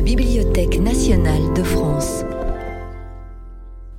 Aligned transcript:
la 0.00 0.06
Bibliothèque 0.06 0.80
nationale 0.80 1.52
de 1.54 1.62
France. 1.62 2.24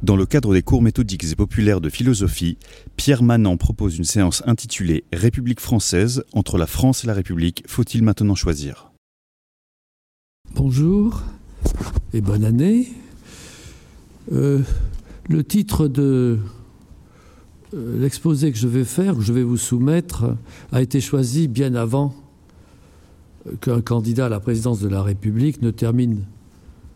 Dans 0.02 0.16
le 0.16 0.26
cadre 0.26 0.52
des 0.52 0.64
cours 0.64 0.82
méthodiques 0.82 1.24
et 1.32 1.36
populaires 1.36 1.80
de 1.80 1.92
philosophie, 1.92 2.58
Pierre 2.96 3.22
Manant 3.22 3.56
propose 3.56 4.00
une 4.00 4.04
séance 4.04 4.42
intitulée 4.48 5.04
République 5.14 5.60
française, 5.60 6.24
entre 6.34 6.58
la 6.58 6.66
France 6.66 7.04
et 7.04 7.08
la 7.08 7.14
République, 7.14 7.64
faut-il 7.68 8.02
maintenant 8.02 8.34
choisir? 8.34 8.92
Bonjour 10.56 11.22
et 12.16 12.22
bonne 12.22 12.46
année. 12.46 12.88
Euh, 14.32 14.62
le 15.30 15.44
titre 15.44 15.88
de 15.88 16.40
euh, 17.76 18.02
l'exposé 18.02 18.52
que 18.52 18.58
je 18.58 18.68
vais 18.68 18.86
faire, 18.86 19.16
que 19.16 19.22
je 19.22 19.34
vais 19.34 19.44
vous 19.44 19.58
soumettre, 19.58 20.36
a 20.72 20.82
été 20.82 21.00
choisi 21.00 21.48
bien 21.48 21.76
avant 21.76 22.16
qu'un 23.62 23.82
candidat 23.82 24.28
à 24.28 24.30
la 24.30 24.40
présidence 24.40 24.80
de 24.80 24.88
la 24.88 25.02
République 25.02 25.62
ne 25.62 25.72
termine 25.72 26.26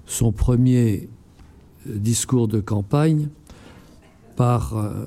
son 0.06 0.32
premier 0.32 1.10
discours 1.86 2.48
de 2.48 2.60
campagne 2.60 3.30
par 4.36 4.78
euh, 4.78 5.06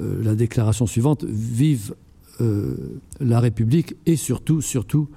euh, 0.00 0.22
la 0.22 0.34
déclaration 0.34 0.86
suivante 0.86 1.24
Vive 1.24 1.94
euh, 2.40 3.00
la 3.20 3.40
République 3.40 3.96
et 4.04 4.16
surtout, 4.16 4.60
surtout, 4.60 5.08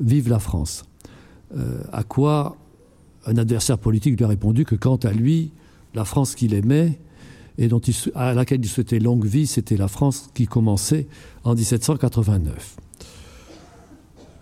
vive 0.00 0.28
la 0.28 0.40
France. 0.40 0.84
à 1.92 2.02
quoi 2.02 2.56
un 3.26 3.36
adversaire 3.36 3.78
politique 3.78 4.18
lui 4.18 4.24
a 4.24 4.28
répondu 4.28 4.64
que 4.64 4.74
quant 4.74 4.96
à 4.96 5.12
lui, 5.12 5.52
la 5.94 6.04
France 6.04 6.34
qu'il 6.34 6.54
aimait 6.54 6.98
et 7.58 7.68
à 8.14 8.34
laquelle 8.34 8.60
il 8.60 8.68
souhaitait 8.68 8.98
longue 8.98 9.24
vie, 9.24 9.46
c'était 9.46 9.76
la 9.76 9.88
France 9.88 10.30
qui 10.34 10.46
commençait 10.46 11.06
en 11.44 11.54
1789. 11.54 12.76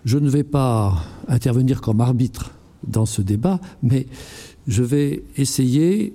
Je 0.07 0.19
ne 0.19 0.31
vais 0.31 0.45
pas 0.45 1.03
intervenir 1.27 1.81
comme 1.81 2.01
arbitre 2.01 2.53
dans 2.87 3.07
ce 3.07 3.23
débat, 3.23 3.59
mais 3.83 4.07
je 4.69 4.85
vais 4.85 5.25
essayer, 5.37 6.15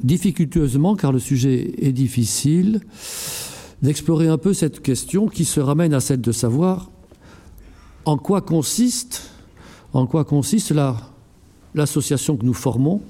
difficultueusement, 0.00 0.94
car 0.94 1.10
le 1.10 1.18
sujet 1.18 1.74
est 1.84 1.90
difficile, 1.90 2.78
d'explorer 3.82 4.28
un 4.28 4.38
peu 4.38 4.54
cette 4.54 4.80
question 4.80 5.26
qui 5.26 5.44
se 5.44 5.58
ramène 5.58 5.92
à 5.92 5.98
celle 5.98 6.20
de 6.20 6.30
savoir 6.30 6.88
en 8.04 8.16
quoi 8.16 8.42
consiste, 8.42 9.32
en 9.92 10.06
quoi 10.06 10.24
consiste 10.24 10.72
l'association 11.74 12.36
que 12.36 12.46
nous 12.46 12.54
formons 12.54 13.00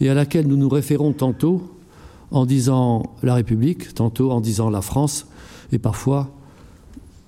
et 0.00 0.08
à 0.08 0.14
laquelle 0.14 0.46
nous 0.46 0.56
nous 0.56 0.70
référons 0.70 1.12
tantôt 1.12 1.76
en 2.30 2.46
disant 2.46 3.02
la 3.22 3.34
République, 3.34 3.92
tantôt 3.92 4.30
en 4.30 4.40
disant 4.40 4.70
la 4.70 4.80
France, 4.80 5.26
et 5.72 5.78
parfois, 5.78 6.30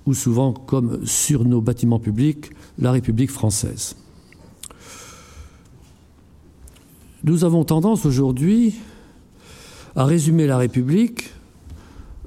ou 0.05 0.13
souvent, 0.13 0.53
comme 0.53 1.05
sur 1.05 1.45
nos 1.45 1.61
bâtiments 1.61 1.99
publics, 1.99 2.51
la 2.77 2.91
République 2.91 3.31
française. 3.31 3.95
Nous 7.23 7.43
avons 7.43 7.63
tendance 7.63 8.05
aujourd'hui 8.05 8.75
à 9.95 10.05
résumer 10.05 10.45
la 10.45 10.57
République, 10.57 11.31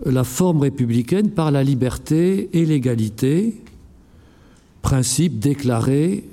la 0.05 0.25
forme 0.25 0.62
républicaine, 0.62 1.31
par 1.31 1.51
la 1.51 1.62
liberté 1.62 2.51
et 2.53 2.65
l'égalité, 2.65 3.62
principe 4.83 5.39
déclaré 5.39 6.25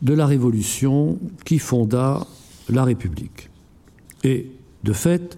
de 0.00 0.14
la 0.14 0.26
Révolution 0.26 1.18
qui 1.44 1.58
fonda 1.58 2.26
la 2.68 2.84
République. 2.84 3.50
Et, 4.24 4.50
de 4.84 4.92
fait, 4.92 5.36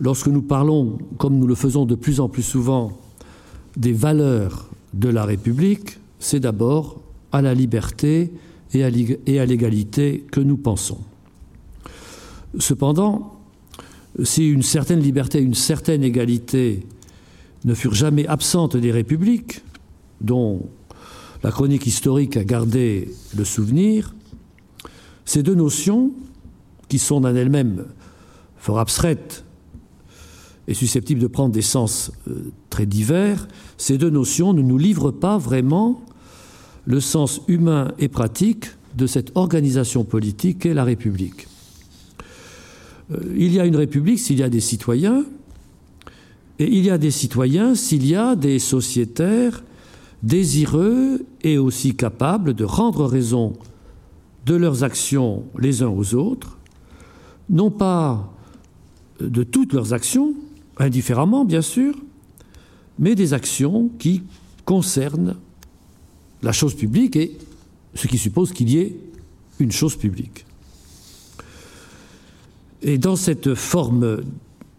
lorsque 0.00 0.28
nous 0.28 0.42
parlons, 0.42 0.98
comme 1.16 1.38
nous 1.38 1.46
le 1.46 1.54
faisons 1.54 1.86
de 1.86 1.94
plus 1.94 2.20
en 2.20 2.28
plus 2.28 2.42
souvent, 2.42 2.98
des 3.78 3.92
valeurs 3.92 4.68
de 4.92 5.08
la 5.08 5.24
République, 5.24 5.98
c'est 6.18 6.40
d'abord 6.40 7.00
à 7.32 7.40
la 7.40 7.54
liberté 7.54 8.30
et 8.74 8.84
à 8.84 9.46
l'égalité 9.46 10.26
que 10.30 10.40
nous 10.40 10.56
pensons. 10.56 10.98
Cependant, 12.58 13.38
si 14.24 14.50
une 14.50 14.62
certaine 14.62 15.00
liberté, 15.00 15.40
une 15.40 15.54
certaine 15.54 16.02
égalité 16.02 16.84
ne 17.64 17.74
furent 17.74 17.94
jamais 17.94 18.26
absentes 18.26 18.76
des 18.76 18.90
républiques, 18.90 19.62
dont 20.20 20.66
la 21.42 21.52
chronique 21.52 21.86
historique 21.86 22.36
a 22.36 22.44
gardé 22.44 23.10
le 23.36 23.44
souvenir, 23.44 24.14
ces 25.24 25.42
deux 25.42 25.54
notions, 25.54 26.10
qui 26.88 26.98
sont 26.98 27.24
en 27.24 27.34
elles-mêmes 27.34 27.84
fort 28.56 28.80
abstraites 28.80 29.44
et 30.68 30.74
susceptibles 30.74 31.20
de 31.20 31.26
prendre 31.26 31.52
des 31.52 31.62
sens 31.62 32.12
euh, 32.28 32.52
très 32.68 32.84
divers, 32.84 33.48
ces 33.78 33.96
deux 33.96 34.10
notions 34.10 34.52
ne 34.52 34.60
nous 34.60 34.76
livrent 34.76 35.10
pas 35.10 35.38
vraiment 35.38 36.02
le 36.84 37.00
sens 37.00 37.40
humain 37.48 37.92
et 37.98 38.08
pratique 38.08 38.66
de 38.94 39.06
cette 39.06 39.32
organisation 39.34 40.04
politique 40.04 40.60
qu'est 40.60 40.74
la 40.74 40.84
République. 40.84 41.48
Euh, 43.10 43.16
il 43.34 43.54
y 43.54 43.60
a 43.60 43.64
une 43.64 43.76
république 43.76 44.18
s'il 44.18 44.38
y 44.38 44.42
a 44.42 44.50
des 44.50 44.60
citoyens, 44.60 45.24
et 46.58 46.66
il 46.70 46.84
y 46.84 46.90
a 46.90 46.98
des 46.98 47.12
citoyens 47.12 47.74
s'il 47.74 48.06
y 48.06 48.14
a 48.14 48.36
des 48.36 48.58
sociétaires 48.58 49.64
désireux 50.22 51.24
et 51.44 51.56
aussi 51.56 51.94
capables 51.94 52.52
de 52.52 52.64
rendre 52.64 53.06
raison 53.06 53.54
de 54.44 54.54
leurs 54.54 54.84
actions 54.84 55.44
les 55.58 55.82
uns 55.82 55.88
aux 55.88 56.14
autres, 56.14 56.58
non 57.48 57.70
pas 57.70 58.34
de 59.18 59.42
toutes 59.44 59.72
leurs 59.72 59.94
actions, 59.94 60.34
indifféremment 60.78 61.44
bien 61.44 61.62
sûr, 61.62 61.94
mais 62.98 63.14
des 63.14 63.34
actions 63.34 63.90
qui 63.98 64.22
concernent 64.64 65.36
la 66.42 66.52
chose 66.52 66.74
publique 66.74 67.16
et 67.16 67.36
ce 67.94 68.06
qui 68.06 68.18
suppose 68.18 68.52
qu'il 68.52 68.70
y 68.70 68.78
ait 68.78 68.96
une 69.58 69.72
chose 69.72 69.96
publique. 69.96 70.44
Et 72.82 72.98
dans 72.98 73.16
cette 73.16 73.54
forme 73.54 74.22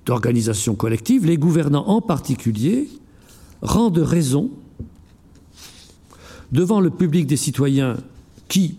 d'organisation 0.05 0.75
collective, 0.75 1.25
les 1.25 1.37
gouvernants 1.37 1.87
en 1.87 2.01
particulier 2.01 2.87
rendent 3.61 3.97
raison 3.97 4.51
devant 6.51 6.79
le 6.79 6.89
public 6.89 7.27
des 7.27 7.37
citoyens 7.37 7.97
qui 8.47 8.77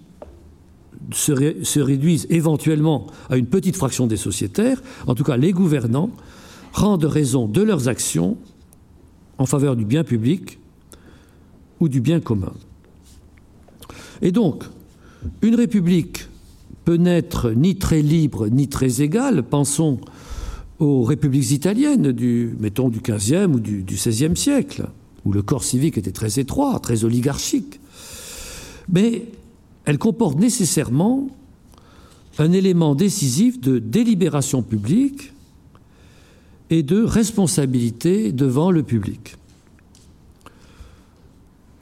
se, 1.12 1.80
réduisent 1.80 2.26
éventuellement 2.30 3.06
à 3.28 3.36
une 3.36 3.47
petite 3.47 3.76
fraction 3.76 4.06
des 4.06 4.16
sociétaires, 4.16 4.82
en 5.06 5.14
tout 5.14 5.25
cas 5.25 5.36
les 5.36 5.53
gouvernants 5.53 6.10
rendent 6.72 7.04
raison 7.04 7.47
de 7.47 7.62
leurs 7.62 7.88
actions 7.88 8.36
en 9.38 9.47
faveur 9.47 9.76
du 9.76 9.84
bien 9.84 10.04
public 10.04 10.58
ou 11.81 11.88
du 11.88 12.00
bien 12.00 12.20
commun. 12.20 12.53
Et 14.22 14.32
donc, 14.32 14.64
une 15.42 15.54
république 15.54 16.28
peut 16.84 16.97
n'être 16.97 17.50
ni 17.50 17.76
très 17.76 18.03
libre 18.03 18.48
ni 18.48 18.69
très 18.69 19.03
égal. 19.03 19.42
Pensons 19.42 19.98
aux 20.78 21.03
républiques 21.03 21.50
italiennes 21.50 22.12
du, 22.12 22.56
mettons, 22.59 22.88
du 22.88 23.00
XVe 23.00 23.54
ou 23.54 23.60
du, 23.60 23.82
XVIe 23.82 24.36
siècle, 24.36 24.86
où 25.25 25.32
le 25.32 25.42
corps 25.42 25.64
civique 25.64 25.98
était 25.98 26.12
très 26.12 26.38
étroit, 26.38 26.78
très 26.80 27.04
oligarchique. 27.04 27.80
Mais 28.91 29.26
elle 29.84 29.98
comporte 29.98 30.38
nécessairement 30.38 31.28
un 32.38 32.53
élément 32.53 32.94
décisif 32.94 33.60
de 33.60 33.78
délibération 33.78 34.62
publique 34.62 35.32
et 36.70 36.82
de 36.82 37.03
responsabilité 37.03 38.32
devant 38.32 38.70
le 38.70 38.82
public. 38.82 39.36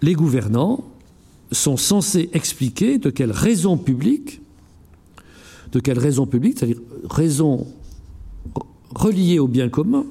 Les 0.03 0.15
gouvernants 0.15 0.85
sont 1.53 1.77
censés 1.77 2.31
expliquer 2.33 2.99
de 2.99 3.11
quelles 3.11 3.33
raisons 3.33 3.77
publiques 3.77 4.41
de 5.73 5.81
quelle 5.81 5.99
raison 5.99 6.27
publique, 6.27 6.59
c'est-à-dire 6.59 6.81
raison 7.11 7.67
reliée 8.95 9.39
au 9.39 9.49
bien 9.49 9.69
commun 9.69 10.07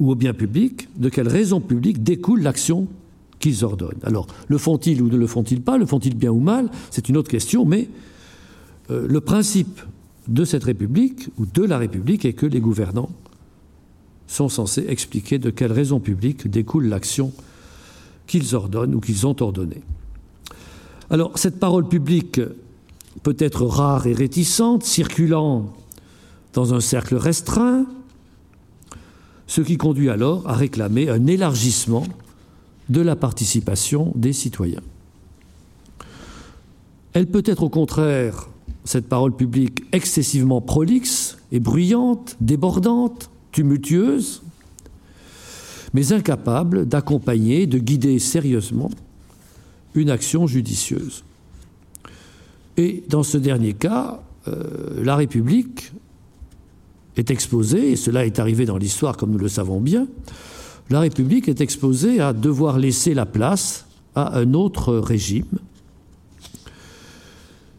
ou 0.00 0.10
au 0.10 0.14
bien 0.14 0.34
public, 0.34 0.88
de 0.96 1.08
quelle 1.08 1.28
raison 1.28 1.60
publique 1.60 2.02
découle 2.02 2.42
l'action 2.42 2.88
qu'ils 3.38 3.64
ordonnent. 3.64 4.00
Alors, 4.02 4.26
le 4.48 4.58
font-ils 4.58 5.00
ou 5.02 5.08
ne 5.08 5.16
le 5.16 5.26
font-ils 5.26 5.62
pas, 5.62 5.78
le 5.78 5.86
font-ils 5.86 6.16
bien 6.16 6.30
ou 6.30 6.40
mal, 6.40 6.70
c'est 6.90 7.08
une 7.08 7.16
autre 7.16 7.30
question, 7.30 7.64
mais 7.64 7.88
euh, 8.90 9.06
le 9.08 9.20
principe 9.20 9.80
de 10.28 10.44
cette 10.44 10.64
République 10.64 11.28
ou 11.38 11.46
de 11.46 11.62
la 11.62 11.78
République 11.78 12.24
est 12.24 12.32
que 12.32 12.46
les 12.46 12.60
gouvernants 12.60 13.10
sont 14.26 14.48
censés 14.48 14.84
expliquer 14.88 15.38
de 15.38 15.50
quelle 15.50 15.72
raison 15.72 16.00
publique 16.00 16.48
découle 16.48 16.86
l'action 16.86 17.32
qu'ils 18.26 18.54
ordonnent 18.54 18.94
ou 18.94 19.00
qu'ils 19.00 19.26
ont 19.26 19.36
ordonnée. 19.40 19.82
Alors, 21.10 21.38
cette 21.38 21.60
parole 21.60 21.88
publique 21.88 22.40
peut-être 23.22 23.66
rare 23.66 24.06
et 24.06 24.14
réticente, 24.14 24.84
circulant 24.84 25.72
dans 26.54 26.74
un 26.74 26.80
cercle 26.80 27.16
restreint, 27.16 27.86
ce 29.46 29.60
qui 29.60 29.76
conduit 29.76 30.08
alors 30.08 30.48
à 30.48 30.54
réclamer 30.54 31.10
un 31.10 31.26
élargissement 31.26 32.04
de 32.88 33.00
la 33.00 33.16
participation 33.16 34.12
des 34.14 34.32
citoyens. 34.32 34.80
Elle 37.12 37.26
peut 37.26 37.42
être 37.44 37.62
au 37.62 37.68
contraire, 37.68 38.48
cette 38.84 39.08
parole 39.08 39.36
publique, 39.36 39.82
excessivement 39.92 40.60
prolixe 40.60 41.38
et 41.52 41.60
bruyante, 41.60 42.36
débordante, 42.40 43.30
tumultueuse, 43.52 44.42
mais 45.94 46.12
incapable 46.12 46.86
d'accompagner, 46.86 47.66
de 47.66 47.78
guider 47.78 48.18
sérieusement 48.18 48.90
une 49.94 50.10
action 50.10 50.46
judicieuse. 50.46 51.22
Et 52.76 53.04
dans 53.08 53.22
ce 53.22 53.36
dernier 53.36 53.74
cas, 53.74 54.22
euh, 54.48 55.04
la 55.04 55.16
République 55.16 55.92
est 57.16 57.30
exposée, 57.30 57.92
et 57.92 57.96
cela 57.96 58.24
est 58.24 58.38
arrivé 58.38 58.64
dans 58.64 58.78
l'histoire 58.78 59.16
comme 59.16 59.30
nous 59.30 59.38
le 59.38 59.48
savons 59.48 59.80
bien, 59.80 60.08
la 60.90 61.00
République 61.00 61.48
est 61.48 61.60
exposée 61.60 62.20
à 62.20 62.32
devoir 62.32 62.78
laisser 62.78 63.14
la 63.14 63.26
place 63.26 63.86
à 64.14 64.38
un 64.38 64.54
autre 64.54 64.94
régime. 64.94 65.46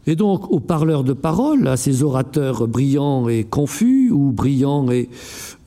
Et 0.06 0.16
donc 0.16 0.50
aux 0.50 0.60
parleurs 0.60 1.04
de 1.04 1.12
parole, 1.12 1.66
à 1.66 1.76
ces 1.76 2.02
orateurs 2.02 2.68
brillants 2.68 3.28
et 3.28 3.44
confus, 3.44 4.10
ou 4.10 4.32
brillants 4.32 4.90
et 4.90 5.08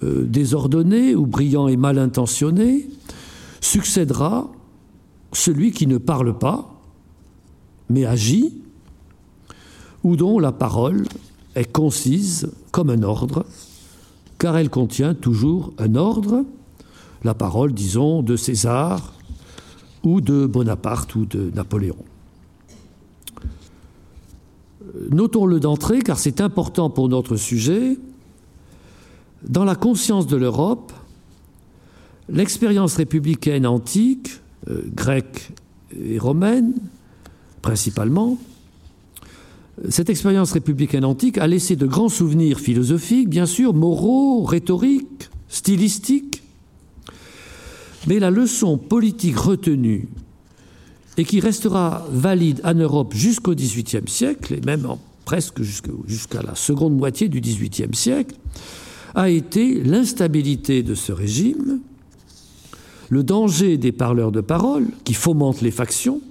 euh, 0.03 0.23
désordonnés, 0.25 1.15
ou 1.15 1.25
brillants 1.25 1.67
et 1.67 1.77
mal 1.77 1.97
intentionnés, 1.97 2.87
succédera 3.61 4.51
celui 5.33 5.71
qui 5.71 5.87
ne 5.87 5.97
parle 5.97 6.37
pas, 6.37 6.81
mais 7.89 8.05
agit, 8.05 8.53
ou 10.03 10.15
dont 10.15 10.39
la 10.39 10.51
parole 10.51 11.05
est 11.55 11.71
concise 11.71 12.51
comme 12.71 12.89
un 12.89 13.03
ordre, 13.03 13.45
car 14.37 14.55
elle 14.57 14.69
contient 14.69 15.15
toujours 15.15 15.73
un 15.79 15.95
ordre, 15.95 16.45
la 17.23 17.33
parole, 17.33 17.73
disons, 17.73 18.21
de 18.21 18.35
César 18.35 19.13
ou 20.03 20.21
de 20.21 20.45
Bonaparte 20.45 21.15
ou 21.15 21.25
de 21.25 21.51
Napoléon. 21.55 21.97
Notons-le 25.11 25.59
d'entrée, 25.59 25.99
car 25.99 26.19
c'est 26.19 26.41
important 26.41 26.89
pour 26.89 27.09
notre 27.09 27.35
sujet, 27.35 27.97
dans 29.47 29.63
la 29.63 29.75
conscience 29.75 30.27
de 30.27 30.35
l'Europe, 30.35 30.91
l'expérience 32.29 32.95
républicaine 32.95 33.65
antique, 33.65 34.41
euh, 34.69 34.81
grecque 34.93 35.51
et 35.97 36.17
romaine 36.17 36.73
principalement, 37.61 38.37
cette 39.89 40.09
expérience 40.09 40.53
républicaine 40.53 41.05
antique 41.05 41.37
a 41.37 41.47
laissé 41.47 41.75
de 41.75 41.85
grands 41.85 42.09
souvenirs 42.09 42.59
philosophiques, 42.59 43.29
bien 43.29 43.45
sûr, 43.45 43.73
moraux, 43.73 44.43
rhétoriques, 44.43 45.29
stylistiques, 45.49 46.41
mais 48.07 48.19
la 48.19 48.31
leçon 48.31 48.77
politique 48.77 49.37
retenue 49.37 50.07
et 51.17 51.25
qui 51.25 51.39
restera 51.39 52.05
valide 52.11 52.61
en 52.63 52.75
Europe 52.75 53.13
jusqu'au 53.13 53.55
XVIIIe 53.55 54.07
siècle, 54.07 54.53
et 54.53 54.61
même 54.61 54.87
presque 55.25 55.61
jusqu'à 55.61 56.41
la 56.43 56.55
seconde 56.55 56.95
moitié 56.95 57.27
du 57.27 57.41
XVIIIe 57.41 57.93
siècle, 57.93 58.35
a 59.15 59.29
été 59.29 59.81
l'instabilité 59.83 60.83
de 60.83 60.93
ce 60.93 61.11
régime, 61.11 61.79
le 63.09 63.23
danger 63.23 63.77
des 63.77 63.91
parleurs 63.91 64.31
de 64.31 64.41
parole 64.41 64.87
qui 65.03 65.13
fomentent 65.13 65.61
les 65.61 65.71
factions, 65.71 66.21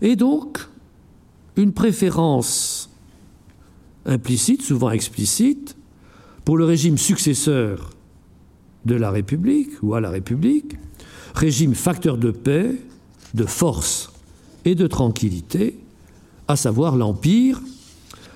et 0.00 0.16
donc 0.16 0.58
une 1.56 1.72
préférence 1.72 2.88
implicite, 4.06 4.62
souvent 4.62 4.90
explicite, 4.90 5.76
pour 6.44 6.56
le 6.56 6.64
régime 6.64 6.98
successeur 6.98 7.90
de 8.84 8.94
la 8.94 9.10
République 9.10 9.70
ou 9.82 9.94
à 9.94 10.00
la 10.00 10.10
République, 10.10 10.76
régime 11.34 11.74
facteur 11.74 12.16
de 12.16 12.30
paix, 12.30 12.76
de 13.34 13.44
force 13.44 14.12
et 14.64 14.74
de 14.74 14.86
tranquillité, 14.86 15.78
à 16.48 16.56
savoir 16.56 16.96
l'Empire, 16.96 17.60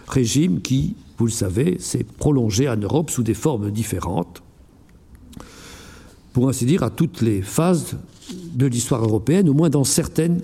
régime 0.09 0.61
qui, 0.61 0.95
vous 1.19 1.27
le 1.27 1.33
savez, 1.33 1.79
s'est 1.79 2.05
prolongé 2.05 2.69
en 2.69 2.77
Europe 2.77 3.11
sous 3.11 3.23
des 3.23 3.35
formes 3.35 3.71
différentes, 3.71 4.43
pour 6.33 6.49
ainsi 6.49 6.67
dire, 6.67 6.83
à 6.83 6.91
toutes 6.91 7.23
les 7.23 7.43
phases 7.43 7.97
de 8.55 8.67
l'histoire 8.67 9.03
européenne, 9.03 9.49
au 9.49 9.55
moins 9.55 9.71
dans 9.71 9.85
certaines 9.85 10.41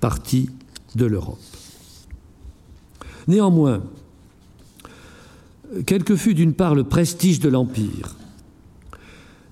parties 0.00 0.50
de 0.94 1.04
l'Europe. 1.04 1.38
Néanmoins, 3.26 3.82
quel 5.84 6.04
que 6.04 6.16
fût 6.16 6.34
d'une 6.34 6.54
part 6.54 6.74
le 6.74 6.84
prestige 6.84 7.40
de 7.40 7.48
l'Empire, 7.48 8.16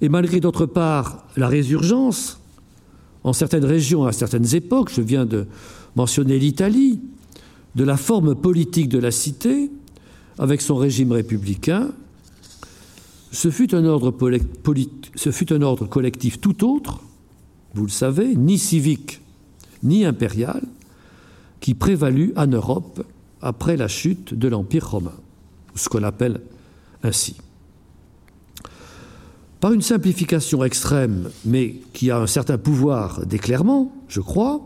et 0.00 0.09
malgré 0.09 0.41
d'autre 0.41 0.67
part 0.67 1.27
la 1.37 1.49
résurgence, 1.49 2.38
en 3.26 3.32
certaines 3.32 3.64
régions, 3.64 4.05
à 4.06 4.12
certaines 4.12 4.55
époques, 4.55 4.90
je 4.94 5.02
viens 5.02 5.26
de 5.26 5.46
mentionner 5.96 6.38
l'Italie, 6.38 7.00
de 7.75 7.82
la 7.82 7.96
forme 7.96 8.37
politique 8.37 8.88
de 8.88 8.99
la 8.99 9.11
cité, 9.11 9.69
avec 10.38 10.61
son 10.61 10.76
régime 10.76 11.11
républicain, 11.11 11.90
ce 13.32 13.50
fut, 13.50 13.75
un 13.75 13.84
ordre 13.84 14.17
ce 15.17 15.31
fut 15.32 15.52
un 15.52 15.61
ordre 15.62 15.87
collectif 15.87 16.40
tout 16.40 16.64
autre, 16.64 17.00
vous 17.75 17.82
le 17.82 17.90
savez, 17.90 18.37
ni 18.37 18.58
civique 18.58 19.20
ni 19.82 20.05
impérial, 20.05 20.62
qui 21.58 21.75
prévalut 21.75 22.32
en 22.37 22.46
Europe 22.46 23.05
après 23.43 23.76
la 23.76 23.88
chute 23.88 24.34
de 24.34 24.46
l'Empire 24.46 24.88
romain, 24.88 25.14
ce 25.75 25.88
qu'on 25.88 26.05
appelle 26.05 26.40
ainsi. 27.02 27.37
Par 29.61 29.73
une 29.73 29.82
simplification 29.82 30.64
extrême, 30.64 31.31
mais 31.44 31.76
qui 31.93 32.11
a 32.11 32.19
un 32.19 32.26
certain 32.26 32.58
pouvoir 32.58 33.25
d'éclairement, 33.25 33.93
je 34.08 34.20
crois, 34.20 34.61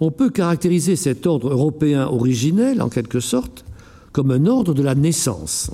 on 0.00 0.10
peut 0.10 0.30
caractériser 0.30 0.96
cet 0.96 1.26
ordre 1.26 1.50
européen 1.50 2.06
originel, 2.06 2.80
en 2.80 2.88
quelque 2.88 3.20
sorte, 3.20 3.64
comme 4.12 4.30
un 4.30 4.46
ordre 4.46 4.72
de 4.72 4.82
la 4.82 4.94
naissance. 4.94 5.70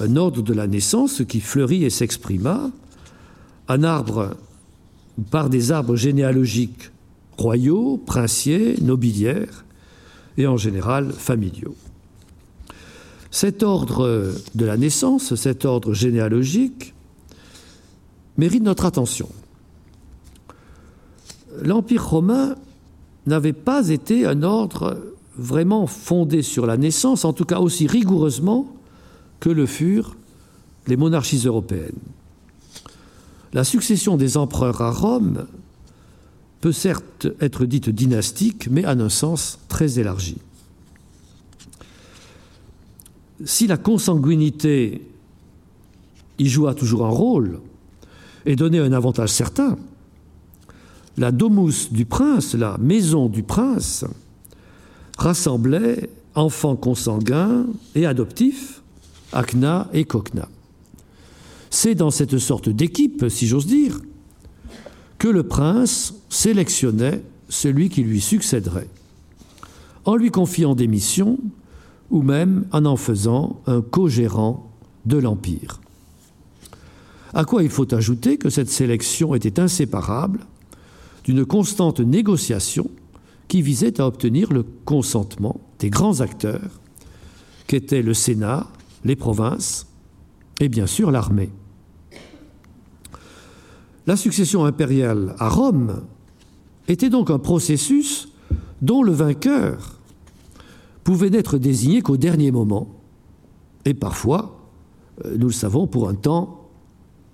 Un 0.00 0.16
ordre 0.16 0.42
de 0.42 0.52
la 0.52 0.66
naissance 0.66 1.22
qui 1.28 1.40
fleurit 1.40 1.84
et 1.84 1.90
s'exprima, 1.90 2.70
un 3.68 3.82
arbre 3.82 4.36
par 5.30 5.50
des 5.50 5.72
arbres 5.72 5.96
généalogiques 5.96 6.90
royaux, 7.36 7.98
princiers, 7.98 8.76
nobiliaires, 8.80 9.64
et 10.38 10.46
en 10.46 10.56
général 10.56 11.12
familiaux. 11.12 11.76
Cet 13.36 13.62
ordre 13.62 14.32
de 14.54 14.64
la 14.64 14.78
naissance, 14.78 15.34
cet 15.34 15.66
ordre 15.66 15.92
généalogique, 15.92 16.94
mérite 18.38 18.62
notre 18.62 18.86
attention. 18.86 19.28
L'Empire 21.60 22.08
romain 22.08 22.54
n'avait 23.26 23.52
pas 23.52 23.90
été 23.90 24.24
un 24.24 24.42
ordre 24.42 24.96
vraiment 25.36 25.86
fondé 25.86 26.40
sur 26.40 26.64
la 26.64 26.78
naissance, 26.78 27.26
en 27.26 27.34
tout 27.34 27.44
cas 27.44 27.58
aussi 27.58 27.86
rigoureusement 27.86 28.74
que 29.38 29.50
le 29.50 29.66
furent 29.66 30.16
les 30.86 30.96
monarchies 30.96 31.42
européennes. 31.44 32.00
La 33.52 33.64
succession 33.64 34.16
des 34.16 34.38
empereurs 34.38 34.80
à 34.80 34.90
Rome 34.90 35.44
peut 36.62 36.72
certes 36.72 37.26
être 37.42 37.66
dite 37.66 37.90
dynastique, 37.90 38.68
mais 38.70 38.86
en 38.86 38.98
un 38.98 39.10
sens 39.10 39.58
très 39.68 39.98
élargi. 39.98 40.38
Si 43.44 43.66
la 43.66 43.76
consanguinité 43.76 45.02
y 46.38 46.48
joua 46.48 46.74
toujours 46.74 47.04
un 47.06 47.10
rôle 47.10 47.60
et 48.44 48.56
donnait 48.56 48.78
un 48.78 48.92
avantage 48.92 49.30
certain, 49.30 49.76
la 51.16 51.32
domus 51.32 51.90
du 51.90 52.04
prince, 52.04 52.54
la 52.54 52.76
maison 52.78 53.28
du 53.28 53.42
prince, 53.42 54.04
rassemblait 55.18 56.10
enfants 56.34 56.76
consanguins 56.76 57.66
et 57.94 58.06
adoptifs, 58.06 58.82
Acna 59.32 59.88
et 59.92 60.04
Cocna. 60.04 60.48
C'est 61.70 61.94
dans 61.94 62.10
cette 62.10 62.38
sorte 62.38 62.68
d'équipe, 62.68 63.28
si 63.28 63.46
j'ose 63.46 63.66
dire, 63.66 64.00
que 65.18 65.28
le 65.28 65.42
prince 65.42 66.14
sélectionnait 66.28 67.22
celui 67.48 67.88
qui 67.88 68.02
lui 68.02 68.20
succéderait, 68.20 68.88
en 70.04 70.16
lui 70.16 70.30
confiant 70.30 70.74
des 70.74 70.86
missions 70.86 71.38
ou 72.10 72.22
même 72.22 72.66
en 72.72 72.84
en 72.84 72.96
faisant 72.96 73.60
un 73.66 73.80
co-gérant 73.82 74.70
de 75.04 75.18
l'Empire. 75.18 75.80
À 77.34 77.44
quoi 77.44 77.62
il 77.62 77.70
faut 77.70 77.92
ajouter 77.94 78.38
que 78.38 78.50
cette 78.50 78.70
sélection 78.70 79.34
était 79.34 79.60
inséparable 79.60 80.40
d'une 81.24 81.44
constante 81.44 82.00
négociation 82.00 82.90
qui 83.48 83.62
visait 83.62 84.00
à 84.00 84.06
obtenir 84.06 84.52
le 84.52 84.64
consentement 84.84 85.60
des 85.78 85.90
grands 85.90 86.20
acteurs 86.20 86.80
qu'étaient 87.66 88.02
le 88.02 88.14
Sénat, 88.14 88.66
les 89.04 89.16
provinces 89.16 89.86
et 90.60 90.68
bien 90.68 90.86
sûr 90.86 91.10
l'armée. 91.10 91.50
La 94.06 94.16
succession 94.16 94.64
impériale 94.64 95.34
à 95.38 95.48
Rome 95.48 96.02
était 96.88 97.10
donc 97.10 97.30
un 97.30 97.40
processus 97.40 98.28
dont 98.80 99.02
le 99.02 99.12
vainqueur 99.12 99.95
pouvait 101.06 101.30
n'être 101.30 101.56
désigné 101.56 102.02
qu'au 102.02 102.16
dernier 102.16 102.50
moment, 102.50 102.88
et 103.84 103.94
parfois, 103.94 104.58
euh, 105.24 105.36
nous 105.38 105.46
le 105.46 105.52
savons, 105.52 105.86
pour 105.86 106.08
un 106.08 106.16
temps 106.16 106.68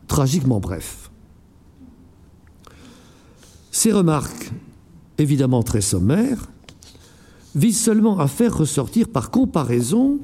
tragiquement 0.09 0.61
bref. 0.61 1.11
Ces 3.71 3.91
remarques, 3.91 4.53
évidemment 5.17 5.63
très 5.63 5.81
sommaires, 5.81 6.51
visent 7.55 7.81
seulement 7.81 8.19
à 8.19 8.29
faire 8.29 8.55
ressortir 8.55 9.09
par 9.09 9.31
comparaison 9.31 10.21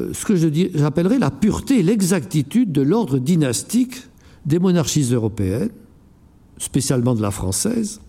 euh, 0.00 0.12
ce 0.12 0.24
que 0.24 0.34
j'appellerais 0.34 1.20
la 1.20 1.30
pureté 1.30 1.78
et 1.78 1.82
l'exactitude 1.84 2.72
de 2.72 2.82
l'ordre 2.82 3.20
dynastique 3.20 4.08
des 4.44 4.58
monarchies 4.58 5.12
européennes, 5.12 5.70
spécialement 6.58 7.14
de 7.14 7.22
la 7.22 7.30
française, 7.30 8.00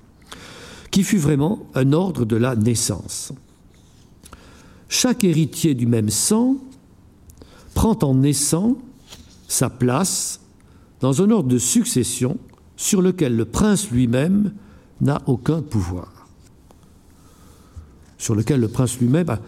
qui 0.90 1.04
fut 1.04 1.20
vraiment 1.20 1.68
un 1.76 1.94
ordre 1.94 2.26
de 2.26 2.36
la 2.36 2.56
naissance. 2.56 3.34
Chaque 4.94 5.24
héritier 5.24 5.74
du 5.74 5.88
même 5.88 6.12
sang 6.12 6.58
prend 7.74 7.98
en 8.04 8.14
naissant 8.14 8.78
sa 9.48 9.72
place 9.72 10.40
dans 11.00 11.24
un 11.24 11.32
ordre 11.32 11.50
de 11.50 11.58
succession 11.58 12.38
sur 12.78 13.02
lequel 13.02 13.36
le 13.36 13.46
prince 13.46 13.90
lui-même 13.90 14.54
n'a 15.02 15.24
aucun 15.26 15.64
pouvoir. 15.64 16.28
Sur 18.20 18.36
lequel 18.36 18.60
le 18.60 18.68
prince 18.68 19.00
lui-même 19.00 19.40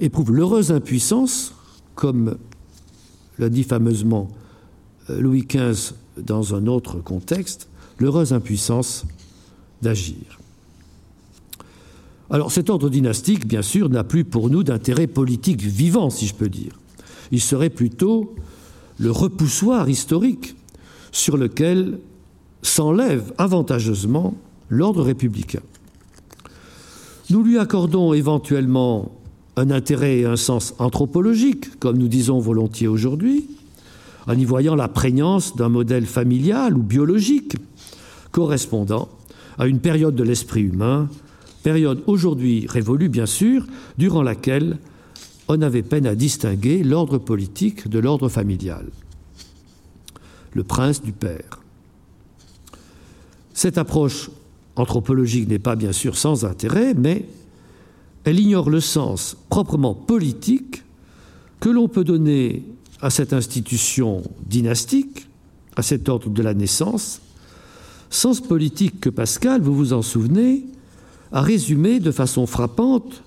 éprouve 0.00 0.32
l'heureuse 0.32 0.72
impuissance, 0.72 1.54
comme 1.94 2.38
l'a 3.38 3.50
dit 3.50 3.62
fameusement 3.62 4.30
euh, 5.10 5.20
Louis 5.20 5.46
XV 5.46 5.92
dans 6.16 6.54
un 6.54 6.66
autre 6.66 6.98
contexte, 6.98 7.68
l'heureuse 7.98 8.32
impuissance 8.32 9.04
d'agir. 9.82 10.41
Alors 12.32 12.50
cet 12.50 12.70
ordre 12.70 12.88
dynastique, 12.88 13.46
bien 13.46 13.60
sûr, 13.60 13.90
n'a 13.90 14.04
plus 14.04 14.24
pour 14.24 14.48
nous 14.48 14.62
d'intérêt 14.62 15.06
politique 15.06 15.60
vivant, 15.60 16.08
si 16.08 16.26
je 16.26 16.34
peux 16.34 16.48
dire. 16.48 16.72
Il 17.30 17.42
serait 17.42 17.68
plutôt 17.68 18.34
le 18.98 19.10
repoussoir 19.10 19.90
historique 19.90 20.56
sur 21.12 21.36
lequel 21.36 21.98
s'enlève 22.62 23.34
avantageusement 23.36 24.34
l'ordre 24.70 25.02
républicain. 25.02 25.60
Nous 27.28 27.42
lui 27.42 27.58
accordons 27.58 28.14
éventuellement 28.14 29.12
un 29.56 29.70
intérêt 29.70 30.20
et 30.20 30.24
un 30.24 30.36
sens 30.36 30.74
anthropologique, 30.78 31.78
comme 31.80 31.98
nous 31.98 32.08
disons 32.08 32.38
volontiers 32.40 32.88
aujourd'hui, 32.88 33.46
en 34.26 34.38
y 34.38 34.46
voyant 34.46 34.74
la 34.74 34.88
prégnance 34.88 35.54
d'un 35.54 35.68
modèle 35.68 36.06
familial 36.06 36.78
ou 36.78 36.82
biologique 36.82 37.56
correspondant 38.30 39.10
à 39.58 39.66
une 39.66 39.80
période 39.80 40.14
de 40.14 40.22
l'esprit 40.22 40.62
humain, 40.62 41.10
période 41.62 42.02
aujourd'hui 42.06 42.66
révolue 42.68 43.08
bien 43.08 43.26
sûr, 43.26 43.66
durant 43.98 44.22
laquelle 44.22 44.78
on 45.48 45.62
avait 45.62 45.82
peine 45.82 46.06
à 46.06 46.14
distinguer 46.14 46.82
l'ordre 46.82 47.18
politique 47.18 47.88
de 47.88 47.98
l'ordre 47.98 48.28
familial, 48.28 48.86
le 50.54 50.64
prince 50.64 51.02
du 51.02 51.12
père. 51.12 51.60
Cette 53.54 53.78
approche 53.78 54.30
anthropologique 54.76 55.48
n'est 55.48 55.58
pas 55.58 55.76
bien 55.76 55.92
sûr 55.92 56.16
sans 56.16 56.44
intérêt, 56.44 56.94
mais 56.94 57.26
elle 58.24 58.40
ignore 58.40 58.70
le 58.70 58.80
sens 58.80 59.36
proprement 59.48 59.94
politique 59.94 60.82
que 61.60 61.68
l'on 61.68 61.88
peut 61.88 62.04
donner 62.04 62.64
à 63.00 63.10
cette 63.10 63.32
institution 63.32 64.22
dynastique, 64.46 65.26
à 65.76 65.82
cet 65.82 66.08
ordre 66.08 66.30
de 66.30 66.42
la 66.42 66.54
naissance, 66.54 67.20
sens 68.10 68.40
politique 68.40 69.00
que 69.00 69.10
Pascal, 69.10 69.60
vous 69.60 69.74
vous 69.74 69.92
en 69.92 70.02
souvenez, 70.02 70.64
a 71.32 71.40
résumé 71.40 71.98
de 71.98 72.10
façon 72.10 72.46
frappante, 72.46 73.22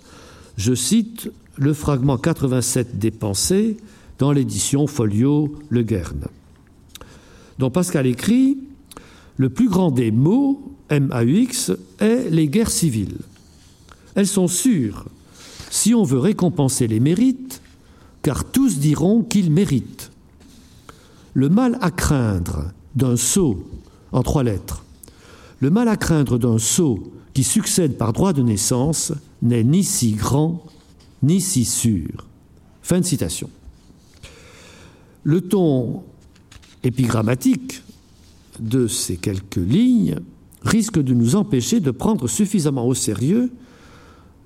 je 0.57 0.73
cite 0.73 1.31
le 1.57 1.73
fragment 1.73 2.17
87 2.17 2.99
des 2.99 3.11
Pensées 3.11 3.77
dans 4.19 4.31
l'édition 4.31 4.87
Folio 4.87 5.55
Le 5.69 5.81
Guerne, 5.83 6.27
dont 7.57 7.71
Pascal 7.71 8.05
écrit 8.05 8.57
Le 9.37 9.49
plus 9.49 9.69
grand 9.69 9.91
des 9.91 10.11
mots, 10.11 10.75
M-A-U-X, 10.89 11.71
est 11.99 12.29
les 12.29 12.47
guerres 12.47 12.71
civiles. 12.71 13.17
Elles 14.13 14.27
sont 14.27 14.47
sûres, 14.47 15.05
si 15.69 15.93
on 15.93 16.03
veut 16.03 16.19
récompenser 16.19 16.87
les 16.87 16.99
mérites, 16.99 17.61
car 18.21 18.45
tous 18.45 18.77
diront 18.77 19.23
qu'ils 19.23 19.51
méritent. 19.51 20.11
Le 21.33 21.49
mal 21.49 21.77
à 21.81 21.91
craindre 21.91 22.71
d'un 22.95 23.17
sot 23.17 23.65
en 24.11 24.23
trois 24.23 24.43
lettres, 24.43 24.85
le 25.59 25.69
mal 25.69 25.87
à 25.89 25.97
craindre 25.97 26.37
d'un 26.37 26.59
sot 26.59 27.03
qui 27.35 27.43
succède 27.43 27.97
par 27.97 28.13
droit 28.13 28.31
de 28.31 28.41
naissance 28.41 29.11
n'est 29.41 29.65
ni 29.65 29.83
si 29.83 30.13
grand 30.13 30.63
ni 31.21 31.41
si 31.41 31.65
sûr. 31.65 32.25
Fin 32.81 33.01
de 33.01 33.05
citation. 33.05 33.49
Le 35.23 35.41
ton 35.41 36.03
épigrammatique 36.83 37.83
de 38.59 38.87
ces 38.87 39.17
quelques 39.17 39.57
lignes 39.57 40.19
risque 40.61 40.99
de 40.99 41.13
nous 41.13 41.35
empêcher 41.35 41.81
de 41.81 41.91
prendre 41.91 42.27
suffisamment 42.27 42.87
au 42.87 42.93
sérieux 42.93 43.51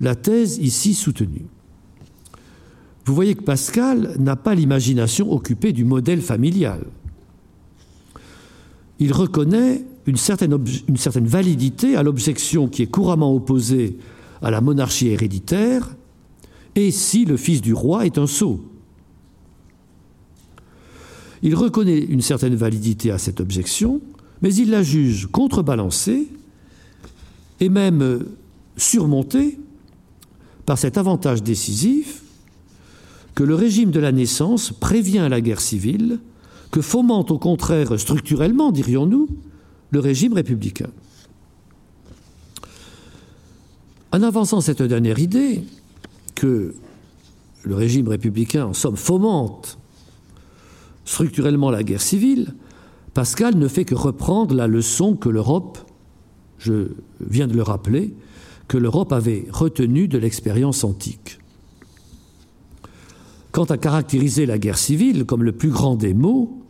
la 0.02 0.16
thèse 0.16 0.58
ici 0.58 0.96
soutenue. 0.96 1.46
Vous 3.06 3.14
voyez 3.14 3.36
que 3.36 3.44
Pascal 3.44 4.16
n'a 4.18 4.36
pas 4.36 4.56
l'imagination 4.56 5.32
occupée 5.32 5.74
du 5.74 5.86
modèle 5.86 6.22
familial. 6.22 6.86
Il 8.98 9.14
reconnaît 9.14 9.86
une 10.10 10.18
certaine, 10.18 11.28
validité 11.28 11.96
à 11.96 12.04
l'objection 12.04 12.68
qui 12.68 12.82
est 12.82 12.88
couramment 12.88 13.34
opposée 13.34 13.98
à 14.42 14.52
la 14.52 14.62
monarchie 14.62 15.08
héréditaire, 15.08 15.96
et 16.76 16.92
si 16.92 17.26
le 17.26 17.38
fils 17.38 17.62
du 17.62 17.74
roi 17.74 18.06
est 18.06 18.18
un 18.18 18.28
sot. 18.28 18.64
Il 21.42 21.56
reconnaît 21.56 22.00
une 22.00 22.22
certaine 22.22 22.56
validité 22.56 23.12
à 23.12 23.18
cette 23.18 23.40
objection, 23.40 24.02
mais 24.42 24.54
il 24.54 24.72
la 24.72 24.84
juge 24.84 25.28
contrebalancée 25.32 26.28
et 27.60 27.70
même 27.70 28.26
surmontée 28.78 29.60
par 30.66 30.78
cet 30.78 30.98
avantage 30.98 31.44
décisif 31.44 32.24
que 33.36 33.44
le 33.44 33.56
régime 33.56 33.92
de 33.92 34.00
la 34.00 34.12
naissance 34.12 34.72
prévient 34.72 35.28
la 35.30 35.42
guerre 35.42 35.62
civile, 35.62 36.20
que 36.72 36.82
fomente 36.82 37.32
au 37.32 37.38
contraire 37.38 38.00
structurellement, 38.00 38.72
dirions-nous, 38.72 39.28
le 39.92 40.00
régime 40.00 40.34
républicain. 40.34 40.90
En 44.12 44.24
avançant 44.24 44.62
cette 44.62 44.82
dernière 44.82 45.20
idée, 45.20 45.64
que 46.36 46.74
le 47.64 47.76
régime 47.76 48.08
républicain, 48.08 48.66
en 48.66 48.74
somme, 48.74 48.96
fomente 48.96 49.78
structurellement 51.06 51.70
la 51.72 51.84
guerre 51.84 52.02
civile, 52.02 52.54
Pascal 53.14 53.56
ne 53.56 53.68
fait 53.68 53.86
que 53.86 53.96
reprendre 53.96 54.56
la 54.56 54.68
leçon 54.68 55.16
que 55.16 55.30
l'Europe, 55.30 55.80
je 56.60 56.90
viens 57.20 57.48
de 57.48 57.56
le 57.56 57.64
rappeler, 57.64 58.14
que 58.68 58.78
l'Europe 58.78 59.12
avait 59.12 59.48
retenu 59.52 60.08
de 60.08 60.18
l'expérience 60.18 60.84
antique. 60.84 61.40
Quant 63.52 63.66
à 63.66 63.78
caractériser 63.78 64.46
la 64.46 64.60
guerre 64.60 64.78
civile 64.78 65.26
comme 65.26 65.44
le 65.44 65.52
plus 65.52 65.72
grand 65.72 65.96
des 65.96 66.14
maux, 66.14 66.64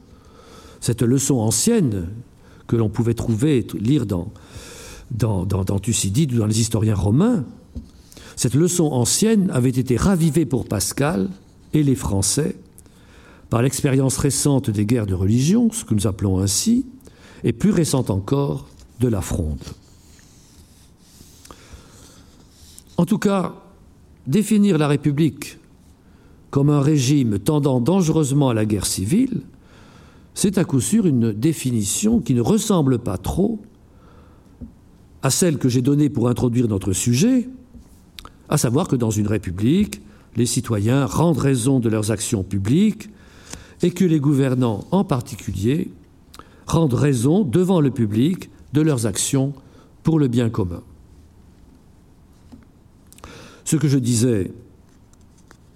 cette 0.80 1.02
leçon 1.02 1.36
ancienne 1.36 2.08
que 2.70 2.76
l'on 2.76 2.88
pouvait 2.88 3.16
trouver, 3.16 3.66
lire 3.80 4.06
dans, 4.06 4.32
dans, 5.10 5.44
dans, 5.44 5.80
Thucydide 5.80 6.34
ou 6.34 6.38
dans 6.38 6.46
les 6.46 6.62
historiens 6.62 6.96
romains, 6.96 7.44
cette 8.36 8.54
leçon 8.54 8.86
ancienne 8.86 9.50
avait 9.50 9.72
été 9.72 9.98
ravivée 9.98 10.46
pour 10.46 10.68
Pascal 10.68 11.30
et 11.74 11.82
les 11.82 11.96
Français 11.96 12.56
par 13.50 13.64
l'expérience 13.64 14.18
récente 14.18 14.70
des 14.70 14.86
guerres 14.86 15.08
de 15.08 15.16
religion, 15.16 15.72
ce 15.72 15.84
que 15.84 15.96
nous 15.96 16.06
appelons 16.06 16.38
ainsi, 16.38 16.86
et 17.44 17.54
plus 17.54 17.72
récente 17.72 18.12
encore 18.12 18.68
de 19.00 19.08
la 19.08 19.22
fronde. 19.22 19.64
En 22.98 23.06
tout 23.08 23.18
cas, 23.18 23.56
définir 24.28 24.78
la 24.78 24.88
République 24.88 25.58
comme 26.52 26.70
un 26.70 26.82
régime 26.82 27.40
tendant 27.40 27.82
dangereusement 27.82 28.50
à 28.50 28.54
la 28.54 28.66
guerre 28.66 28.86
civile, 28.86 29.42
c'est 30.40 30.58
à 30.58 30.64
coup 30.64 30.80
sûr 30.80 31.06
une 31.06 31.34
définition 31.34 32.22
qui 32.22 32.34
ne 32.34 32.40
ressemble 32.40 33.00
pas 33.00 33.18
trop 33.18 33.60
à 35.22 35.32
celle 35.32 35.58
que 35.58 35.68
j'ai 35.68 35.82
donnée 35.82 36.10
pour 36.10 36.30
introduire 36.30 36.70
notre 36.70 36.94
sujet, 36.94 37.50
à 38.48 38.58
savoir 38.58 38.88
que 38.88 38.96
dans 38.96 39.12
une 39.12 39.28
République, 39.28 40.02
les 40.38 40.46
citoyens 40.46 41.06
rendent 41.06 41.40
raison 41.40 41.82
de 41.82 41.90
leurs 41.90 42.12
actions 42.12 42.44
publiques 42.44 43.10
et 43.82 43.92
que 43.92 44.06
les 44.06 44.22
gouvernants 44.22 44.86
en 44.92 45.04
particulier 45.04 45.92
rendent 46.68 46.94
raison 46.94 47.44
devant 47.44 47.82
le 47.82 47.92
public 47.92 48.50
de 48.72 48.80
leurs 48.80 49.08
actions 49.08 49.52
pour 50.04 50.20
le 50.20 50.30
bien 50.30 50.50
commun. 50.50 50.84
Ce 53.66 53.76
que 53.76 53.90
je 53.90 53.98
disais 54.00 54.54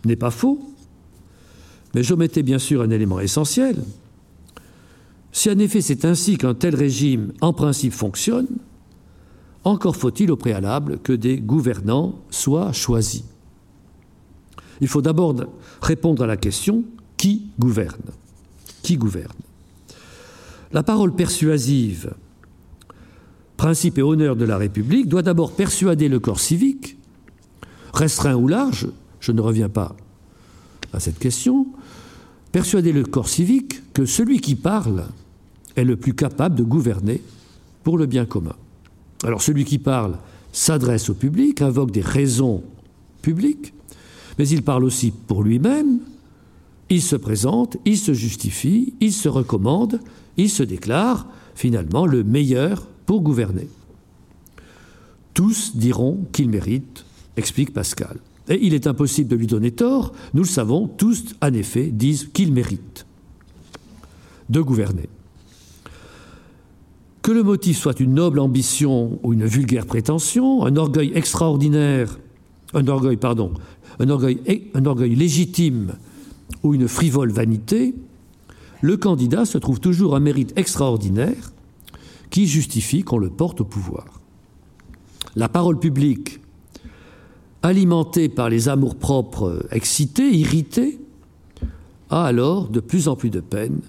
n'est 0.05 0.15
pas 0.15 0.31
faux, 0.31 0.61
mais 1.93 2.01
j'omettais 2.01 2.43
bien 2.43 2.59
sûr 2.59 2.81
un 2.81 2.91
élément 2.91 3.19
essentiel. 3.19 3.83
Si 5.33 5.49
en 5.49 5.57
effet 5.57 5.81
c'est 5.81 6.05
ainsi 6.05 6.37
qu'un 6.37 6.53
tel 6.53 6.75
régime 6.75 7.33
en 7.41 7.51
principe 7.51 7.93
fonctionne, 7.93 8.47
encore 9.63 9.95
faut-il 9.95 10.31
au 10.31 10.37
préalable 10.37 10.99
que 10.99 11.11
des 11.11 11.37
gouvernants 11.37 12.19
soient 12.29 12.71
choisis. 12.71 13.23
Il 14.79 14.87
faut 14.87 15.01
d'abord 15.01 15.35
répondre 15.81 16.23
à 16.23 16.27
la 16.27 16.37
question 16.37 16.83
qui 17.17 17.47
gouverne? 17.59 18.11
Qui 18.83 18.95
gouverne? 18.95 19.33
La 20.71 20.83
parole 20.83 21.15
persuasive, 21.15 22.13
principe 23.57 23.97
et 23.97 24.01
honneur 24.03 24.35
de 24.35 24.45
la 24.45 24.57
République, 24.57 25.07
doit 25.07 25.21
d'abord 25.23 25.53
persuader 25.53 26.09
le 26.09 26.19
corps 26.19 26.39
civique 26.39 26.97
restreint 27.93 28.35
ou 28.35 28.47
large, 28.47 28.87
je 29.19 29.31
ne 29.31 29.41
reviens 29.41 29.69
pas 29.69 29.95
à 30.91 30.99
cette 30.99 31.17
question, 31.17 31.67
persuader 32.51 32.91
le 32.91 33.03
corps 33.03 33.29
civique 33.29 33.81
que 33.93 34.05
celui 34.05 34.39
qui 34.39 34.55
parle 34.55 35.05
est 35.75 35.83
le 35.83 35.95
plus 35.95 36.13
capable 36.13 36.55
de 36.55 36.63
gouverner 36.63 37.21
pour 37.83 37.97
le 37.97 38.05
bien 38.05 38.25
commun. 38.25 38.55
Alors 39.23 39.41
celui 39.41 39.65
qui 39.65 39.79
parle 39.79 40.17
s'adresse 40.51 41.09
au 41.09 41.13
public, 41.13 41.61
invoque 41.61 41.91
des 41.91 42.01
raisons 42.01 42.63
publiques, 43.21 43.73
mais 44.37 44.47
il 44.47 44.63
parle 44.63 44.83
aussi 44.83 45.11
pour 45.11 45.43
lui-même, 45.43 45.99
il 46.89 47.01
se 47.01 47.15
présente, 47.15 47.77
il 47.85 47.97
se 47.97 48.13
justifie, 48.13 48.93
il 48.99 49.13
se 49.13 49.29
recommande, 49.29 49.99
il 50.37 50.49
se 50.49 50.63
déclare 50.63 51.27
finalement 51.55 52.05
le 52.05 52.23
meilleur 52.23 52.85
pour 53.05 53.21
gouverner. 53.21 53.67
Tous 55.33 55.75
diront 55.75 56.25
qu'il 56.31 56.49
mérite, 56.49 57.05
explique 57.37 57.73
Pascal. 57.73 58.17
Et 58.49 58.59
il 58.65 58.73
est 58.73 58.87
impossible 58.87 59.29
de 59.29 59.35
lui 59.35 59.47
donner 59.47 59.71
tort, 59.71 60.13
nous 60.33 60.43
le 60.43 60.47
savons, 60.47 60.87
tous 60.87 61.23
en 61.41 61.53
effet 61.53 61.87
disent 61.87 62.29
qu'il 62.33 62.51
mérite 62.51 63.05
de 64.49 64.61
gouverner. 64.61 65.09
Que 67.23 67.31
le 67.31 67.41
motif 67.41 67.77
soit 67.77 68.01
une 68.01 68.15
noble 68.15 68.37
ambition 68.39 69.17
ou 69.23 69.31
une 69.31 69.45
vulgaire 69.45 69.85
prétention, 69.85 70.65
un 70.65 70.75
orgueil 70.75 71.13
extraordinaire, 71.15 72.19
un 72.73 72.85
orgueil, 72.89 73.15
pardon, 73.15 73.53
un 73.99 74.09
orgueil, 74.09 75.15
légitime 75.15 75.93
ou 76.63 76.73
une 76.73 76.89
frivole 76.89 77.31
vanité, 77.31 77.95
le 78.81 78.97
candidat 78.97 79.45
se 79.45 79.57
trouve 79.57 79.79
toujours 79.79 80.17
un 80.17 80.19
mérite 80.19 80.51
extraordinaire 80.57 81.53
qui 82.29 82.45
justifie 82.45 83.03
qu'on 83.03 83.19
le 83.19 83.29
porte 83.29 83.61
au 83.61 83.65
pouvoir. 83.65 84.19
La 85.37 85.47
parole 85.47 85.79
publique, 85.79 86.41
alimentée 87.61 88.27
par 88.27 88.49
les 88.49 88.67
amours-propres 88.67 89.65
excités, 89.71 90.29
irrités, 90.29 90.99
a 92.09 92.25
alors 92.25 92.67
de 92.67 92.81
plus 92.81 93.07
en 93.07 93.15
plus 93.15 93.29
de 93.29 93.39
peine 93.39 93.79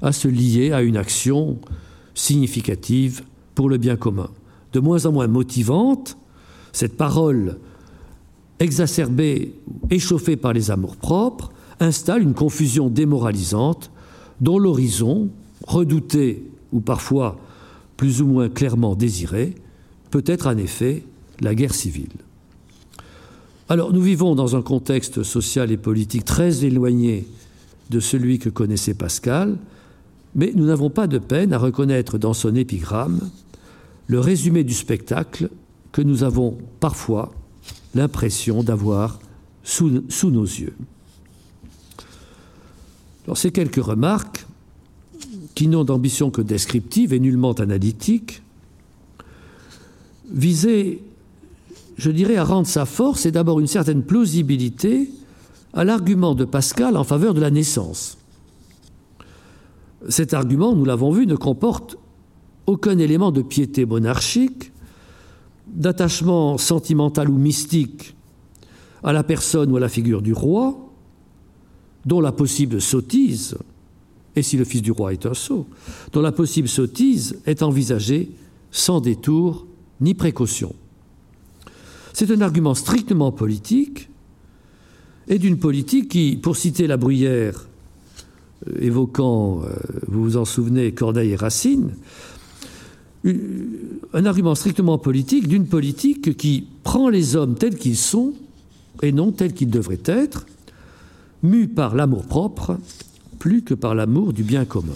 à 0.00 0.12
se 0.12 0.26
lier 0.26 0.72
à 0.72 0.80
une 0.80 0.96
action 0.96 1.58
significative 2.14 3.22
pour 3.54 3.68
le 3.68 3.78
bien 3.78 3.96
commun. 3.96 4.30
De 4.72 4.80
moins 4.80 5.06
en 5.06 5.12
moins 5.12 5.26
motivante, 5.26 6.16
cette 6.72 6.96
parole 6.96 7.58
exacerbée, 8.58 9.54
échauffée 9.90 10.36
par 10.36 10.52
les 10.52 10.70
amours-propres, 10.70 11.52
installe 11.80 12.22
une 12.22 12.34
confusion 12.34 12.88
démoralisante 12.88 13.90
dont 14.40 14.58
l'horizon, 14.58 15.30
redouté 15.66 16.44
ou 16.72 16.80
parfois 16.80 17.38
plus 17.96 18.22
ou 18.22 18.26
moins 18.26 18.48
clairement 18.48 18.94
désiré, 18.94 19.54
peut 20.10 20.24
être 20.26 20.46
en 20.46 20.56
effet 20.56 21.04
la 21.40 21.54
guerre 21.54 21.74
civile. 21.74 22.12
Alors 23.68 23.92
nous 23.92 24.02
vivons 24.02 24.34
dans 24.34 24.56
un 24.56 24.62
contexte 24.62 25.22
social 25.22 25.70
et 25.70 25.76
politique 25.76 26.24
très 26.24 26.64
éloigné 26.64 27.26
de 27.90 28.00
celui 28.00 28.38
que 28.38 28.48
connaissait 28.48 28.94
Pascal, 28.94 29.56
mais 30.34 30.52
nous 30.54 30.66
n'avons 30.66 30.90
pas 30.90 31.06
de 31.06 31.18
peine 31.18 31.52
à 31.52 31.58
reconnaître 31.58 32.18
dans 32.18 32.32
son 32.32 32.54
épigramme 32.54 33.30
le 34.06 34.20
résumé 34.20 34.64
du 34.64 34.74
spectacle 34.74 35.50
que 35.92 36.02
nous 36.02 36.24
avons 36.24 36.58
parfois 36.80 37.32
l'impression 37.94 38.62
d'avoir 38.62 39.18
sous, 39.62 39.90
nos 39.90 40.44
yeux. 40.44 40.74
Alors, 43.24 43.36
ces 43.36 43.52
quelques 43.52 43.82
remarques, 43.82 44.46
qui 45.54 45.68
n'ont 45.68 45.84
d'ambition 45.84 46.30
que 46.30 46.40
descriptive 46.40 47.12
et 47.12 47.20
nullement 47.20 47.52
analytique, 47.52 48.42
visaient, 50.32 51.00
je 51.98 52.10
dirais, 52.10 52.36
à 52.36 52.44
rendre 52.44 52.66
sa 52.66 52.86
force 52.86 53.26
et 53.26 53.30
d'abord 53.30 53.60
une 53.60 53.66
certaine 53.66 54.02
plausibilité 54.02 55.10
à 55.74 55.84
l'argument 55.84 56.34
de 56.34 56.46
Pascal 56.46 56.96
en 56.96 57.04
faveur 57.04 57.34
de 57.34 57.40
la 57.40 57.50
naissance. 57.50 58.16
Cet 60.08 60.34
argument, 60.34 60.74
nous 60.74 60.84
l'avons 60.84 61.12
vu, 61.12 61.26
ne 61.26 61.36
comporte 61.36 61.96
aucun 62.66 62.98
élément 62.98 63.30
de 63.32 63.42
piété 63.42 63.86
monarchique, 63.86 64.72
d'attachement 65.66 66.58
sentimental 66.58 67.28
ou 67.28 67.38
mystique 67.38 68.14
à 69.02 69.12
la 69.12 69.22
personne 69.22 69.72
ou 69.72 69.76
à 69.76 69.80
la 69.80 69.88
figure 69.88 70.22
du 70.22 70.32
roi, 70.32 70.76
dont 72.04 72.20
la 72.20 72.32
possible 72.32 72.80
sottise, 72.80 73.56
et 74.34 74.42
si 74.42 74.56
le 74.56 74.64
fils 74.64 74.82
du 74.82 74.92
roi 74.92 75.12
est 75.12 75.26
un 75.26 75.34
sot, 75.34 75.66
dont 76.12 76.20
la 76.20 76.32
possible 76.32 76.68
sottise 76.68 77.40
est 77.46 77.62
envisagée 77.62 78.30
sans 78.70 79.00
détour 79.00 79.66
ni 80.00 80.14
précaution. 80.14 80.74
C'est 82.12 82.30
un 82.30 82.40
argument 82.40 82.74
strictement 82.74 83.32
politique, 83.32 84.08
et 85.28 85.38
d'une 85.38 85.58
politique 85.58 86.08
qui, 86.08 86.36
pour 86.36 86.56
citer 86.56 86.86
la 86.86 86.96
bruyère 86.96 87.68
évoquant, 88.78 89.62
euh, 89.62 89.68
vous 90.08 90.22
vous 90.22 90.36
en 90.36 90.44
souvenez, 90.44 90.92
Corneille 90.92 91.32
et 91.32 91.36
Racine, 91.36 91.90
un 93.24 94.26
argument 94.26 94.54
strictement 94.54 94.98
politique 94.98 95.46
d'une 95.46 95.66
politique 95.66 96.36
qui 96.36 96.66
prend 96.82 97.08
les 97.08 97.36
hommes 97.36 97.54
tels 97.54 97.76
qu'ils 97.76 97.96
sont 97.96 98.34
et 99.02 99.12
non 99.12 99.30
tels 99.32 99.52
qu'ils 99.52 99.70
devraient 99.70 100.02
être, 100.06 100.46
mus 101.42 101.68
par 101.68 101.94
l'amour 101.94 102.24
propre 102.24 102.78
plus 103.38 103.62
que 103.62 103.74
par 103.74 103.94
l'amour 103.94 104.32
du 104.32 104.42
bien 104.42 104.64
commun. 104.64 104.92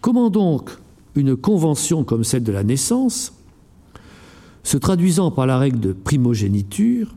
Comment 0.00 0.30
donc 0.30 0.70
une 1.14 1.36
convention 1.36 2.04
comme 2.04 2.24
celle 2.24 2.44
de 2.44 2.52
la 2.52 2.64
naissance, 2.64 3.32
se 4.62 4.76
traduisant 4.76 5.30
par 5.30 5.46
la 5.46 5.58
règle 5.58 5.80
de 5.80 5.92
primogéniture, 5.92 7.14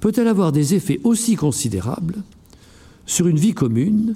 peut-elle 0.00 0.28
avoir 0.28 0.52
des 0.52 0.74
effets 0.74 1.00
aussi 1.04 1.36
considérables 1.36 2.16
sur 3.08 3.26
une 3.26 3.38
vie 3.38 3.54
commune 3.54 4.14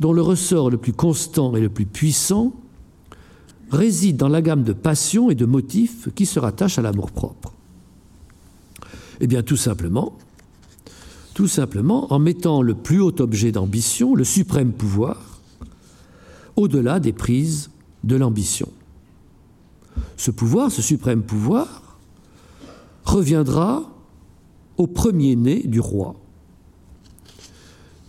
dont 0.00 0.12
le 0.12 0.20
ressort 0.20 0.70
le 0.70 0.76
plus 0.76 0.92
constant 0.92 1.54
et 1.54 1.60
le 1.60 1.68
plus 1.68 1.86
puissant 1.86 2.52
réside 3.70 4.16
dans 4.16 4.28
la 4.28 4.42
gamme 4.42 4.64
de 4.64 4.72
passions 4.72 5.30
et 5.30 5.36
de 5.36 5.46
motifs 5.46 6.12
qui 6.14 6.26
se 6.26 6.40
rattachent 6.40 6.78
à 6.78 6.82
l'amour-propre 6.82 7.54
Eh 9.20 9.28
bien, 9.28 9.44
tout 9.44 9.56
simplement, 9.56 10.18
tout 11.32 11.46
simplement 11.46 12.12
en 12.12 12.18
mettant 12.18 12.60
le 12.60 12.74
plus 12.74 13.00
haut 13.00 13.18
objet 13.20 13.52
d'ambition, 13.52 14.16
le 14.16 14.24
suprême 14.24 14.72
pouvoir, 14.72 15.40
au-delà 16.56 16.98
des 16.98 17.12
prises 17.12 17.70
de 18.02 18.16
l'ambition. 18.16 18.68
Ce 20.16 20.32
pouvoir, 20.32 20.72
ce 20.72 20.82
suprême 20.82 21.22
pouvoir, 21.22 21.98
reviendra 23.04 23.88
au 24.76 24.88
premier-né 24.88 25.62
du 25.66 25.78
roi, 25.78 26.16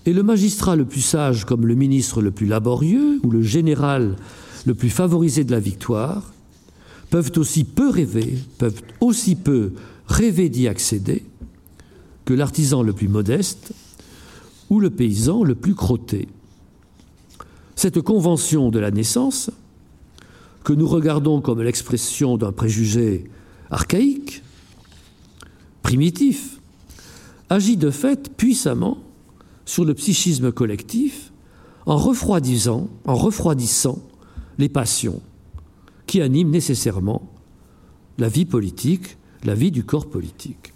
et 0.06 0.14
le 0.14 0.24
magistrat 0.24 0.76
le 0.76 0.86
plus 0.86 1.02
sage 1.02 1.46
comme 1.46 1.66
le 1.66 1.76
ministre 1.76 2.22
le 2.22 2.32
plus 2.32 2.46
laborieux 2.46 3.20
ou 3.24 3.32
le 3.32 3.42
général 3.42 4.16
le 4.66 4.74
plus 4.74 4.90
favorisé 4.90 5.44
de 5.44 5.52
la 5.52 5.60
victoire 5.60 6.34
peuvent 7.10 7.32
aussi 7.38 7.64
peu 7.64 7.90
rêver, 7.90 8.38
peuvent 8.58 8.82
aussi 9.00 9.36
peu 9.36 9.74
rêver 10.08 10.50
d'y 10.50 10.68
accéder 10.68 11.24
que 12.26 12.34
l'artisan 12.34 12.82
le 12.82 12.94
plus 12.94 13.08
modeste 13.08 13.74
ou 14.70 14.80
le 14.80 14.90
paysan 14.90 15.44
le 15.44 15.56
plus 15.56 15.76
crotté. 15.76 16.28
Cette 17.76 18.02
convention 18.02 18.70
de 18.72 18.80
la 18.80 18.92
naissance, 18.92 19.52
que 20.64 20.74
nous 20.74 20.88
regardons 20.88 21.42
comme 21.42 21.62
l'expression 21.62 22.38
d'un 22.38 22.52
préjugé 22.52 23.26
archaïque, 23.70 24.42
primitif, 25.82 26.60
agit 27.50 27.78
de 27.78 27.92
fait 27.92 28.36
puissamment 28.36 28.98
sur 29.66 29.86
le 29.86 29.94
psychisme 29.94 30.52
collectif 30.52 31.32
en 31.86 31.98
refroidissant, 31.98 32.90
en 33.06 33.16
refroidissant 33.16 34.00
les 34.58 34.70
passions 34.70 35.22
qui 36.08 36.22
animent 36.22 36.52
nécessairement 36.52 37.30
la 38.18 38.30
vie 38.30 38.46
politique, 38.46 39.18
la 39.44 39.56
vie 39.56 39.72
du 39.72 39.84
corps 39.84 40.10
politique. 40.10 40.74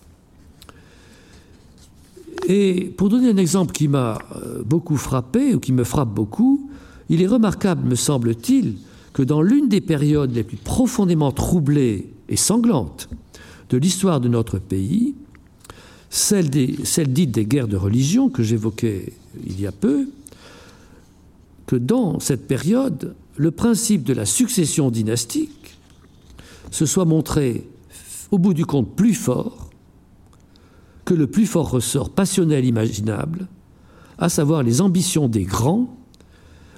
Et 2.48 2.94
pour 2.98 3.10
donner 3.10 3.30
un 3.30 3.38
exemple 3.38 3.74
qui 3.74 3.88
m'a 3.88 4.20
euh, 4.36 4.64
beaucoup 4.64 4.96
frappé, 4.96 5.54
ou 5.54 5.60
qui 5.60 5.74
me 5.74 5.84
frappe 5.84 6.14
beaucoup, 6.14 6.70
il 7.10 7.22
est 7.22 7.28
remarquable, 7.28 7.88
me 7.88 7.96
semble-t-il, 7.96 8.76
que 9.14 9.22
dans 9.22 9.42
l'une 9.42 9.68
des 9.68 9.82
périodes 9.82 10.34
les 10.34 10.44
plus 10.44 10.58
profondément 10.58 11.32
troublées 11.32 12.14
et 12.30 12.36
sanglantes 12.36 13.10
de 13.70 13.78
l'histoire 13.78 14.22
de 14.22 14.30
notre 14.30 14.60
pays, 14.60 15.16
celle, 16.10 16.50
dite 16.50 17.32
des 17.32 17.46
guerres 17.46 17.68
de 17.68 17.78
religion 17.78 18.30
que 18.30 18.44
j'évoquais 18.44 19.14
il 19.46 19.60
y 19.60 19.68
a 19.68 19.72
peu, 19.72 20.10
que 21.66 21.76
dans 21.76 22.20
cette 22.20 22.48
période, 22.48 23.16
le 23.36 23.52
principe 23.52 24.04
de 24.04 24.14
la 24.14 24.26
succession 24.26 24.90
dynastique 24.90 25.78
se 26.72 26.86
soit 26.86 27.06
montré 27.06 27.68
au 28.32 28.40
bout 28.40 28.54
du 28.54 28.66
compte 28.66 28.96
plus 28.96 29.14
fort 29.14 29.70
que 31.06 31.14
le 31.14 31.28
plus 31.28 31.46
fort 31.46 31.70
ressort 31.70 32.10
passionnel 32.10 32.66
imaginable, 32.66 33.48
à 34.18 34.28
savoir 34.28 34.64
les 34.64 34.82
ambitions 34.82 35.30
des 35.30 35.44
grands, 35.44 35.96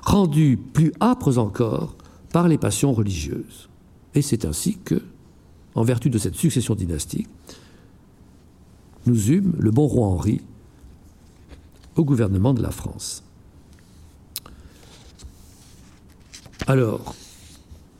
rendues 0.03 0.57
plus 0.57 0.91
âpres 1.01 1.37
encore 1.37 1.95
par 2.31 2.47
les 2.47 2.59
passions 2.59 2.93
religieuses. 2.93 3.69
Et 4.13 4.21
c'est 4.21 4.45
ainsi 4.45 4.77
que, 4.77 5.01
en 5.73 5.83
vertu 5.83 6.09
de 6.09 6.17
cette 6.17 6.35
succession 6.35 6.75
dynastique, 6.75 7.27
nous 9.05 9.31
eûmes 9.31 9.53
le 9.59 9.71
bon 9.71 9.87
roi 9.87 10.07
Henri 10.07 10.41
au 11.95 12.03
gouvernement 12.03 12.53
de 12.53 12.61
la 12.61 12.71
France. 12.71 13.23
Alors, 16.67 17.15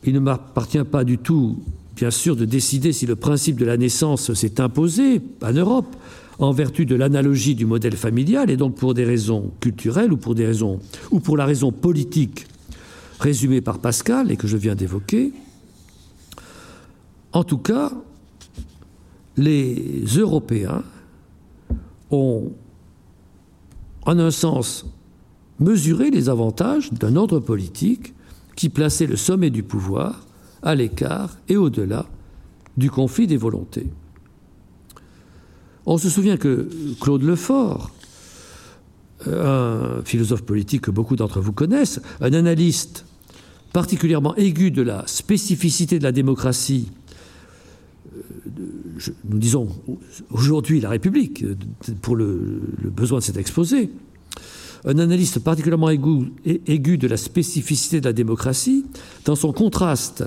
il 0.03 0.13
ne 0.13 0.19
m'appartient 0.19 0.83
pas 0.83 1.03
du 1.03 1.17
tout, 1.17 1.57
bien 1.95 2.11
sûr, 2.11 2.35
de 2.35 2.45
décider 2.45 2.93
si 2.93 3.05
le 3.05 3.15
principe 3.15 3.57
de 3.57 3.65
la 3.65 3.77
naissance 3.77 4.33
s'est 4.33 4.61
imposé 4.61 5.21
en 5.41 5.51
Europe 5.51 5.95
en 6.39 6.51
vertu 6.51 6.85
de 6.85 6.95
l'analogie 6.95 7.55
du 7.55 7.65
modèle 7.65 7.97
familial 7.97 8.49
et 8.49 8.55
donc 8.55 8.75
pour 8.75 8.93
des 8.93 9.03
raisons 9.03 9.51
culturelles 9.59 10.13
ou 10.13 10.17
pour 10.17 10.35
des 10.35 10.45
raisons 10.45 10.79
ou 11.11 11.19
pour 11.19 11.35
la 11.35 11.45
raison 11.45 11.71
politique 11.71 12.47
résumée 13.19 13.59
par 13.59 13.79
Pascal 13.79 14.31
et 14.31 14.37
que 14.37 14.47
je 14.47 14.55
viens 14.55 14.75
d'évoquer. 14.75 15.33
En 17.33 17.43
tout 17.43 17.57
cas, 17.57 17.91
les 19.39 20.03
Européens 20.17 20.83
ont, 22.11 22.51
en 24.05 24.19
un 24.19 24.31
sens, 24.31 24.85
mesuré 25.59 26.11
les 26.11 26.27
avantages 26.27 26.91
d'un 26.91 27.15
ordre 27.15 27.39
politique 27.39 28.13
qui 28.55 28.67
plaçait 28.67 29.07
le 29.07 29.15
sommet 29.15 29.49
du 29.49 29.63
pouvoir 29.63 30.27
à 30.61 30.75
l'écart 30.75 31.37
et 31.47 31.55
au-delà 31.55 32.05
du 32.75 32.91
conflit 32.91 33.27
des 33.27 33.37
volontés. 33.37 33.87
On 35.85 35.97
se 35.97 36.09
souvient 36.09 36.37
que 36.37 36.69
Claude 36.99 37.23
Lefort, 37.23 37.91
un 39.25 40.01
philosophe 40.03 40.43
politique 40.43 40.81
que 40.81 40.91
beaucoup 40.91 41.15
d'entre 41.15 41.39
vous 41.39 41.53
connaissent, 41.53 42.01
un 42.19 42.33
analyste 42.33 43.05
particulièrement 43.71 44.35
aigu 44.35 44.71
de 44.71 44.81
la 44.81 45.03
spécificité 45.07 45.97
de 45.97 46.03
la 46.03 46.11
démocratie, 46.11 46.91
nous 49.29 49.37
disons 49.37 49.69
aujourd'hui 50.31 50.79
la 50.79 50.89
République, 50.89 51.43
euh, 51.43 51.55
pour 52.01 52.15
le, 52.15 52.61
besoin 52.85 53.19
de 53.19 53.23
cet 53.23 53.37
exposé, 53.37 53.89
un 54.85 54.97
analyste 54.97 55.39
particulièrement 55.39 55.89
aigu, 55.89 56.31
aigu 56.45 56.97
de 56.97 57.07
la 57.07 57.17
spécificité 57.17 57.99
de 57.99 58.05
la 58.05 58.13
démocratie, 58.13 58.85
dans 59.25 59.35
son 59.35 59.51
contraste 59.51 60.23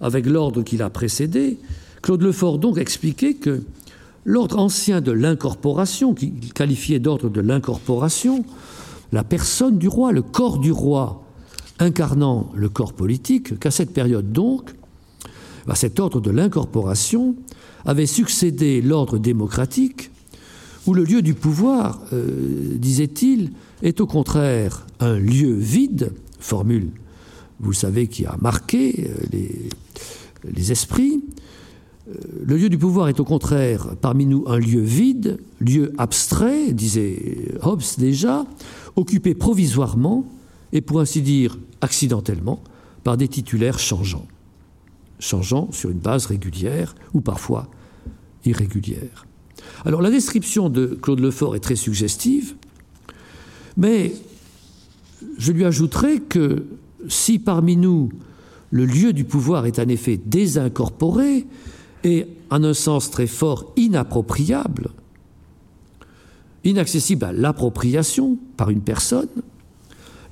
avec 0.00 0.26
l'ordre 0.26 0.62
qui 0.62 0.76
l'a 0.76 0.90
précédé, 0.90 1.58
Claude 2.02 2.22
Lefort 2.22 2.58
donc 2.58 2.76
expliquait 2.76 3.34
que 3.34 3.62
l'ordre 4.24 4.58
ancien 4.58 5.00
de 5.00 5.12
l'incorporation, 5.12 6.14
qu'il 6.14 6.52
qualifiait 6.52 6.98
d'ordre 6.98 7.30
de 7.30 7.40
l'incorporation, 7.40 8.44
la 9.12 9.24
personne 9.24 9.78
du 9.78 9.88
roi, 9.88 10.12
le 10.12 10.22
corps 10.22 10.58
du 10.58 10.72
roi, 10.72 11.24
incarnant 11.78 12.50
le 12.54 12.68
corps 12.68 12.92
politique, 12.92 13.58
qu'à 13.58 13.70
cette 13.70 13.92
période 13.92 14.32
donc, 14.32 14.74
à 15.68 15.74
cet 15.74 16.00
ordre 16.00 16.20
de 16.20 16.30
l'incorporation 16.30 17.36
avait 17.84 18.06
succédé 18.06 18.82
l'ordre 18.82 19.18
démocratique, 19.18 20.10
où 20.86 20.94
le 20.94 21.04
lieu 21.04 21.22
du 21.22 21.34
pouvoir, 21.34 22.00
euh, 22.12 22.76
disait-il, 22.76 23.52
est 23.82 24.00
au 24.00 24.06
contraire 24.06 24.86
un 25.00 25.18
lieu 25.18 25.54
vide, 25.54 26.12
formule, 26.38 26.90
vous 27.60 27.72
savez, 27.72 28.06
qui 28.08 28.26
a 28.26 28.36
marqué 28.40 29.08
euh, 29.08 29.26
les, 29.32 29.68
les 30.44 30.72
esprits, 30.72 31.22
euh, 32.08 32.12
le 32.44 32.56
lieu 32.56 32.68
du 32.68 32.76
pouvoir 32.76 33.08
est 33.08 33.20
au 33.20 33.24
contraire 33.24 33.96
parmi 34.00 34.26
nous 34.26 34.44
un 34.46 34.58
lieu 34.58 34.82
vide, 34.82 35.38
lieu 35.60 35.92
abstrait, 35.96 36.72
disait 36.72 37.48
Hobbes 37.62 37.82
déjà, 37.98 38.44
occupé 38.96 39.34
provisoirement 39.34 40.26
et 40.72 40.80
pour 40.80 41.00
ainsi 41.00 41.22
dire 41.22 41.58
accidentellement 41.80 42.62
par 43.04 43.16
des 43.16 43.28
titulaires 43.28 43.78
changeants, 43.78 44.26
changeant 45.18 45.70
sur 45.72 45.90
une 45.90 45.98
base 45.98 46.26
régulière 46.26 46.94
ou 47.12 47.20
parfois 47.20 47.68
irrégulière. 48.44 49.26
Alors 49.84 50.02
la 50.02 50.10
description 50.10 50.68
de 50.68 50.86
Claude 50.86 51.20
Lefort 51.20 51.56
est 51.56 51.60
très 51.60 51.76
suggestive, 51.76 52.54
mais 53.76 54.12
je 55.38 55.52
lui 55.52 55.64
ajouterai 55.64 56.20
que 56.20 56.64
si 57.08 57.38
parmi 57.38 57.76
nous 57.76 58.10
le 58.70 58.86
lieu 58.86 59.12
du 59.12 59.24
pouvoir 59.24 59.66
est 59.66 59.78
en 59.78 59.88
effet 59.88 60.18
désincorporé 60.24 61.46
et 62.02 62.26
en 62.50 62.64
un 62.64 62.74
sens 62.74 63.10
très 63.10 63.26
fort 63.26 63.72
inappropriable, 63.76 64.90
inaccessible 66.64 67.24
à 67.24 67.32
l'appropriation 67.32 68.38
par 68.56 68.70
une 68.70 68.80
personne, 68.80 69.28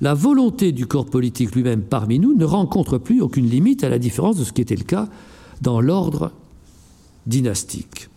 la 0.03 0.13
volonté 0.13 0.73
du 0.73 0.85
corps 0.85 1.05
politique 1.05 1.55
lui-même 1.55 1.81
parmi 1.81 2.19
nous 2.19 2.35
ne 2.35 2.43
rencontre 2.43 2.97
plus 2.97 3.21
aucune 3.21 3.47
limite 3.47 3.85
à 3.85 3.89
la 3.89 3.97
différence 3.97 4.35
de 4.35 4.43
ce 4.43 4.51
qui 4.51 4.59
était 4.59 4.75
le 4.75 4.83
cas 4.83 5.07
dans 5.61 5.79
l'ordre 5.79 6.33
dynastique. 7.25 8.09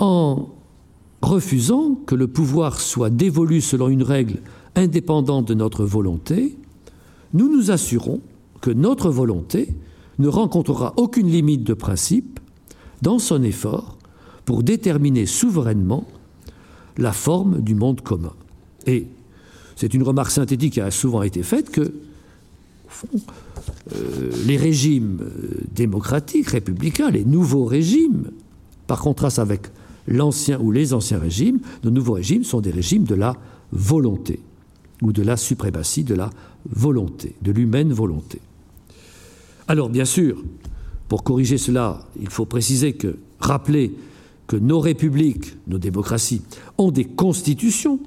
En 0.00 0.48
refusant 1.22 1.94
que 2.06 2.16
le 2.16 2.26
pouvoir 2.26 2.80
soit 2.80 3.08
dévolu 3.08 3.60
selon 3.60 3.86
une 3.88 4.02
règle 4.02 4.40
indépendante 4.74 5.46
de 5.46 5.54
notre 5.54 5.84
volonté, 5.84 6.58
nous 7.32 7.48
nous 7.48 7.70
assurons 7.70 8.20
que 8.60 8.72
notre 8.72 9.10
volonté 9.10 9.76
ne 10.18 10.26
rencontrera 10.26 10.92
aucune 10.96 11.28
limite 11.28 11.62
de 11.62 11.72
principe 11.72 12.40
dans 13.00 13.20
son 13.20 13.44
effort 13.44 13.96
pour 14.44 14.64
déterminer 14.64 15.24
souverainement 15.24 16.04
la 16.96 17.12
forme 17.12 17.60
du 17.60 17.76
monde 17.76 18.00
commun. 18.00 18.32
Et 18.88 19.06
c'est 19.76 19.94
une 19.94 20.02
remarque 20.02 20.30
synthétique 20.30 20.74
qui 20.74 20.80
a 20.80 20.90
souvent 20.90 21.22
été 21.22 21.42
faite 21.42 21.70
que, 21.70 21.92
euh, 23.92 24.30
les 24.46 24.56
régimes 24.56 25.18
euh, 25.20 25.60
démocratiques, 25.74 26.48
républicains, 26.48 27.10
les 27.10 27.24
nouveaux 27.24 27.66
régimes, 27.66 28.30
par 28.86 29.00
contraste 29.00 29.38
avec 29.38 29.68
l'ancien 30.08 30.58
ou 30.60 30.72
les 30.72 30.94
anciens 30.94 31.18
régimes, 31.18 31.60
de 31.82 31.90
nouveaux 31.90 32.14
régimes 32.14 32.44
sont 32.44 32.60
des 32.60 32.70
régimes 32.70 33.04
de 33.04 33.14
la 33.14 33.36
volonté 33.72 34.40
ou 35.02 35.12
de 35.12 35.22
la 35.22 35.36
suprématie 35.36 36.04
de 36.04 36.14
la 36.14 36.30
volonté, 36.70 37.34
de 37.42 37.52
l'humaine 37.52 37.92
volonté. 37.92 38.40
Alors, 39.68 39.90
bien 39.90 40.04
sûr, 40.04 40.42
pour 41.08 41.22
corriger 41.22 41.58
cela, 41.58 42.06
il 42.20 42.30
faut 42.30 42.46
préciser 42.46 42.94
que, 42.94 43.18
rappeler 43.40 43.94
que 44.46 44.56
nos 44.56 44.80
républiques, 44.80 45.56
nos 45.66 45.78
démocraties, 45.78 46.42
ont 46.78 46.90
des 46.90 47.04
constitutions 47.04 48.00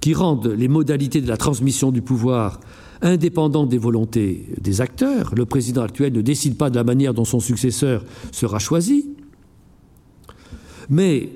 qui 0.00 0.14
rendent 0.14 0.46
les 0.46 0.68
modalités 0.68 1.20
de 1.20 1.28
la 1.28 1.36
transmission 1.36 1.90
du 1.90 2.02
pouvoir 2.02 2.60
indépendantes 3.02 3.68
des 3.68 3.78
volontés 3.78 4.46
des 4.60 4.80
acteurs. 4.80 5.34
Le 5.34 5.46
président 5.46 5.82
actuel 5.82 6.12
ne 6.12 6.20
décide 6.20 6.56
pas 6.56 6.70
de 6.70 6.76
la 6.76 6.84
manière 6.84 7.14
dont 7.14 7.24
son 7.24 7.40
successeur 7.40 8.04
sera 8.32 8.58
choisi. 8.58 9.10
Mais 10.88 11.30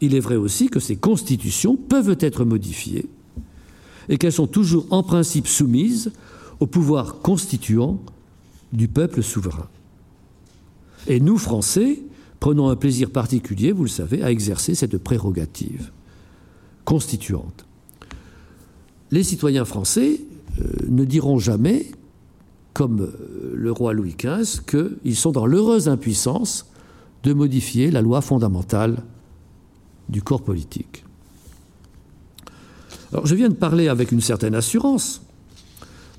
il 0.00 0.14
est 0.14 0.20
vrai 0.20 0.36
aussi 0.36 0.68
que 0.68 0.80
ces 0.80 0.96
constitutions 0.96 1.76
peuvent 1.76 2.16
être 2.20 2.44
modifiées 2.44 3.06
et 4.08 4.18
qu'elles 4.18 4.32
sont 4.32 4.46
toujours 4.46 4.86
en 4.90 5.02
principe 5.02 5.46
soumises 5.46 6.12
au 6.60 6.66
pouvoir 6.66 7.20
constituant 7.20 8.00
du 8.72 8.88
peuple 8.88 9.22
souverain. 9.22 9.68
Et 11.06 11.20
nous, 11.20 11.38
Français, 11.38 12.00
prenons 12.40 12.68
un 12.68 12.76
plaisir 12.76 13.10
particulier, 13.10 13.72
vous 13.72 13.84
le 13.84 13.88
savez, 13.88 14.22
à 14.22 14.30
exercer 14.30 14.74
cette 14.74 14.98
prérogative 14.98 15.90
constituante 16.84 17.66
les 19.12 19.22
citoyens 19.22 19.64
français 19.64 20.20
euh, 20.60 20.64
ne 20.88 21.04
diront 21.04 21.38
jamais, 21.38 21.86
comme 22.72 23.02
euh, 23.02 23.52
le 23.54 23.70
roi 23.70 23.92
Louis 23.92 24.16
XV, 24.18 24.62
qu'ils 24.66 25.16
sont 25.16 25.30
dans 25.30 25.46
l'heureuse 25.46 25.88
impuissance 25.88 26.66
de 27.22 27.32
modifier 27.34 27.90
la 27.90 28.00
loi 28.00 28.22
fondamentale 28.22 29.04
du 30.08 30.22
corps 30.22 30.42
politique. 30.42 31.04
Alors, 33.12 33.26
je 33.26 33.34
viens 33.34 33.50
de 33.50 33.54
parler 33.54 33.88
avec 33.88 34.10
une 34.10 34.22
certaine 34.22 34.54
assurance 34.54 35.22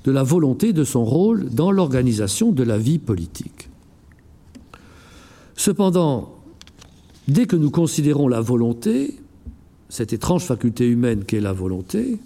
de 0.04 0.12
la 0.12 0.22
volonté 0.22 0.72
de 0.72 0.84
son 0.84 1.04
rôle 1.04 1.50
dans 1.50 1.72
l'organisation 1.72 2.52
de 2.52 2.62
la 2.62 2.78
vie 2.78 2.98
politique. 2.98 3.68
Cependant, 5.56 6.34
dès 7.26 7.46
que 7.46 7.56
nous 7.56 7.70
considérons 7.70 8.28
la 8.28 8.40
volonté, 8.40 9.18
cette 9.88 10.12
étrange 10.12 10.44
faculté 10.44 10.86
humaine 10.86 11.24
qu'est 11.24 11.40
la 11.40 11.52
volonté, 11.52 12.18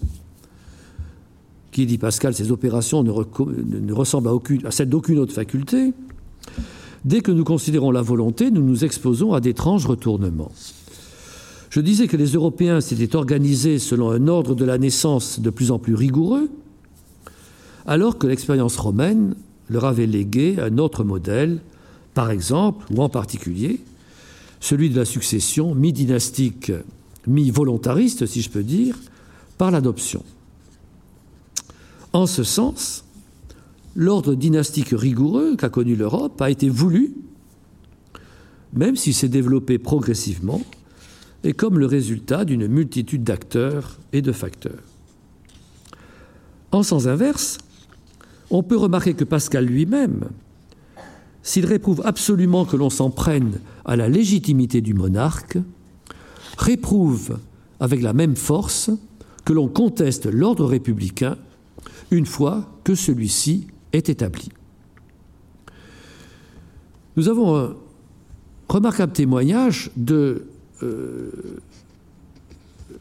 qui, 1.78 1.86
dit 1.86 1.98
Pascal, 1.98 2.34
ces 2.34 2.50
opérations 2.50 3.04
ne, 3.04 3.92
ressemblent 3.92 4.28
à, 4.28 4.66
à 4.66 4.70
celle 4.72 4.88
d'aucune 4.88 5.20
autre 5.20 5.32
faculté, 5.32 5.92
dès 7.04 7.20
que 7.20 7.30
nous 7.30 7.44
considérons 7.44 7.92
la 7.92 8.02
volonté, 8.02 8.50
nous 8.50 8.64
nous 8.64 8.84
exposons 8.84 9.32
à 9.32 9.40
d'étranges 9.40 9.86
retournements. 9.86 10.50
Je 11.70 11.78
disais 11.80 12.08
que 12.08 12.16
les 12.16 12.32
Européens 12.32 12.80
s'étaient 12.80 13.14
organisés 13.14 13.78
selon 13.78 14.10
un 14.10 14.26
ordre 14.26 14.56
de 14.56 14.64
la 14.64 14.76
naissance 14.76 15.38
de 15.38 15.50
plus 15.50 15.70
en 15.70 15.78
plus 15.78 15.94
rigoureux, 15.94 16.50
alors 17.86 18.18
que 18.18 18.26
l'expérience 18.26 18.76
romaine 18.76 19.36
leur 19.70 19.84
avait 19.84 20.06
légué 20.06 20.56
un 20.60 20.78
autre 20.78 21.04
modèle, 21.04 21.60
par 22.12 22.32
exemple, 22.32 22.86
ou 22.92 23.02
en 23.02 23.08
particulier, 23.08 23.78
celui 24.58 24.90
de 24.90 24.98
la 24.98 25.04
succession 25.04 25.76
mi-dynastique, 25.76 26.72
mi-volontariste, 27.28 28.26
si 28.26 28.42
je 28.42 28.50
peux 28.50 28.64
dire, 28.64 28.96
par 29.58 29.70
l'adoption. 29.70 30.24
En 32.18 32.26
ce 32.26 32.42
sens, 32.42 33.04
l'ordre 33.94 34.34
dynastique 34.34 34.88
rigoureux 34.90 35.54
qu'a 35.54 35.68
connu 35.68 35.94
l'Europe 35.94 36.42
a 36.42 36.50
été 36.50 36.68
voulu, 36.68 37.14
même 38.72 38.96
s'il 38.96 39.14
s'est 39.14 39.28
développé 39.28 39.78
progressivement, 39.78 40.60
et 41.44 41.52
comme 41.52 41.78
le 41.78 41.86
résultat 41.86 42.44
d'une 42.44 42.66
multitude 42.66 43.22
d'acteurs 43.22 44.00
et 44.12 44.20
de 44.20 44.32
facteurs. 44.32 44.82
En 46.72 46.82
sens 46.82 47.06
inverse, 47.06 47.58
on 48.50 48.64
peut 48.64 48.76
remarquer 48.76 49.14
que 49.14 49.22
Pascal 49.22 49.66
lui-même, 49.66 50.24
s'il 51.44 51.66
réprouve 51.66 52.02
absolument 52.04 52.64
que 52.64 52.76
l'on 52.76 52.90
s'en 52.90 53.10
prenne 53.10 53.60
à 53.84 53.94
la 53.94 54.08
légitimité 54.08 54.80
du 54.80 54.92
monarque, 54.92 55.58
réprouve 56.56 57.38
avec 57.78 58.02
la 58.02 58.12
même 58.12 58.34
force 58.34 58.90
que 59.44 59.52
l'on 59.52 59.68
conteste 59.68 60.26
l'ordre 60.26 60.66
républicain 60.66 61.36
une 62.10 62.26
fois 62.26 62.66
que 62.84 62.94
celui-ci 62.94 63.66
est 63.92 64.08
établi. 64.08 64.48
Nous 67.16 67.28
avons 67.28 67.56
un 67.56 67.76
remarquable 68.68 69.12
témoignage 69.12 69.90
de 69.96 70.46
euh, 70.82 71.30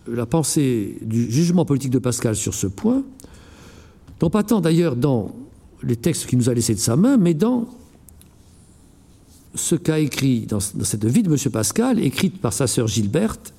la 0.08 0.26
pensée 0.26 0.98
du 1.02 1.30
jugement 1.32 1.66
politique 1.66 1.92
de 1.92 2.00
Pascal 2.00 2.36
sur 2.36 2.54
ce 2.54 2.68
point, 2.68 3.04
non 4.22 4.30
pas 4.30 4.44
tant 4.44 4.62
d'ailleurs 4.62 4.96
dans 4.96 5.36
les 5.84 5.96
textes 5.96 6.26
qu'il 6.26 6.40
nous 6.40 6.50
a 6.50 6.54
laissés 6.54 6.74
de 6.74 6.80
sa 6.80 6.96
main, 6.96 7.18
mais 7.18 7.34
dans 7.34 7.68
ce 9.54 9.76
qu'a 9.76 10.00
écrit, 10.00 10.46
dans, 10.46 10.60
cette 10.60 11.06
vie 11.06 11.24
de 11.24 11.32
M. 11.32 11.52
Pascal, 11.52 12.00
écrite 12.00 12.40
par 12.40 12.54
sa 12.54 12.68
sœur 12.68 12.88
Gilberte, 12.88 13.54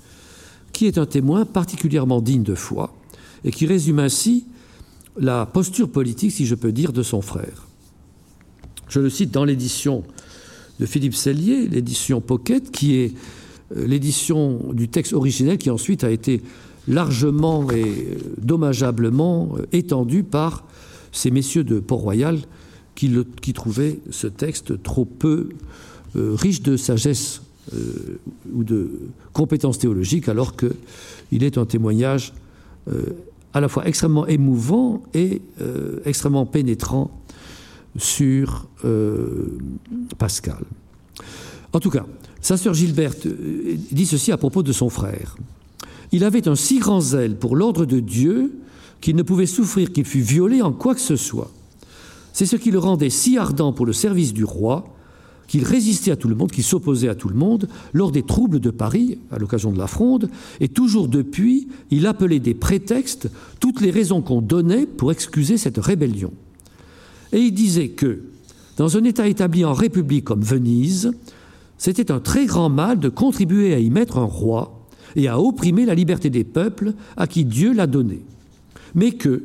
qui 0.72 0.86
est 0.86 0.98
un 0.98 1.06
témoin 1.06 1.44
particulièrement 1.44 2.20
digne 2.20 2.42
de 2.42 2.54
foi, 2.54 2.94
et 3.44 3.50
qui 3.50 3.66
résume 3.66 3.98
ainsi 3.98 4.46
la 5.18 5.46
posture 5.46 5.90
politique, 5.90 6.32
si 6.32 6.46
je 6.46 6.54
peux 6.54 6.72
dire, 6.72 6.92
de 6.92 7.02
son 7.02 7.20
frère. 7.20 7.66
Je 8.88 9.00
le 9.00 9.10
cite 9.10 9.30
dans 9.30 9.44
l'édition 9.44 10.04
de 10.80 10.86
Philippe 10.86 11.14
Sellier, 11.14 11.68
l'édition 11.68 12.20
Pocket, 12.20 12.70
qui 12.70 12.96
est 12.96 13.14
euh, 13.76 13.86
l'édition 13.86 14.72
du 14.72 14.88
texte 14.88 15.12
originel 15.12 15.58
qui 15.58 15.70
ensuite 15.70 16.04
a 16.04 16.10
été 16.10 16.42
largement 16.86 17.70
et 17.70 17.82
euh, 17.82 18.18
dommageablement 18.38 19.56
euh, 19.56 19.66
étendue 19.72 20.22
par 20.22 20.64
ces 21.12 21.30
messieurs 21.30 21.64
de 21.64 21.80
Port-Royal 21.80 22.38
qui, 22.94 23.52
trouvaient 23.54 24.00
ce 24.10 24.26
texte 24.26 24.82
trop 24.82 25.04
peu 25.04 25.50
riche 26.16 26.62
de 26.62 26.76
sagesse 26.76 27.42
ou 28.52 28.64
de 28.64 28.90
compétences 29.32 29.78
théologiques, 29.78 30.28
alors 30.28 30.56
qu'il 30.56 31.44
est 31.44 31.58
un 31.58 31.64
témoignage 31.64 32.32
à 33.58 33.60
la 33.60 33.68
fois 33.68 33.86
extrêmement 33.86 34.26
émouvant 34.26 35.02
et 35.14 35.42
extrêmement 36.04 36.46
pénétrant 36.46 37.10
sur 37.96 38.68
Pascal. 40.18 40.64
En 41.72 41.80
tout 41.80 41.90
cas, 41.90 42.06
sa 42.40 42.56
sœur 42.56 42.74
Gilberte 42.74 43.26
euh, 43.26 43.76
dit 43.90 44.06
ceci 44.06 44.32
à 44.32 44.36
propos 44.36 44.62
de 44.62 44.72
son 44.72 44.88
frère. 44.88 45.36
Il 46.12 46.24
avait 46.24 46.48
un 46.48 46.54
si 46.54 46.78
grand 46.78 47.00
zèle 47.00 47.36
pour 47.36 47.56
l'ordre 47.56 47.84
de 47.84 48.00
Dieu 48.00 48.58
qu'il 49.00 49.16
ne 49.16 49.22
pouvait 49.22 49.46
souffrir 49.46 49.92
qu'il 49.92 50.04
fût 50.04 50.20
violé 50.20 50.62
en 50.62 50.72
quoi 50.72 50.94
que 50.94 51.00
ce 51.00 51.16
soit. 51.16 51.50
C'est 52.32 52.46
ce 52.46 52.56
qui 52.56 52.70
le 52.70 52.78
rendait 52.78 53.10
si 53.10 53.36
ardent 53.36 53.72
pour 53.72 53.86
le 53.86 53.92
service 53.92 54.32
du 54.32 54.44
roi 54.44 54.84
qu'il 55.48 55.64
résistait 55.64 56.12
à 56.12 56.16
tout 56.16 56.28
le 56.28 56.36
monde, 56.36 56.52
qu'il 56.52 56.62
s'opposait 56.62 57.08
à 57.08 57.14
tout 57.14 57.28
le 57.28 57.34
monde 57.34 57.68
lors 57.92 58.12
des 58.12 58.22
troubles 58.22 58.60
de 58.60 58.70
Paris, 58.70 59.18
à 59.32 59.38
l'occasion 59.38 59.72
de 59.72 59.78
la 59.78 59.88
fronde, 59.88 60.30
et 60.60 60.68
toujours 60.68 61.08
depuis, 61.08 61.68
il 61.90 62.06
appelait 62.06 62.38
des 62.38 62.54
prétextes 62.54 63.28
toutes 63.58 63.80
les 63.80 63.90
raisons 63.90 64.20
qu'on 64.22 64.42
donnait 64.42 64.86
pour 64.86 65.10
excuser 65.10 65.56
cette 65.56 65.78
rébellion. 65.78 66.32
Et 67.32 67.40
il 67.40 67.52
disait 67.52 67.88
que, 67.88 68.20
dans 68.76 68.96
un 68.96 69.04
État 69.04 69.26
établi 69.26 69.64
en 69.64 69.72
République 69.72 70.24
comme 70.24 70.42
Venise, 70.42 71.12
c'était 71.78 72.12
un 72.12 72.20
très 72.20 72.46
grand 72.46 72.68
mal 72.68 73.00
de 73.00 73.08
contribuer 73.08 73.74
à 73.74 73.78
y 73.78 73.90
mettre 73.90 74.18
un 74.18 74.24
roi 74.24 74.86
et 75.16 75.28
à 75.28 75.40
opprimer 75.40 75.86
la 75.86 75.94
liberté 75.94 76.28
des 76.28 76.44
peuples 76.44 76.92
à 77.16 77.26
qui 77.26 77.44
Dieu 77.44 77.72
l'a 77.72 77.86
donnée. 77.86 78.22
Mais 78.94 79.12
que, 79.12 79.44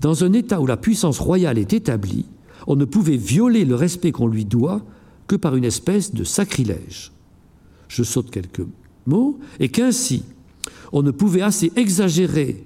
dans 0.00 0.24
un 0.24 0.32
État 0.32 0.60
où 0.60 0.66
la 0.66 0.76
puissance 0.76 1.18
royale 1.18 1.58
est 1.58 1.74
établie, 1.74 2.24
on 2.66 2.76
ne 2.76 2.84
pouvait 2.84 3.16
violer 3.16 3.64
le 3.64 3.74
respect 3.74 4.12
qu'on 4.12 4.26
lui 4.26 4.44
doit 4.44 4.82
que 5.26 5.36
par 5.36 5.56
une 5.56 5.64
espèce 5.64 6.14
de 6.14 6.24
sacrilège. 6.24 7.12
Je 7.88 8.02
saute 8.02 8.30
quelques 8.30 8.66
mots, 9.06 9.38
et 9.60 9.68
qu'ainsi, 9.68 10.24
on 10.92 11.02
ne 11.02 11.10
pouvait 11.10 11.42
assez 11.42 11.72
exagérer 11.76 12.64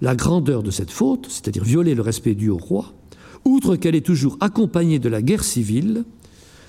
la 0.00 0.14
grandeur 0.16 0.62
de 0.62 0.70
cette 0.70 0.90
faute, 0.90 1.26
c'est-à-dire 1.28 1.64
violer 1.64 1.94
le 1.94 2.02
respect 2.02 2.34
dû 2.34 2.48
au 2.48 2.56
roi, 2.56 2.92
outre 3.44 3.76
qu'elle 3.76 3.94
est 3.94 4.06
toujours 4.06 4.36
accompagnée 4.40 4.98
de 4.98 5.08
la 5.08 5.22
guerre 5.22 5.44
civile, 5.44 6.04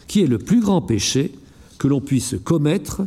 qui 0.08 0.22
est 0.22 0.28
le 0.28 0.38
plus 0.38 0.60
grand 0.60 0.82
péché 0.82 1.32
que 1.78 1.88
l'on 1.88 2.02
puisse 2.02 2.36
commettre 2.44 3.04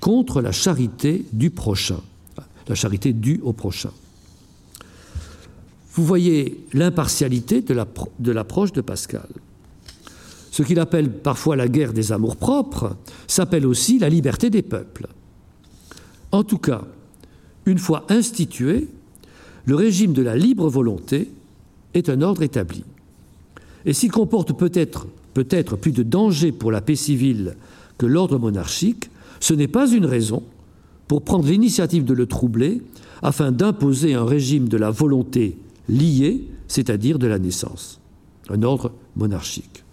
contre 0.00 0.42
la 0.42 0.52
charité 0.52 1.24
du 1.32 1.50
prochain, 1.50 2.00
la 2.68 2.74
charité 2.74 3.12
due 3.12 3.40
au 3.42 3.52
prochain. 3.52 3.90
Vous 5.94 6.04
voyez 6.04 6.60
l'impartialité 6.72 7.62
de 7.62 8.32
l'approche 8.32 8.72
de 8.72 8.80
Pascal. 8.80 9.28
Ce 10.54 10.62
qu'il 10.62 10.78
appelle 10.78 11.10
parfois 11.10 11.56
la 11.56 11.66
guerre 11.66 11.92
des 11.92 12.12
amours-propres 12.12 12.96
s'appelle 13.26 13.66
aussi 13.66 13.98
la 13.98 14.08
liberté 14.08 14.50
des 14.50 14.62
peuples. 14.62 15.08
En 16.30 16.44
tout 16.44 16.58
cas, 16.58 16.84
une 17.66 17.78
fois 17.78 18.06
institué, 18.08 18.86
le 19.64 19.74
régime 19.74 20.12
de 20.12 20.22
la 20.22 20.36
libre 20.36 20.68
volonté 20.68 21.28
est 21.92 22.08
un 22.08 22.22
ordre 22.22 22.44
établi. 22.44 22.84
Et 23.84 23.92
s'il 23.92 24.12
comporte 24.12 24.56
peut-être 24.56 25.08
peut-être 25.34 25.74
plus 25.74 25.90
de 25.90 26.04
danger 26.04 26.52
pour 26.52 26.70
la 26.70 26.80
paix 26.80 26.94
civile 26.94 27.56
que 27.98 28.06
l'ordre 28.06 28.38
monarchique, 28.38 29.10
ce 29.40 29.54
n'est 29.54 29.66
pas 29.66 29.90
une 29.90 30.06
raison 30.06 30.44
pour 31.08 31.24
prendre 31.24 31.48
l'initiative 31.48 32.04
de 32.04 32.14
le 32.14 32.26
troubler 32.26 32.80
afin 33.22 33.50
d'imposer 33.50 34.14
un 34.14 34.24
régime 34.24 34.68
de 34.68 34.76
la 34.76 34.92
volonté 34.92 35.58
liée, 35.88 36.46
c'est-à-dire 36.68 37.18
de 37.18 37.26
la 37.26 37.40
naissance, 37.40 38.00
un 38.50 38.62
ordre 38.62 38.92
monarchique. 39.16 39.83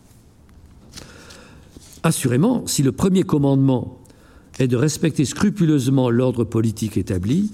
Assurément, 2.03 2.65
si 2.65 2.83
le 2.83 2.91
premier 2.91 3.23
commandement 3.23 3.99
est 4.59 4.67
de 4.67 4.77
respecter 4.77 5.25
scrupuleusement 5.25 6.09
l'ordre 6.09 6.43
politique 6.43 6.97
établi, 6.97 7.51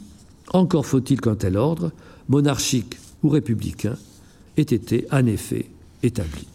encore 0.54 0.86
faut-il 0.86 1.20
qu'un 1.20 1.36
tel 1.36 1.58
ordre, 1.58 1.92
monarchique 2.30 2.98
ou 3.24 3.30
républicain, 3.30 3.98
ait 4.58 4.62
été 4.62 5.06
en 5.12 5.26
effet 5.26 5.70
établi. 6.04 6.48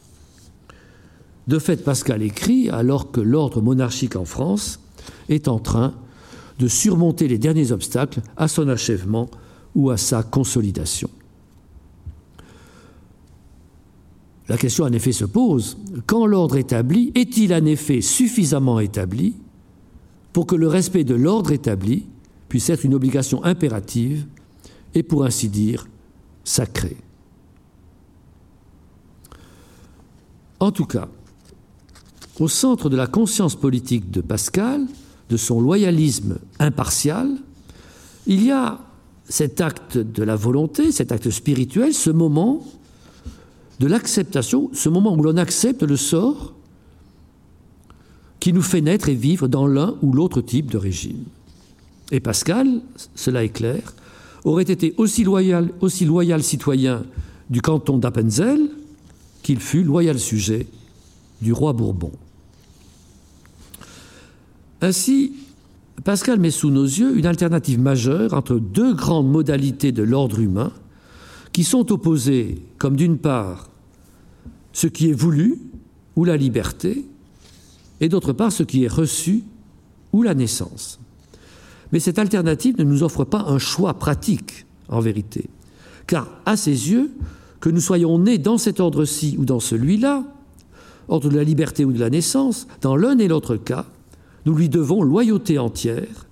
De 1.48 1.58
fait, 1.58 1.84
Pascal 1.84 2.22
écrit 2.22 2.70
alors 2.70 3.10
que 3.10 3.20
l'ordre 3.20 3.60
monarchique 3.60 4.16
en 4.16 4.24
France 4.24 4.80
est 5.28 5.48
en 5.48 5.58
train 5.58 5.94
de 6.58 6.68
surmonter 6.68 7.28
les 7.28 7.38
derniers 7.38 7.72
obstacles 7.72 8.22
à 8.36 8.48
son 8.48 8.68
achèvement 8.68 9.28
ou 9.74 9.90
à 9.90 9.96
sa 9.96 10.22
consolidation. 10.22 11.10
La 14.48 14.56
question 14.56 14.84
en 14.84 14.92
effet 14.92 15.12
se 15.12 15.24
pose, 15.24 15.78
quand 16.06 16.26
l'ordre 16.26 16.56
établi 16.56 17.12
est-il 17.14 17.54
en 17.54 17.64
effet 17.64 18.00
suffisamment 18.00 18.80
établi 18.80 19.34
pour 20.32 20.46
que 20.46 20.56
le 20.56 20.68
respect 20.68 21.04
de 21.04 21.14
l'ordre 21.14 21.52
établi 21.52 22.06
puisse 22.48 22.68
être 22.70 22.84
une 22.84 22.94
obligation 22.94 23.44
impérative 23.44 24.26
et 24.94 25.02
pour 25.02 25.24
ainsi 25.24 25.48
dire 25.48 25.86
sacrée? 26.44 26.96
En 30.58 30.70
tout 30.70 30.86
cas, 30.86 31.08
au 32.38 32.48
centre 32.48 32.88
de 32.88 32.96
la 32.96 33.06
conscience 33.06 33.56
politique 33.56 34.10
de 34.10 34.20
Pascal, 34.20 34.86
de 35.28 35.36
son 35.36 35.60
loyalisme 35.60 36.38
impartial, 36.58 37.36
il 38.26 38.44
y 38.44 38.50
a 38.50 38.80
cet 39.24 39.60
acte 39.60 39.98
de 39.98 40.22
la 40.22 40.36
volonté, 40.36 40.92
cet 40.92 41.12
acte 41.12 41.30
spirituel, 41.30 41.94
ce 41.94 42.10
moment 42.10 42.62
de 43.82 43.88
l'acceptation, 43.88 44.70
ce 44.72 44.88
moment 44.88 45.12
où 45.12 45.22
l'on 45.24 45.36
accepte 45.36 45.82
le 45.82 45.96
sort 45.96 46.54
qui 48.38 48.52
nous 48.52 48.62
fait 48.62 48.80
naître 48.80 49.08
et 49.08 49.14
vivre 49.16 49.48
dans 49.48 49.66
l'un 49.66 49.96
ou 50.02 50.12
l'autre 50.12 50.40
type 50.40 50.70
de 50.70 50.78
régime. 50.78 51.24
Et 52.12 52.20
Pascal, 52.20 52.80
cela 53.16 53.42
est 53.42 53.48
clair, 53.48 53.92
aurait 54.44 54.62
été 54.62 54.94
aussi 54.98 55.24
loyal, 55.24 55.70
aussi 55.80 56.04
loyal 56.04 56.44
citoyen 56.44 57.02
du 57.50 57.60
canton 57.60 57.98
d'Appenzell 57.98 58.70
qu'il 59.42 59.58
fut 59.58 59.82
loyal 59.82 60.20
sujet 60.20 60.68
du 61.40 61.52
roi 61.52 61.72
Bourbon. 61.72 62.12
Ainsi, 64.80 65.32
Pascal 66.04 66.38
met 66.38 66.52
sous 66.52 66.70
nos 66.70 66.84
yeux 66.84 67.18
une 67.18 67.26
alternative 67.26 67.80
majeure 67.80 68.32
entre 68.32 68.60
deux 68.60 68.94
grandes 68.94 69.28
modalités 69.28 69.90
de 69.90 70.04
l'ordre 70.04 70.38
humain 70.38 70.70
qui 71.52 71.64
sont 71.64 71.90
opposées 71.90 72.62
comme 72.78 72.94
d'une 72.94 73.18
part 73.18 73.71
ce 74.72 74.86
qui 74.86 75.10
est 75.10 75.14
voulu 75.14 75.58
ou 76.16 76.24
la 76.24 76.36
liberté 76.36 77.04
et 78.00 78.08
d'autre 78.08 78.32
part 78.32 78.52
ce 78.52 78.62
qui 78.62 78.84
est 78.84 78.92
reçu 78.92 79.44
ou 80.12 80.22
la 80.22 80.34
naissance. 80.34 80.98
Mais 81.92 82.00
cette 82.00 82.18
alternative 82.18 82.76
ne 82.78 82.84
nous 82.84 83.02
offre 83.02 83.24
pas 83.24 83.44
un 83.46 83.58
choix 83.58 83.94
pratique 83.94 84.66
en 84.88 85.00
vérité, 85.00 85.48
car 86.06 86.28
à 86.46 86.56
ses 86.56 86.90
yeux, 86.90 87.10
que 87.60 87.70
nous 87.70 87.80
soyons 87.80 88.18
nés 88.18 88.38
dans 88.38 88.58
cet 88.58 88.80
ordre-ci 88.80 89.36
ou 89.38 89.44
dans 89.44 89.60
celui-là, 89.60 90.24
ordre 91.08 91.30
de 91.30 91.36
la 91.36 91.44
liberté 91.44 91.84
ou 91.84 91.92
de 91.92 92.00
la 92.00 92.10
naissance, 92.10 92.66
dans 92.80 92.96
l'un 92.96 93.16
et 93.18 93.28
l'autre 93.28 93.56
cas, 93.56 93.86
nous 94.46 94.54
lui 94.54 94.68
devons 94.68 95.02
loyauté 95.02 95.60
entière, 95.60 96.26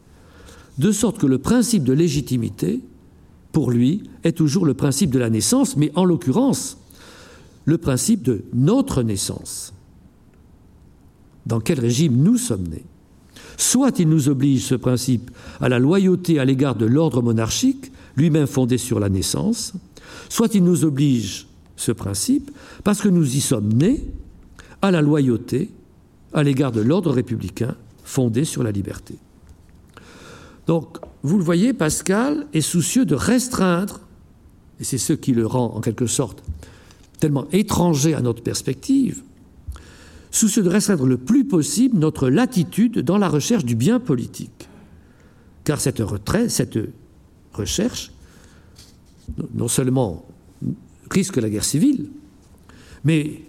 de 0.78 0.90
sorte 0.90 1.18
que 1.18 1.26
le 1.26 1.38
principe 1.38 1.84
de 1.84 1.92
légitimité, 1.92 2.80
pour 3.52 3.70
lui, 3.70 4.02
est 4.24 4.36
toujours 4.36 4.66
le 4.66 4.74
principe 4.74 5.10
de 5.10 5.20
la 5.20 5.30
naissance, 5.30 5.76
mais 5.76 5.92
en 5.94 6.04
l'occurrence, 6.04 6.79
le 7.64 7.78
principe 7.78 8.22
de 8.22 8.44
notre 8.52 9.02
naissance. 9.02 9.72
Dans 11.46 11.60
quel 11.60 11.80
régime 11.80 12.16
nous 12.16 12.36
sommes 12.36 12.68
nés 12.68 12.84
Soit 13.56 13.98
il 13.98 14.08
nous 14.08 14.28
oblige, 14.28 14.64
ce 14.64 14.74
principe, 14.74 15.30
à 15.60 15.68
la 15.68 15.78
loyauté 15.78 16.38
à 16.38 16.44
l'égard 16.44 16.76
de 16.76 16.86
l'ordre 16.86 17.20
monarchique, 17.22 17.92
lui-même 18.16 18.46
fondé 18.46 18.78
sur 18.78 19.00
la 19.00 19.08
naissance, 19.08 19.74
soit 20.28 20.54
il 20.54 20.64
nous 20.64 20.84
oblige, 20.84 21.46
ce 21.76 21.92
principe, 21.92 22.50
parce 22.84 23.00
que 23.00 23.08
nous 23.08 23.36
y 23.36 23.40
sommes 23.40 23.72
nés, 23.72 24.06
à 24.82 24.90
la 24.90 25.02
loyauté 25.02 25.70
à 26.32 26.42
l'égard 26.42 26.72
de 26.72 26.80
l'ordre 26.80 27.10
républicain 27.10 27.74
fondé 28.04 28.44
sur 28.44 28.62
la 28.62 28.70
liberté. 28.70 29.14
Donc, 30.66 30.98
vous 31.22 31.36
le 31.36 31.44
voyez, 31.44 31.72
Pascal 31.72 32.46
est 32.52 32.60
soucieux 32.60 33.04
de 33.04 33.14
restreindre, 33.14 34.00
et 34.78 34.84
c'est 34.84 34.98
ce 34.98 35.12
qui 35.12 35.32
le 35.32 35.46
rend 35.46 35.74
en 35.74 35.80
quelque 35.80 36.06
sorte 36.06 36.42
tellement 37.20 37.46
étranger 37.52 38.14
à 38.14 38.20
notre 38.20 38.42
perspective, 38.42 39.22
soucieux 40.30 40.62
de 40.62 40.68
restreindre 40.68 41.06
le 41.06 41.18
plus 41.18 41.44
possible 41.44 41.98
notre 41.98 42.28
latitude 42.28 43.00
dans 43.00 43.18
la 43.18 43.28
recherche 43.28 43.64
du 43.64 43.76
bien 43.76 44.00
politique. 44.00 44.68
Car 45.64 45.80
cette, 45.80 46.02
cette 46.48 46.78
recherche, 47.52 48.12
non 49.54 49.68
seulement 49.68 50.26
risque 51.10 51.36
la 51.36 51.50
guerre 51.50 51.64
civile, 51.64 52.08
mais 53.04 53.42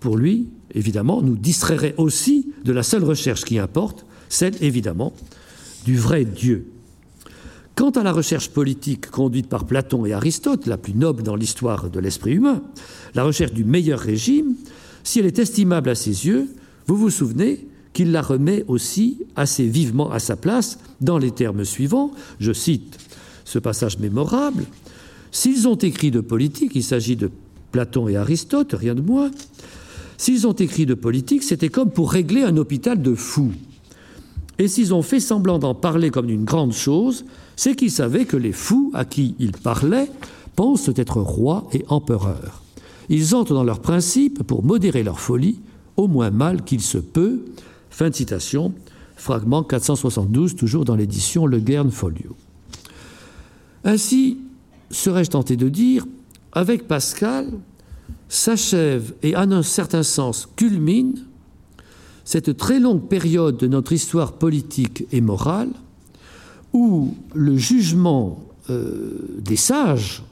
pour 0.00 0.16
lui, 0.16 0.48
évidemment, 0.74 1.22
nous 1.22 1.36
distrairait 1.36 1.94
aussi 1.98 2.52
de 2.64 2.72
la 2.72 2.82
seule 2.82 3.04
recherche 3.04 3.44
qui 3.44 3.58
importe, 3.58 4.06
celle, 4.28 4.54
évidemment, 4.62 5.12
du 5.84 5.96
vrai 5.96 6.24
Dieu. 6.24 6.70
Quant 7.80 7.88
à 7.88 8.02
la 8.02 8.12
recherche 8.12 8.50
politique 8.50 9.10
conduite 9.10 9.46
par 9.48 9.64
Platon 9.64 10.04
et 10.04 10.12
Aristote, 10.12 10.66
la 10.66 10.76
plus 10.76 10.92
noble 10.92 11.22
dans 11.22 11.34
l'histoire 11.34 11.88
de 11.88 11.98
l'esprit 11.98 12.32
humain, 12.32 12.62
la 13.14 13.24
recherche 13.24 13.54
du 13.54 13.64
meilleur 13.64 13.98
régime, 13.98 14.54
si 15.02 15.18
elle 15.18 15.24
est 15.24 15.38
estimable 15.38 15.88
à 15.88 15.94
ses 15.94 16.26
yeux, 16.26 16.48
vous 16.86 16.96
vous 16.98 17.08
souvenez 17.08 17.66
qu'il 17.94 18.12
la 18.12 18.20
remet 18.20 18.66
aussi 18.68 19.20
assez 19.34 19.64
vivement 19.64 20.10
à 20.10 20.18
sa 20.18 20.36
place 20.36 20.78
dans 21.00 21.16
les 21.16 21.30
termes 21.30 21.64
suivants. 21.64 22.10
Je 22.38 22.52
cite 22.52 22.98
ce 23.46 23.58
passage 23.58 23.98
mémorable. 23.98 24.66
S'ils 25.32 25.66
ont 25.66 25.76
écrit 25.76 26.10
de 26.10 26.20
politique, 26.20 26.72
il 26.74 26.84
s'agit 26.84 27.16
de 27.16 27.30
Platon 27.72 28.08
et 28.08 28.16
Aristote, 28.18 28.74
rien 28.78 28.94
de 28.94 29.00
moins, 29.00 29.30
s'ils 30.18 30.46
ont 30.46 30.52
écrit 30.52 30.84
de 30.84 30.92
politique, 30.92 31.42
c'était 31.42 31.70
comme 31.70 31.90
pour 31.90 32.12
régler 32.12 32.42
un 32.42 32.58
hôpital 32.58 33.00
de 33.00 33.14
fous. 33.14 33.54
Et 34.60 34.68
s'ils 34.68 34.92
ont 34.92 35.00
fait 35.00 35.20
semblant 35.20 35.58
d'en 35.58 35.74
parler 35.74 36.10
comme 36.10 36.26
d'une 36.26 36.44
grande 36.44 36.74
chose, 36.74 37.24
c'est 37.56 37.74
qu'ils 37.74 37.90
savaient 37.90 38.26
que 38.26 38.36
les 38.36 38.52
fous 38.52 38.90
à 38.92 39.06
qui 39.06 39.34
ils 39.38 39.52
parlaient 39.52 40.10
pensent 40.54 40.90
être 40.96 41.22
rois 41.22 41.66
et 41.72 41.82
empereurs. 41.88 42.62
Ils 43.08 43.34
entrent 43.34 43.54
dans 43.54 43.64
leurs 43.64 43.80
principes 43.80 44.42
pour 44.42 44.62
modérer 44.62 45.02
leur 45.02 45.18
folie, 45.18 45.60
au 45.96 46.08
moins 46.08 46.30
mal 46.30 46.62
qu'il 46.62 46.82
se 46.82 46.98
peut. 46.98 47.40
Fin 47.88 48.10
de 48.10 48.14
citation, 48.14 48.74
fragment 49.16 49.62
472, 49.62 50.56
toujours 50.56 50.84
dans 50.84 50.94
l'édition 50.94 51.46
Le 51.46 51.58
Guern 51.58 51.90
Folio. 51.90 52.36
Ainsi, 53.84 54.40
serais-je 54.90 55.30
tenté 55.30 55.56
de 55.56 55.70
dire, 55.70 56.04
avec 56.52 56.86
Pascal, 56.86 57.50
s'achève 58.28 59.14
et 59.22 59.34
en 59.36 59.52
un 59.52 59.62
certain 59.62 60.02
sens 60.02 60.46
culmine 60.54 61.14
cette 62.30 62.56
très 62.56 62.78
longue 62.78 63.08
période 63.08 63.56
de 63.56 63.66
notre 63.66 63.92
histoire 63.92 64.34
politique 64.34 65.04
et 65.10 65.20
morale 65.20 65.70
où 66.72 67.16
le 67.34 67.56
jugement 67.56 68.38
euh, 68.70 69.18
des 69.40 69.56
sages, 69.56 70.22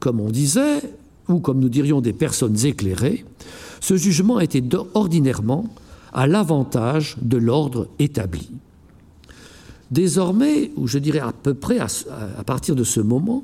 comme 0.00 0.20
on 0.20 0.28
disait, 0.28 0.82
ou 1.30 1.38
comme 1.38 1.60
nous 1.60 1.70
dirions 1.70 2.02
des 2.02 2.12
personnes 2.12 2.66
éclairées, 2.66 3.24
ce 3.80 3.96
jugement 3.96 4.38
était 4.38 4.62
ordinairement 4.92 5.64
à 6.12 6.26
l'avantage 6.26 7.16
de 7.22 7.38
l'ordre 7.38 7.88
établi. 7.98 8.50
Désormais, 9.90 10.72
ou 10.76 10.88
je 10.88 10.98
dirais 10.98 11.20
à 11.20 11.32
peu 11.32 11.54
près 11.54 11.78
à, 11.78 11.86
à 12.36 12.44
partir 12.44 12.76
de 12.76 12.84
ce 12.84 13.00
moment, 13.00 13.42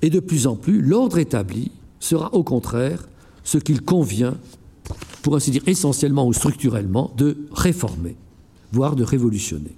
et 0.00 0.08
de 0.08 0.20
plus 0.20 0.46
en 0.46 0.56
plus, 0.56 0.80
l'ordre 0.80 1.18
établi 1.18 1.70
sera 1.98 2.32
au 2.32 2.42
contraire 2.42 3.06
ce 3.44 3.58
qu'il 3.58 3.82
convient, 3.82 4.38
pour 5.22 5.36
ainsi 5.36 5.50
dire 5.50 5.62
essentiellement 5.66 6.26
ou 6.26 6.32
structurellement, 6.32 7.12
de 7.16 7.36
réformer, 7.52 8.16
voire 8.72 8.96
de 8.96 9.04
révolutionner. 9.04 9.74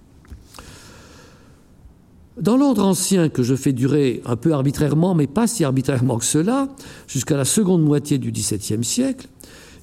Dans 2.40 2.56
l'ordre 2.56 2.84
ancien 2.84 3.28
que 3.28 3.42
je 3.42 3.54
fais 3.54 3.72
durer 3.72 4.22
un 4.24 4.36
peu 4.36 4.52
arbitrairement, 4.52 5.14
mais 5.14 5.26
pas 5.26 5.46
si 5.46 5.64
arbitrairement 5.64 6.18
que 6.18 6.24
cela, 6.24 6.68
jusqu'à 7.06 7.36
la 7.36 7.44
seconde 7.44 7.82
moitié 7.82 8.18
du 8.18 8.32
XVIIe 8.32 8.82
siècle, 8.82 9.28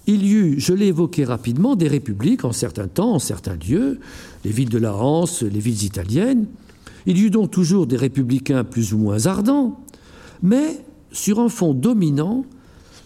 il 0.08 0.26
y 0.26 0.32
eut, 0.32 0.60
je 0.60 0.74
l'ai 0.74 0.88
évoqué 0.88 1.24
rapidement, 1.26 1.76
des 1.76 1.88
républiques 1.88 2.46
en 2.46 2.52
certains 2.52 2.88
temps, 2.88 3.14
en 3.14 3.20
certains 3.20 3.56
lieux, 3.56 4.00
les 4.44 4.52
villes 4.52 4.70
de 4.70 4.80
la 4.80 4.96
Hanse, 4.96 5.44
les 5.44 5.60
villes 5.60 5.84
italiennes. 5.84 6.48
Il 7.06 7.20
y 7.20 7.26
eut 7.26 7.30
donc 7.30 7.52
toujours 7.52 7.86
des 7.86 7.98
républicains 7.98 8.64
plus 8.64 8.94
ou 8.94 8.98
moins 8.98 9.28
ardents, 9.28 9.80
mais 10.42 10.84
sur 11.12 11.40
un 11.40 11.50
fond 11.50 11.76
dominant 11.76 12.46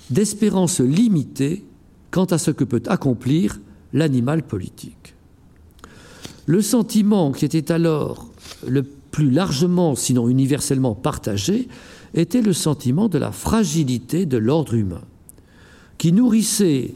d'espérance 0.09 0.79
limitée 0.79 1.65
quant 2.13 2.25
à 2.25 2.37
ce 2.37 2.51
que 2.51 2.63
peut 2.63 2.83
accomplir 2.85 3.59
l'animal 3.91 4.43
politique. 4.43 5.15
Le 6.45 6.61
sentiment 6.61 7.31
qui 7.31 7.43
était 7.43 7.71
alors 7.71 8.27
le 8.67 8.83
plus 8.83 9.31
largement, 9.31 9.95
sinon 9.95 10.29
universellement 10.29 10.93
partagé, 10.93 11.67
était 12.13 12.43
le 12.43 12.53
sentiment 12.53 13.09
de 13.09 13.17
la 13.17 13.31
fragilité 13.31 14.27
de 14.27 14.37
l'ordre 14.37 14.75
humain, 14.75 15.01
qui 15.97 16.11
nourrissait 16.11 16.93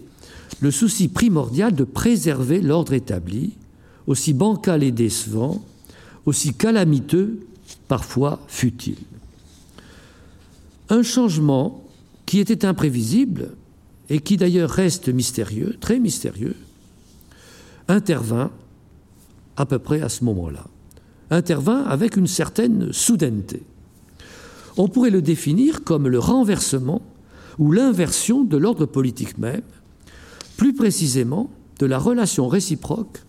le 0.60 0.70
souci 0.70 1.08
primordial 1.08 1.74
de 1.74 1.84
préserver 1.84 2.62
l'ordre 2.62 2.94
établi, 2.94 3.54
aussi 4.06 4.34
bancal 4.34 4.84
et 4.84 4.92
décevant, 4.92 5.64
aussi 6.28 6.54
calamiteux, 6.54 7.40
parfois 7.88 8.40
futile. 8.48 9.00
Un 10.90 11.02
changement 11.02 11.84
qui 12.28 12.40
était 12.40 12.66
imprévisible 12.66 13.57
et 14.10 14.20
qui 14.20 14.38
d'ailleurs 14.38 14.70
reste 14.70 15.10
mystérieux, 15.10 15.78
très 15.80 16.00
mystérieux, 16.00 16.56
intervint 17.88 18.52
à 19.56 19.66
peu 19.66 19.80
près 19.80 20.02
à 20.02 20.10
ce 20.10 20.24
moment-là. 20.24 20.66
Intervint 21.30 21.84
avec 21.84 22.16
une 22.16 22.28
certaine 22.28 22.94
soudaineté. 22.94 23.64
On 24.78 24.88
pourrait 24.88 25.10
le 25.10 25.22
définir 25.22 25.84
comme 25.84 26.08
le 26.08 26.20
renversement 26.20 27.02
ou 27.58 27.72
l'inversion 27.72 28.44
de 28.44 28.56
l'ordre 28.56 28.86
politique 28.86 29.38
même, 29.38 29.64
plus 30.56 30.74
précisément 30.74 31.50
de 31.80 31.86
la 31.86 31.98
relation 31.98 32.48
réciproque 32.48 33.24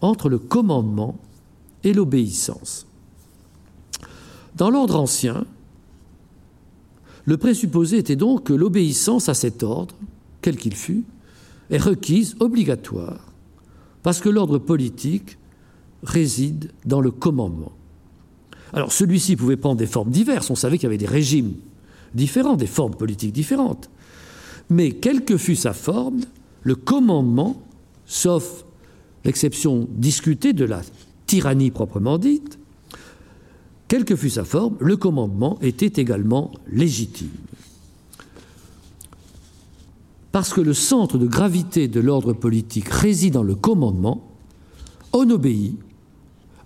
entre 0.00 0.28
le 0.28 0.38
commandement 0.38 1.18
et 1.84 1.92
l'obéissance. 1.92 2.86
Dans 4.56 4.70
l'ordre 4.70 4.96
ancien, 4.98 5.44
le 7.26 7.36
présupposé 7.36 7.98
était 7.98 8.16
donc 8.16 8.44
que 8.44 8.52
l'obéissance 8.52 9.28
à 9.28 9.34
cet 9.34 9.62
ordre, 9.62 9.94
quel 10.40 10.56
qu'il 10.56 10.74
fût, 10.74 11.04
est 11.70 11.78
requise, 11.78 12.36
obligatoire, 12.38 13.32
parce 14.02 14.20
que 14.20 14.28
l'ordre 14.28 14.58
politique 14.58 15.36
réside 16.04 16.70
dans 16.84 17.00
le 17.00 17.10
commandement. 17.10 17.72
Alors 18.72 18.92
celui-ci 18.92 19.34
pouvait 19.34 19.56
prendre 19.56 19.76
des 19.76 19.86
formes 19.86 20.10
diverses, 20.10 20.50
on 20.50 20.54
savait 20.54 20.78
qu'il 20.78 20.84
y 20.84 20.86
avait 20.86 20.98
des 20.98 21.06
régimes 21.06 21.54
différents, 22.14 22.56
des 22.56 22.66
formes 22.66 22.94
politiques 22.94 23.32
différentes. 23.32 23.90
Mais 24.70 24.92
quelle 24.92 25.24
que 25.24 25.36
fût 25.36 25.56
sa 25.56 25.72
forme, 25.72 26.20
le 26.62 26.76
commandement, 26.76 27.60
sauf 28.06 28.64
l'exception 29.24 29.88
discutée 29.90 30.52
de 30.52 30.64
la 30.64 30.82
tyrannie 31.26 31.72
proprement 31.72 32.18
dite, 32.18 32.58
quelle 33.88 34.04
que 34.04 34.16
fût 34.16 34.30
sa 34.30 34.44
forme, 34.44 34.76
le 34.80 34.96
commandement 34.96 35.58
était 35.62 36.00
également 36.00 36.50
légitime. 36.70 37.30
Parce 40.32 40.52
que 40.52 40.60
le 40.60 40.74
centre 40.74 41.18
de 41.18 41.26
gravité 41.26 41.88
de 41.88 42.00
l'ordre 42.00 42.32
politique 42.32 42.88
réside 42.88 43.34
dans 43.34 43.42
le 43.42 43.54
commandement, 43.54 44.32
on 45.12 45.30
obéit 45.30 45.78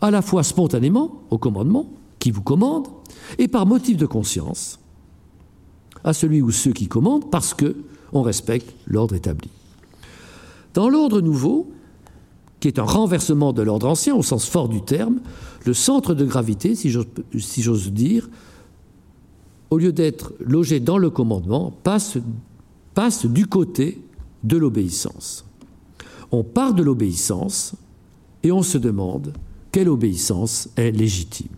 à 0.00 0.10
la 0.10 0.22
fois 0.22 0.42
spontanément 0.42 1.22
au 1.30 1.38
commandement 1.38 1.90
qui 2.18 2.30
vous 2.30 2.42
commande 2.42 2.88
et 3.38 3.48
par 3.48 3.66
motif 3.66 3.96
de 3.96 4.06
conscience 4.06 4.80
à 6.02 6.12
celui 6.12 6.40
ou 6.40 6.50
ceux 6.50 6.72
qui 6.72 6.88
commandent 6.88 7.30
parce 7.30 7.54
que 7.54 7.76
on 8.12 8.22
respecte 8.22 8.74
l'ordre 8.86 9.14
établi. 9.14 9.50
Dans 10.74 10.88
l'ordre 10.88 11.20
nouveau, 11.20 11.70
qui 12.60 12.68
est 12.68 12.78
un 12.78 12.84
renversement 12.84 13.52
de 13.52 13.62
l'ordre 13.62 13.88
ancien 13.88 14.14
au 14.14 14.22
sens 14.22 14.46
fort 14.46 14.68
du 14.68 14.82
terme, 14.82 15.20
le 15.64 15.74
centre 15.74 16.14
de 16.14 16.24
gravité, 16.24 16.74
si 16.74 16.90
j'ose 16.90 17.92
dire, 17.92 18.28
au 19.70 19.78
lieu 19.78 19.92
d'être 19.92 20.32
logé 20.40 20.78
dans 20.78 20.98
le 20.98 21.10
commandement, 21.10 21.72
passe, 21.82 22.18
du 23.24 23.46
côté 23.46 24.00
de 24.44 24.56
l'obéissance. 24.56 25.44
On 26.32 26.44
part 26.44 26.74
de 26.74 26.82
l'obéissance 26.82 27.74
et 28.42 28.52
on 28.52 28.62
se 28.62 28.78
demande 28.78 29.32
quelle 29.72 29.88
obéissance 29.88 30.68
est 30.76 30.90
légitime. 30.90 31.48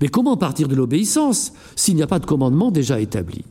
Mais 0.00 0.08
comment 0.08 0.36
partir 0.36 0.68
de 0.68 0.74
l'obéissance 0.74 1.52
s'il 1.76 1.94
n'y 1.94 2.02
a 2.02 2.06
pas 2.06 2.18
de 2.18 2.26
commandement 2.26 2.70
déjà 2.70 3.00
établi? 3.00 3.44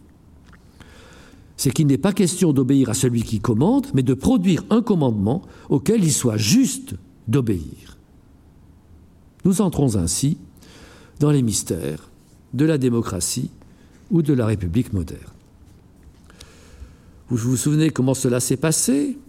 C'est 1.62 1.70
qu'il 1.70 1.86
n'est 1.86 2.00
pas 2.00 2.12
question 2.12 2.54
d'obéir 2.54 2.90
à 2.90 2.96
celui 2.96 3.22
qui 3.22 3.40
commande, 3.40 3.86
mais 3.94 4.02
de 4.02 4.16
produire 4.16 4.64
un 4.72 4.82
commandement 4.82 5.44
auquel 5.70 6.04
il 6.04 6.12
soit 6.12 6.36
juste 6.36 6.96
d'obéir. 7.28 8.00
Nous 9.46 9.62
entrons 9.62 9.96
ainsi 9.96 10.40
dans 11.20 11.30
les 11.30 11.44
mystères 11.44 12.10
de 12.56 12.66
la 12.66 12.80
démocratie 12.80 13.52
ou 14.10 14.24
de 14.24 14.34
la 14.34 14.48
République 14.48 14.92
moderne. 14.92 15.22
Vous 17.30 17.38
vous 17.38 17.58
souvenez 17.58 17.92
comment 17.92 18.16
cela 18.16 18.40
s'est 18.40 18.58
passé? 18.58 19.20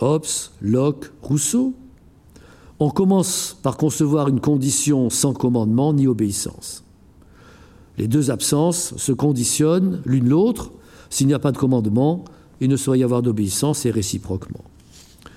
Hobbes, 0.00 0.24
Locke, 0.62 1.12
Rousseau 1.20 1.74
On 2.78 2.88
commence 2.88 3.58
par 3.62 3.76
concevoir 3.76 4.28
une 4.28 4.40
condition 4.40 5.10
sans 5.10 5.34
commandement 5.34 5.92
ni 5.92 6.06
obéissance. 6.06 6.85
Les 7.98 8.08
deux 8.08 8.30
absences 8.30 8.96
se 8.96 9.12
conditionnent 9.12 10.02
l'une 10.04 10.28
l'autre. 10.28 10.72
S'il 11.10 11.26
n'y 11.26 11.34
a 11.34 11.38
pas 11.38 11.52
de 11.52 11.58
commandement, 11.58 12.24
il 12.60 12.68
ne 12.68 12.76
saurait 12.76 12.98
y 12.98 13.04
avoir 13.04 13.22
d'obéissance 13.22 13.86
et 13.86 13.90
réciproquement. 13.90 14.64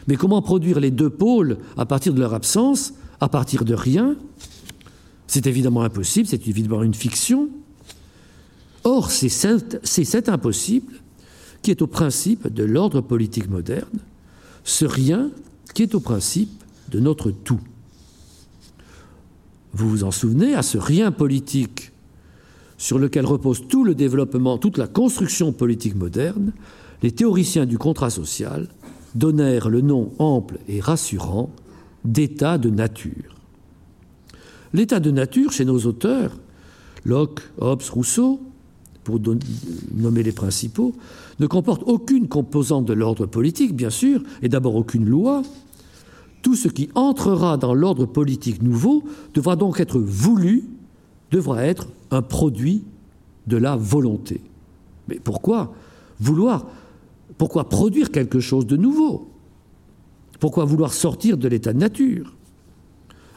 Mais 0.07 0.15
comment 0.15 0.41
produire 0.41 0.79
les 0.79 0.91
deux 0.91 1.09
pôles 1.09 1.57
à 1.77 1.85
partir 1.85 2.13
de 2.13 2.19
leur 2.19 2.33
absence, 2.33 2.93
à 3.19 3.29
partir 3.29 3.63
de 3.65 3.73
rien? 3.73 4.15
C'est 5.27 5.45
évidemment 5.45 5.83
impossible, 5.83 6.27
c'est 6.27 6.47
évidemment 6.47 6.81
une 6.81 6.95
fiction. 6.95 7.49
Or, 8.83 9.11
c'est 9.11 9.29
cet 9.29 10.29
impossible 10.29 10.93
qui 11.61 11.71
est 11.71 11.81
au 11.81 11.87
principe 11.87 12.47
de 12.47 12.63
l'ordre 12.63 13.01
politique 13.01 13.49
moderne, 13.49 13.99
ce 14.63 14.85
rien 14.85 15.29
qui 15.73 15.83
est 15.83 15.93
au 15.93 15.99
principe 15.99 16.49
de 16.89 16.99
notre 16.99 17.29
tout. 17.29 17.59
Vous 19.73 19.89
vous 19.89 20.03
en 20.03 20.11
souvenez, 20.11 20.55
à 20.55 20.63
ce 20.63 20.79
rien 20.79 21.11
politique 21.11 21.91
sur 22.79 22.97
lequel 22.97 23.25
repose 23.25 23.67
tout 23.67 23.83
le 23.83 23.93
développement, 23.93 24.57
toute 24.57 24.77
la 24.77 24.87
construction 24.87 25.51
politique 25.51 25.95
moderne, 25.95 26.53
les 27.03 27.11
théoriciens 27.11 27.65
du 27.65 27.77
contrat 27.77 28.09
social 28.09 28.67
donnèrent 29.13 29.69
le 29.69 29.81
nom 29.81 30.13
ample 30.17 30.59
et 30.67 30.79
rassurant 30.79 31.49
d'état 32.05 32.57
de 32.57 32.69
nature. 32.69 33.35
L'état 34.73 35.01
de 35.01 35.11
nature, 35.11 35.51
chez 35.51 35.65
nos 35.65 35.79
auteurs, 35.79 36.37
Locke, 37.03 37.41
Hobbes, 37.59 37.83
Rousseau, 37.91 38.39
pour 39.03 39.19
nommer 39.93 40.23
les 40.23 40.31
principaux, 40.31 40.93
ne 41.39 41.47
comporte 41.47 41.83
aucune 41.85 42.29
composante 42.29 42.85
de 42.85 42.93
l'ordre 42.93 43.25
politique, 43.25 43.75
bien 43.75 43.89
sûr, 43.89 44.21
et 44.41 44.47
d'abord 44.47 44.75
aucune 44.75 45.05
loi. 45.05 45.41
Tout 46.43 46.55
ce 46.55 46.69
qui 46.69 46.89
entrera 46.95 47.57
dans 47.57 47.73
l'ordre 47.73 48.05
politique 48.05 48.61
nouveau 48.61 49.03
devra 49.33 49.57
donc 49.57 49.81
être 49.81 49.99
voulu, 49.99 50.63
devra 51.31 51.63
être 51.65 51.87
un 52.11 52.21
produit 52.21 52.83
de 53.47 53.57
la 53.57 53.75
volonté. 53.75 54.41
Mais 55.07 55.19
pourquoi 55.19 55.73
vouloir 56.19 56.65
Pourquoi 57.37 57.69
produire 57.69 58.11
quelque 58.11 58.39
chose 58.39 58.65
de 58.65 58.77
nouveau? 58.77 59.29
Pourquoi 60.39 60.65
vouloir 60.65 60.93
sortir 60.93 61.37
de 61.37 61.47
l'état 61.47 61.73
de 61.73 61.79
nature? 61.79 62.35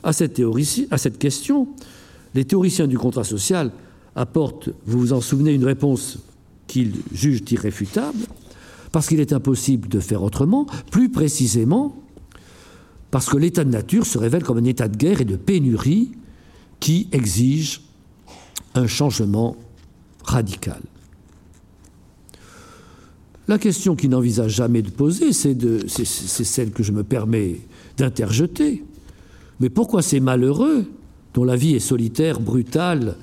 À 0.03 0.13
cette, 0.13 1.19
question, 1.19 1.69
les 2.35 2.45
théoriciens 2.45 2.89
du 2.89 2.99
contrat 2.99 3.25
social 3.25 3.71
apportent, 4.17 4.71
vous 4.87 4.99
vous 4.99 5.13
en 5.13 5.21
souvenez, 5.21 5.55
une 5.55 5.65
réponse 5.65 6.19
qu'ils 6.67 6.95
jugent 7.13 7.45
irréfutable, 7.51 8.19
parce 8.91 9.07
qu'il 9.09 9.21
est 9.21 9.33
impossible 9.33 9.89
de 9.89 10.01
faire 10.01 10.23
autrement, 10.23 10.67
plus 10.91 11.09
précisément 11.09 11.97
parce 13.13 13.29
que 13.29 13.37
l'état 13.37 13.63
de 13.63 13.71
nature 13.71 14.07
se 14.07 14.17
révèle 14.17 14.43
comme 14.43 14.57
un 14.57 14.65
état 14.65 14.89
de 14.89 14.97
guerre 14.97 15.21
et 15.21 15.27
de 15.27 15.37
pénurie 15.37 16.13
qui 16.83 17.07
exige 17.13 17.81
un 18.75 18.89
changement 18.89 19.57
radical. 20.25 20.83
La 23.47 23.57
question 23.59 23.95
qui 23.95 24.09
n'envisage 24.09 24.57
jamais 24.57 24.83
de 24.83 24.91
poser, 24.91 25.33
c'est 25.33 25.55
celle 26.27 26.73
que 26.73 26.83
je 26.83 26.91
me 26.91 27.05
permets 27.05 27.61
d'interjeter. 27.97 28.83
Mais 29.61 29.71
pourquoi 29.71 30.03
ces 30.03 30.19
malheureux, 30.19 30.87
dont 31.35 31.45
la 31.45 31.55
vie 31.55 31.77
est 31.77 31.79
solitaire, 31.79 32.41
brutale, 32.41 33.15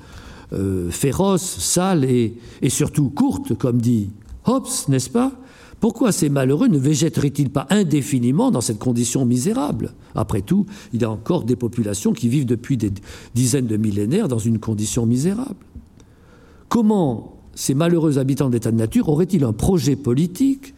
euh, 0.54 0.90
féroce, 0.90 1.58
sale 1.58 2.04
et 2.06 2.32
surtout 2.68 3.10
courte, 3.10 3.54
comme 3.58 3.78
dit 3.78 4.08
Hobbes, 4.46 4.68
n'est-ce 4.88 5.10
pas? 5.10 5.32
Pourquoi 5.80 6.12
ces 6.12 6.28
malheureux 6.28 6.68
ne 6.68 6.78
végéteraient-ils 6.78 7.48
pas 7.48 7.66
indéfiniment 7.70 8.50
dans 8.50 8.60
cette 8.60 8.78
condition 8.78 9.24
misérable? 9.24 9.94
Après 10.14 10.42
tout, 10.42 10.66
il 10.92 11.00
y 11.00 11.04
a 11.04 11.10
encore 11.10 11.44
des 11.44 11.56
populations 11.56 12.12
qui 12.12 12.28
vivent 12.28 12.44
depuis 12.44 12.76
des 12.76 12.92
dizaines 13.34 13.66
de 13.66 13.78
millénaires 13.78 14.28
dans 14.28 14.38
une 14.38 14.58
condition 14.58 15.06
misérable. 15.06 15.64
Comment 16.68 17.38
ces 17.54 17.72
malheureux 17.74 18.18
habitants 18.18 18.50
d'état 18.50 18.70
de 18.70 18.76
nature 18.76 19.08
auraient-ils 19.08 19.42
un 19.42 19.54
projet 19.54 19.96
politique? 19.96 20.74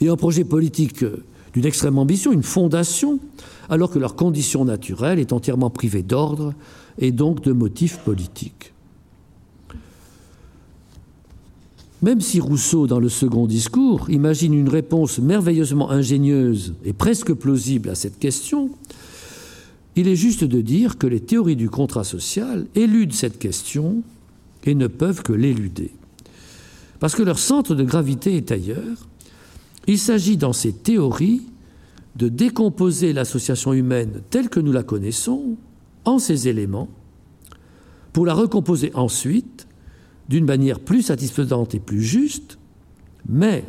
Et 0.00 0.08
un 0.08 0.16
projet 0.16 0.44
politique 0.44 1.04
d'une 1.52 1.64
extrême 1.64 1.98
ambition, 1.98 2.32
une 2.32 2.42
fondation, 2.42 3.20
alors 3.68 3.90
que 3.90 3.98
leur 3.98 4.16
condition 4.16 4.64
naturelle 4.64 5.18
est 5.18 5.32
entièrement 5.32 5.70
privée 5.70 6.02
d'ordre 6.02 6.54
et 6.98 7.12
donc 7.12 7.42
de 7.42 7.52
motifs 7.52 7.98
politiques 7.98 8.71
Même 12.02 12.20
si 12.20 12.40
Rousseau, 12.40 12.88
dans 12.88 12.98
le 12.98 13.08
second 13.08 13.46
discours, 13.46 14.10
imagine 14.10 14.54
une 14.54 14.68
réponse 14.68 15.20
merveilleusement 15.20 15.90
ingénieuse 15.90 16.74
et 16.84 16.92
presque 16.92 17.32
plausible 17.32 17.88
à 17.88 17.94
cette 17.94 18.18
question, 18.18 18.70
il 19.94 20.08
est 20.08 20.16
juste 20.16 20.42
de 20.42 20.60
dire 20.60 20.98
que 20.98 21.06
les 21.06 21.20
théories 21.20 21.54
du 21.54 21.70
contrat 21.70 22.02
social 22.02 22.66
éludent 22.74 23.14
cette 23.14 23.38
question 23.38 24.02
et 24.64 24.74
ne 24.74 24.88
peuvent 24.88 25.22
que 25.22 25.32
l'éluder. 25.32 25.92
Parce 26.98 27.14
que 27.14 27.22
leur 27.22 27.38
centre 27.38 27.76
de 27.76 27.84
gravité 27.84 28.36
est 28.36 28.50
ailleurs, 28.50 29.06
il 29.86 29.98
s'agit 29.98 30.36
dans 30.36 30.52
ces 30.52 30.72
théories 30.72 31.42
de 32.16 32.28
décomposer 32.28 33.12
l'association 33.12 33.72
humaine 33.72 34.22
telle 34.30 34.48
que 34.48 34.60
nous 34.60 34.72
la 34.72 34.82
connaissons 34.82 35.56
en 36.04 36.18
ses 36.18 36.48
éléments, 36.48 36.88
pour 38.12 38.26
la 38.26 38.34
recomposer 38.34 38.90
ensuite 38.94 39.66
d'une 40.32 40.46
manière 40.46 40.80
plus 40.80 41.02
satisfaisante 41.02 41.74
et 41.74 41.78
plus 41.78 42.00
juste, 42.00 42.56
mais 43.28 43.66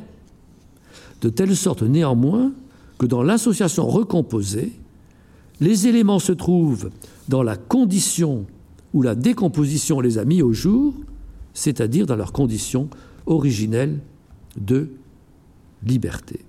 de 1.19 1.27
telle 1.27 1.57
sorte 1.57 1.83
néanmoins 1.83 2.53
que 2.97 3.05
dans 3.05 3.21
l'association 3.21 3.85
recomposée, 3.85 4.71
les 5.59 5.87
éléments 5.87 6.19
se 6.19 6.31
trouvent 6.31 6.89
dans 7.27 7.43
la 7.43 7.57
condition 7.57 8.45
où 8.93 9.01
la 9.01 9.13
décomposition 9.13 9.99
les 9.99 10.17
a 10.17 10.23
mis 10.23 10.41
au 10.41 10.53
jour, 10.53 10.93
c'est-à-dire 11.53 12.05
dans 12.05 12.15
leur 12.15 12.31
condition 12.31 12.89
originelle 13.25 13.99
de 14.55 14.87
liberté. 15.85 16.39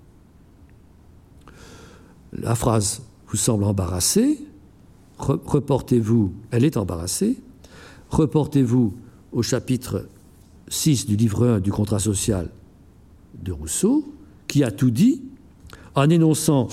La 2.32 2.54
phrase 2.54 3.02
vous 3.26 3.36
semble 3.36 3.64
embarrassée, 3.64 4.38
reportez-vous, 5.18 6.32
elle 6.52 6.64
est 6.64 6.76
embarrassée, 6.76 7.36
reportez-vous 8.10 8.94
au 9.34 9.42
chapitre 9.42 10.06
6 10.68 11.06
du 11.06 11.16
livre 11.16 11.46
1 11.46 11.60
du 11.60 11.70
contrat 11.70 11.98
social 11.98 12.48
de 13.42 13.52
Rousseau, 13.52 14.10
qui 14.46 14.64
a 14.64 14.70
tout 14.70 14.90
dit 14.90 15.22
en 15.94 16.08
énonçant 16.08 16.68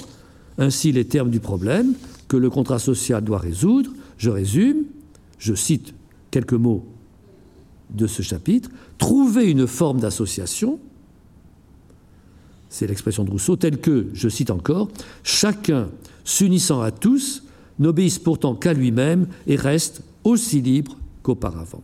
ainsi 0.58 0.92
les 0.92 1.06
termes 1.06 1.32
du 1.32 1.40
problème 1.40 1.94
que 2.28 2.38
le 2.38 2.50
contrat 2.50 2.80
social 2.80 3.24
doit 3.24 3.40
résoudre. 3.40 3.92
Je 4.18 4.30
résume, 4.30 4.84
je 5.40 5.56
cite 5.56 5.94
quelques 6.30 6.54
mots 6.54 6.86
de 7.90 8.08
ce 8.08 8.22
chapitre, 8.22 8.70
trouver 8.98 9.50
une 9.50 9.68
forme 9.68 10.00
d'association, 10.00 10.80
c'est 12.70 12.88
l'expression 12.88 13.26
de 13.26 13.32
Rousseau, 13.32 13.58
telle 13.58 13.82
que, 13.82 14.08
je 14.14 14.30
cite 14.30 14.50
encore, 14.50 14.88
chacun 15.24 15.90
s'unissant 16.24 16.82
à 16.82 16.92
tous 16.92 17.44
n'obéisse 17.80 18.20
pourtant 18.20 18.56
qu'à 18.56 18.72
lui-même 18.72 19.28
et 19.48 19.58
reste 19.58 20.04
aussi 20.24 20.62
libre 20.62 20.98
qu'auparavant. 21.24 21.84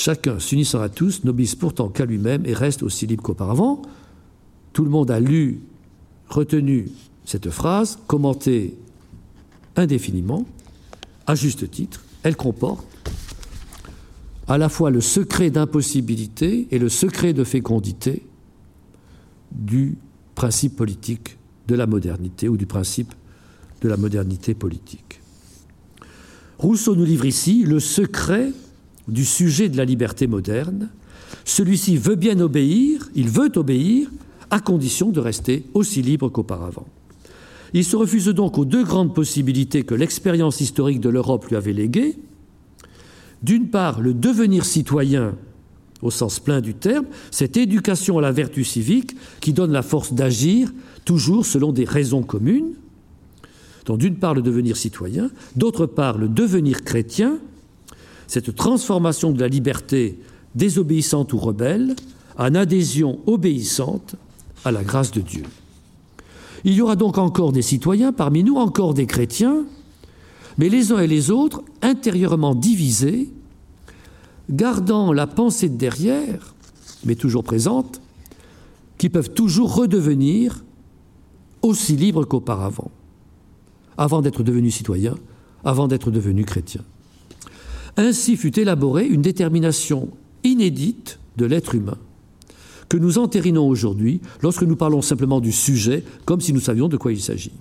Chacun 0.00 0.38
s'unissant 0.38 0.80
à 0.80 0.88
tous 0.88 1.24
n'obéisse 1.24 1.54
pourtant 1.54 1.90
qu'à 1.90 2.06
lui-même 2.06 2.46
et 2.46 2.54
reste 2.54 2.82
aussi 2.82 3.06
libre 3.06 3.22
qu'auparavant. 3.22 3.82
Tout 4.72 4.82
le 4.82 4.90
monde 4.90 5.10
a 5.10 5.20
lu, 5.20 5.60
retenu 6.28 6.88
cette 7.26 7.50
phrase, 7.50 7.98
commentée 8.06 8.78
indéfiniment, 9.76 10.46
à 11.26 11.34
juste 11.34 11.70
titre. 11.70 12.02
Elle 12.22 12.36
comporte 12.36 12.86
à 14.48 14.56
la 14.56 14.70
fois 14.70 14.90
le 14.90 15.02
secret 15.02 15.50
d'impossibilité 15.50 16.66
et 16.70 16.78
le 16.78 16.88
secret 16.88 17.34
de 17.34 17.44
fécondité 17.44 18.24
du 19.52 19.98
principe 20.34 20.76
politique 20.76 21.36
de 21.68 21.74
la 21.74 21.86
modernité 21.86 22.48
ou 22.48 22.56
du 22.56 22.66
principe 22.66 23.12
de 23.82 23.88
la 23.88 23.98
modernité 23.98 24.54
politique. 24.54 25.20
Rousseau 26.58 26.96
nous 26.96 27.04
livre 27.04 27.26
ici 27.26 27.64
le 27.64 27.80
secret 27.80 28.52
du 29.10 29.24
sujet 29.24 29.68
de 29.68 29.76
la 29.76 29.84
liberté 29.84 30.26
moderne, 30.26 30.88
celui-ci 31.44 31.96
veut 31.96 32.16
bien 32.16 32.40
obéir, 32.40 33.08
il 33.14 33.28
veut 33.28 33.50
obéir, 33.56 34.08
à 34.50 34.60
condition 34.60 35.10
de 35.10 35.20
rester 35.20 35.64
aussi 35.74 36.02
libre 36.02 36.28
qu'auparavant. 36.28 36.86
Il 37.72 37.84
se 37.84 37.96
refuse 37.96 38.26
donc 38.26 38.58
aux 38.58 38.64
deux 38.64 38.84
grandes 38.84 39.14
possibilités 39.14 39.84
que 39.84 39.94
l'expérience 39.94 40.60
historique 40.60 41.00
de 41.00 41.08
l'Europe 41.08 41.46
lui 41.46 41.56
avait 41.56 41.72
léguées. 41.72 42.16
D'une 43.42 43.68
part, 43.68 44.00
le 44.00 44.12
devenir 44.12 44.64
citoyen 44.64 45.34
au 46.02 46.10
sens 46.10 46.40
plein 46.40 46.60
du 46.60 46.74
terme, 46.74 47.06
cette 47.30 47.56
éducation 47.56 48.18
à 48.18 48.22
la 48.22 48.32
vertu 48.32 48.64
civique 48.64 49.14
qui 49.40 49.52
donne 49.52 49.72
la 49.72 49.82
force 49.82 50.12
d'agir 50.14 50.72
toujours 51.04 51.46
selon 51.46 51.72
des 51.72 51.84
raisons 51.84 52.22
communes. 52.22 52.74
Donc 53.84 53.98
d'une 53.98 54.16
part 54.16 54.34
le 54.34 54.42
devenir 54.42 54.76
citoyen, 54.76 55.30
d'autre 55.56 55.86
part 55.86 56.18
le 56.18 56.28
devenir 56.28 56.82
chrétien, 56.84 57.38
cette 58.30 58.54
transformation 58.54 59.32
de 59.32 59.40
la 59.40 59.48
liberté 59.48 60.20
désobéissante 60.54 61.32
ou 61.32 61.38
rebelle 61.38 61.96
en 62.38 62.54
adhésion 62.54 63.18
obéissante 63.26 64.14
à 64.64 64.70
la 64.70 64.84
grâce 64.84 65.10
de 65.10 65.20
Dieu. 65.20 65.42
Il 66.62 66.74
y 66.74 66.80
aura 66.80 66.94
donc 66.94 67.18
encore 67.18 67.50
des 67.50 67.60
citoyens 67.60 68.12
parmi 68.12 68.44
nous, 68.44 68.54
encore 68.54 68.94
des 68.94 69.06
chrétiens, 69.06 69.64
mais 70.58 70.68
les 70.68 70.92
uns 70.92 71.00
et 71.00 71.08
les 71.08 71.32
autres 71.32 71.64
intérieurement 71.82 72.54
divisés, 72.54 73.32
gardant 74.48 75.12
la 75.12 75.26
pensée 75.26 75.68
de 75.68 75.76
derrière, 75.76 76.54
mais 77.04 77.16
toujours 77.16 77.42
présente, 77.42 78.00
qui 78.96 79.08
peuvent 79.08 79.30
toujours 79.30 79.74
redevenir 79.74 80.62
aussi 81.62 81.96
libres 81.96 82.26
qu'auparavant, 82.26 82.92
avant 83.98 84.22
d'être 84.22 84.44
devenus 84.44 84.76
citoyens, 84.76 85.16
avant 85.64 85.88
d'être 85.88 86.12
devenus 86.12 86.46
chrétiens. 86.46 86.84
Ainsi 88.00 88.38
fut 88.38 88.58
élaborée 88.58 89.06
une 89.06 89.20
détermination 89.20 90.08
inédite 90.42 91.18
de 91.36 91.44
l'être 91.44 91.74
humain, 91.74 91.98
que 92.88 92.96
nous 92.96 93.18
entérinons 93.18 93.68
aujourd'hui 93.68 94.22
lorsque 94.40 94.62
nous 94.62 94.74
parlons 94.74 95.02
simplement 95.02 95.38
du 95.38 95.52
sujet, 95.52 96.02
comme 96.24 96.40
si 96.40 96.54
nous 96.54 96.60
savions 96.60 96.88
de 96.88 96.96
quoi 96.96 97.12
il 97.12 97.20
s'agit. 97.20 97.52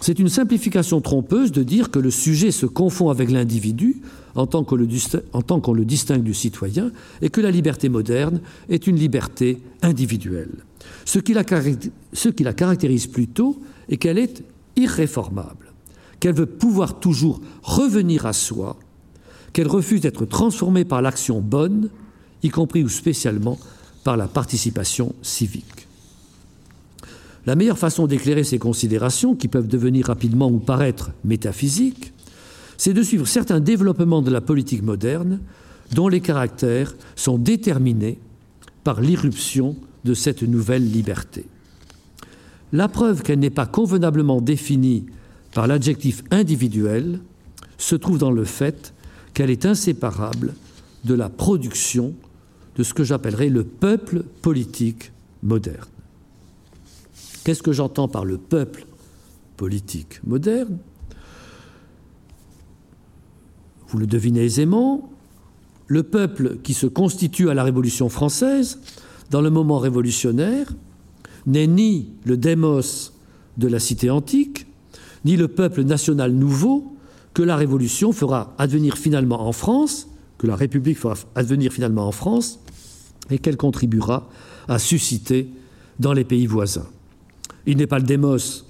C'est 0.00 0.18
une 0.18 0.28
simplification 0.28 1.00
trompeuse 1.00 1.52
de 1.52 1.62
dire 1.62 1.92
que 1.92 2.00
le 2.00 2.10
sujet 2.10 2.50
se 2.50 2.66
confond 2.66 3.10
avec 3.10 3.30
l'individu 3.30 4.02
en 4.34 4.48
tant 4.48 4.64
qu'on 4.64 4.74
le, 4.74 5.84
distingue 5.84 6.24
du 6.24 6.34
citoyen 6.34 6.90
et 7.20 7.30
que 7.30 7.40
la 7.40 7.52
liberté 7.52 7.88
moderne 7.88 8.40
est 8.68 8.88
une 8.88 8.96
liberté 8.96 9.58
individuelle. 9.82 10.64
Ce 11.04 11.20
qui 11.20 11.32
la, 11.32 11.44
ce 12.12 12.28
qui 12.28 12.42
la 12.42 12.54
caractérise 12.54 13.06
plutôt 13.06 13.60
est 13.88 13.98
qu'elle 13.98 14.18
est 14.18 14.42
irréformable, 14.74 15.61
qu'elle 16.22 16.36
veut 16.36 16.46
pouvoir 16.46 17.00
toujours 17.00 17.40
revenir 17.64 18.26
à 18.26 18.32
soi, 18.32 18.78
qu'elle 19.52 19.66
refuse 19.66 20.02
d'être 20.02 20.24
transformée 20.24 20.84
par 20.84 21.02
l'action 21.02 21.40
bonne, 21.40 21.90
y 22.44 22.48
compris 22.48 22.84
ou 22.84 22.88
spécialement 22.88 23.58
par 24.04 24.16
la 24.16 24.28
participation 24.28 25.16
civique. 25.20 25.88
La 27.44 27.56
meilleure 27.56 27.76
façon 27.76 28.06
d'éclairer 28.06 28.44
ces 28.44 28.60
considérations, 28.60 29.34
qui 29.34 29.48
peuvent 29.48 29.66
devenir 29.66 30.06
rapidement 30.06 30.48
ou 30.48 30.60
paraître 30.60 31.10
métaphysiques, 31.24 32.12
c'est 32.76 32.94
de 32.94 33.02
suivre 33.02 33.26
certains 33.26 33.58
développements 33.58 34.22
de 34.22 34.30
la 34.30 34.40
politique 34.40 34.84
moderne 34.84 35.40
dont 35.92 36.06
les 36.06 36.20
caractères 36.20 36.94
sont 37.16 37.36
déterminés 37.36 38.20
par 38.84 39.00
l'irruption 39.00 39.74
de 40.04 40.14
cette 40.14 40.44
nouvelle 40.44 40.88
liberté. 40.88 41.46
La 42.72 42.86
preuve 42.86 43.22
qu'elle 43.22 43.40
n'est 43.40 43.50
pas 43.50 43.66
convenablement 43.66 44.40
définie 44.40 45.06
par 45.52 45.66
l'adjectif 45.66 46.22
individuel 46.30 47.20
se 47.78 47.94
trouve 47.94 48.18
dans 48.18 48.30
le 48.30 48.44
fait 48.44 48.94
qu'elle 49.34 49.50
est 49.50 49.66
inséparable 49.66 50.54
de 51.04 51.14
la 51.14 51.28
production 51.28 52.14
de 52.76 52.82
ce 52.82 52.94
que 52.94 53.04
j'appellerais 53.04 53.48
le 53.48 53.64
peuple 53.64 54.22
politique 54.22 55.12
moderne. 55.42 55.88
Qu'est-ce 57.44 57.62
que 57.62 57.72
j'entends 57.72 58.08
par 58.08 58.24
le 58.24 58.38
peuple 58.38 58.86
politique 59.56 60.20
moderne? 60.24 60.78
Vous 63.88 63.98
le 63.98 64.06
devinez 64.06 64.44
aisément, 64.44 65.10
le 65.86 66.02
peuple 66.02 66.58
qui 66.62 66.72
se 66.72 66.86
constitue 66.86 67.50
à 67.50 67.54
la 67.54 67.64
Révolution 67.64 68.08
française, 68.08 68.78
dans 69.30 69.42
le 69.42 69.50
moment 69.50 69.78
révolutionnaire, 69.78 70.72
n'est 71.46 71.66
ni 71.66 72.08
le 72.24 72.36
démos 72.36 73.12
de 73.58 73.68
la 73.68 73.80
cité 73.80 74.08
antique, 74.08 74.66
ni 75.24 75.36
le 75.36 75.48
peuple 75.48 75.82
national 75.82 76.32
nouveau 76.32 76.96
que 77.34 77.42
la 77.42 77.56
Révolution 77.56 78.12
fera 78.12 78.54
advenir 78.58 78.98
finalement 78.98 79.46
en 79.46 79.52
France, 79.52 80.08
que 80.38 80.46
la 80.46 80.56
République 80.56 80.98
fera 80.98 81.14
advenir 81.34 81.72
finalement 81.72 82.06
en 82.06 82.12
France, 82.12 82.60
et 83.30 83.38
qu'elle 83.38 83.56
contribuera 83.56 84.28
à 84.68 84.78
susciter 84.78 85.48
dans 85.98 86.12
les 86.12 86.24
pays 86.24 86.46
voisins. 86.46 86.86
Il 87.66 87.76
n'est 87.78 87.86
pas 87.86 87.98
le 87.98 88.04
démos, 88.04 88.66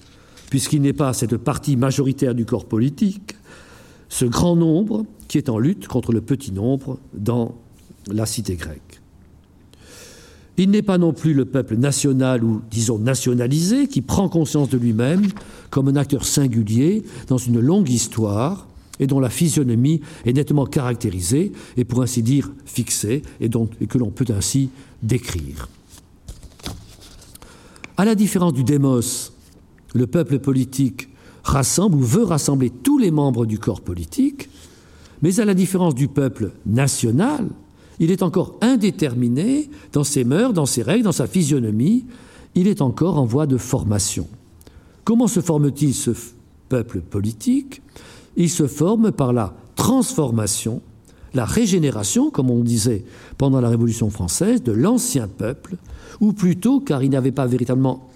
puisqu'il 0.50 0.82
n'est 0.82 0.92
pas 0.92 1.12
cette 1.12 1.36
partie 1.38 1.76
majoritaire 1.76 2.34
du 2.34 2.44
corps 2.44 2.66
politique, 2.66 3.36
ce 4.08 4.26
grand 4.26 4.54
nombre 4.54 5.06
qui 5.28 5.38
est 5.38 5.48
en 5.48 5.58
lutte 5.58 5.88
contre 5.88 6.12
le 6.12 6.20
petit 6.20 6.52
nombre 6.52 6.98
dans 7.14 7.56
la 8.10 8.26
cité 8.26 8.56
grecque. 8.56 9.01
Il 10.58 10.70
n'est 10.70 10.82
pas 10.82 10.98
non 10.98 11.12
plus 11.12 11.32
le 11.32 11.44
peuple 11.44 11.76
national 11.76 12.44
ou, 12.44 12.60
disons, 12.70 12.98
nationalisé, 12.98 13.86
qui 13.86 14.02
prend 14.02 14.28
conscience 14.28 14.68
de 14.68 14.76
lui-même 14.76 15.26
comme 15.70 15.88
un 15.88 15.96
acteur 15.96 16.24
singulier 16.24 17.02
dans 17.28 17.38
une 17.38 17.58
longue 17.58 17.88
histoire 17.88 18.68
et 19.00 19.06
dont 19.06 19.20
la 19.20 19.30
physionomie 19.30 20.02
est 20.26 20.34
nettement 20.34 20.66
caractérisée 20.66 21.52
et, 21.76 21.84
pour 21.84 22.02
ainsi 22.02 22.22
dire, 22.22 22.52
fixée, 22.66 23.22
et, 23.40 23.48
que 23.48 23.98
l'on 23.98 24.10
peut 24.10 24.26
ainsi 24.28 24.68
décrire. 25.02 25.68
À 27.96 28.04
la 28.04 28.14
différence 28.14 28.52
du 28.52 28.64
démos, 28.64 29.32
le 29.94 30.06
peuple 30.06 30.38
politique 30.38 31.08
rassemble 31.42 31.96
ou 31.96 32.02
veut 32.02 32.24
rassembler 32.24 32.70
tous 32.70 32.98
les 32.98 33.10
membres 33.10 33.46
du 33.46 33.58
corps 33.58 33.80
politique, 33.80 34.48
mais 35.22 35.40
à 35.40 35.44
la 35.44 35.54
différence 35.54 35.94
du 35.94 36.08
peuple 36.08 36.52
national, 36.66 37.48
il 38.02 38.10
est 38.10 38.24
encore 38.24 38.56
indéterminé 38.60 39.70
dans 39.92 40.02
ses 40.02 40.24
mœurs, 40.24 40.52
dans 40.52 40.66
ses 40.66 40.82
règles, 40.82 41.04
dans 41.04 41.12
sa 41.12 41.28
physionomie, 41.28 42.04
il 42.56 42.66
est 42.66 42.82
encore 42.82 43.16
en 43.16 43.24
voie 43.24 43.46
de 43.46 43.56
formation. 43.56 44.26
Comment 45.04 45.28
se 45.28 45.38
forme-t-il 45.38 45.94
ce 45.94 46.10
peuple 46.68 47.00
politique? 47.00 47.80
Il 48.36 48.50
se 48.50 48.66
forme 48.66 49.12
par 49.12 49.32
la 49.32 49.54
transformation, 49.76 50.82
la 51.32 51.44
régénération, 51.44 52.30
comme 52.30 52.50
on 52.50 52.64
disait 52.64 53.04
pendant 53.38 53.60
la 53.60 53.68
Révolution 53.68 54.10
française, 54.10 54.64
de 54.64 54.72
l'ancien 54.72 55.28
peuple 55.28 55.76
ou 56.20 56.32
plutôt 56.32 56.80
car 56.80 57.04
il 57.04 57.10
n'y 57.10 57.16
avait 57.16 57.30
pas 57.30 57.46
véritablement 57.46 58.10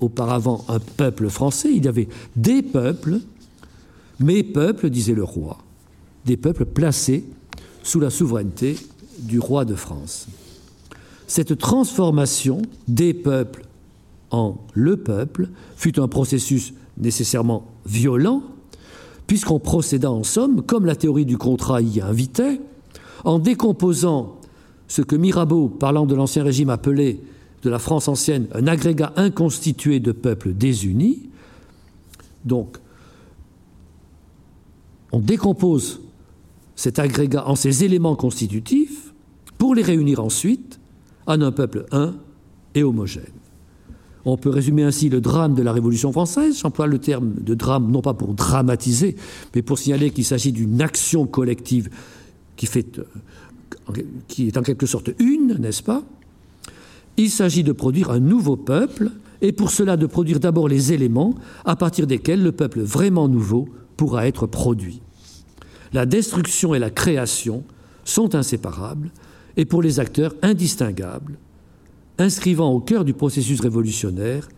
auparavant 0.00 0.64
un 0.68 0.78
peuple 0.78 1.28
français, 1.28 1.70
il 1.74 1.84
y 1.84 1.88
avait 1.88 2.08
des 2.36 2.62
peuples, 2.62 3.18
mes 4.20 4.44
peuples, 4.44 4.90
disait 4.90 5.14
le 5.14 5.24
roi, 5.24 5.58
des 6.24 6.36
peuples 6.36 6.66
placés 6.66 7.24
sous 7.82 7.98
la 7.98 8.10
souveraineté 8.10 8.76
du 9.22 9.38
roi 9.38 9.64
de 9.64 9.74
France. 9.74 10.26
Cette 11.26 11.56
transformation 11.56 12.62
des 12.88 13.14
peuples 13.14 13.64
en 14.30 14.56
le 14.74 14.96
peuple 14.96 15.48
fut 15.76 15.98
un 16.00 16.08
processus 16.08 16.74
nécessairement 16.98 17.64
violent, 17.86 18.42
puisqu'on 19.26 19.58
procéda 19.58 20.10
en 20.10 20.24
somme, 20.24 20.62
comme 20.62 20.86
la 20.86 20.96
théorie 20.96 21.26
du 21.26 21.38
contrat 21.38 21.80
y 21.80 22.00
invitait, 22.00 22.60
en 23.24 23.38
décomposant 23.38 24.36
ce 24.88 25.00
que 25.00 25.16
Mirabeau, 25.16 25.68
parlant 25.68 26.06
de 26.06 26.14
l'Ancien 26.14 26.44
Régime, 26.44 26.70
appelait 26.70 27.20
de 27.62 27.70
la 27.70 27.78
France 27.78 28.08
ancienne 28.08 28.48
un 28.52 28.66
agrégat 28.66 29.12
inconstitué 29.16 30.00
de 30.00 30.12
peuples 30.12 30.52
désunis. 30.52 31.30
Donc, 32.44 32.78
on 35.12 35.20
décompose 35.20 36.00
cet 36.74 36.98
agrégat 36.98 37.46
en 37.46 37.54
ses 37.54 37.84
éléments 37.84 38.16
constitutifs 38.16 38.91
pour 39.62 39.76
les 39.76 39.82
réunir 39.82 40.18
ensuite 40.18 40.80
en 41.24 41.40
un 41.40 41.52
peuple 41.52 41.86
un 41.92 42.16
et 42.74 42.82
homogène. 42.82 43.22
On 44.24 44.36
peut 44.36 44.50
résumer 44.50 44.82
ainsi 44.82 45.08
le 45.08 45.20
drame 45.20 45.54
de 45.54 45.62
la 45.62 45.72
Révolution 45.72 46.10
française. 46.10 46.58
J'emploie 46.58 46.88
le 46.88 46.98
terme 46.98 47.34
de 47.34 47.54
drame 47.54 47.88
non 47.88 48.02
pas 48.02 48.12
pour 48.12 48.34
dramatiser, 48.34 49.14
mais 49.54 49.62
pour 49.62 49.78
signaler 49.78 50.10
qu'il 50.10 50.24
s'agit 50.24 50.50
d'une 50.50 50.82
action 50.82 51.28
collective 51.28 51.90
qui 52.56 52.68
euh, 52.76 54.02
est 54.40 54.56
en 54.56 54.62
quelque 54.62 54.86
sorte 54.86 55.12
une, 55.20 55.58
n'est-ce 55.60 55.84
pas? 55.84 56.02
Il 57.16 57.30
s'agit 57.30 57.62
de 57.62 57.70
produire 57.70 58.10
un 58.10 58.18
nouveau 58.18 58.56
peuple, 58.56 59.12
et 59.42 59.52
pour 59.52 59.70
cela 59.70 59.96
de 59.96 60.06
produire 60.06 60.40
d'abord 60.40 60.66
les 60.66 60.92
éléments 60.92 61.36
à 61.64 61.76
partir 61.76 62.08
desquels 62.08 62.42
le 62.42 62.50
peuple 62.50 62.80
vraiment 62.80 63.28
nouveau 63.28 63.68
pourra 63.96 64.26
être 64.26 64.48
produit. 64.48 65.00
La 65.92 66.04
destruction 66.04 66.74
et 66.74 66.80
la 66.80 66.90
création 66.90 67.62
sont 68.04 68.34
inséparables, 68.34 69.12
et 69.56 69.64
pour 69.64 69.82
les 69.82 70.00
acteurs 70.00 70.34
indistinguables, 70.42 71.38
inscrivant 72.18 72.72
au 72.72 72.80
cœur 72.80 73.04
du 73.04 73.12
processus 73.12 73.60
révolutionnaire 73.60 74.48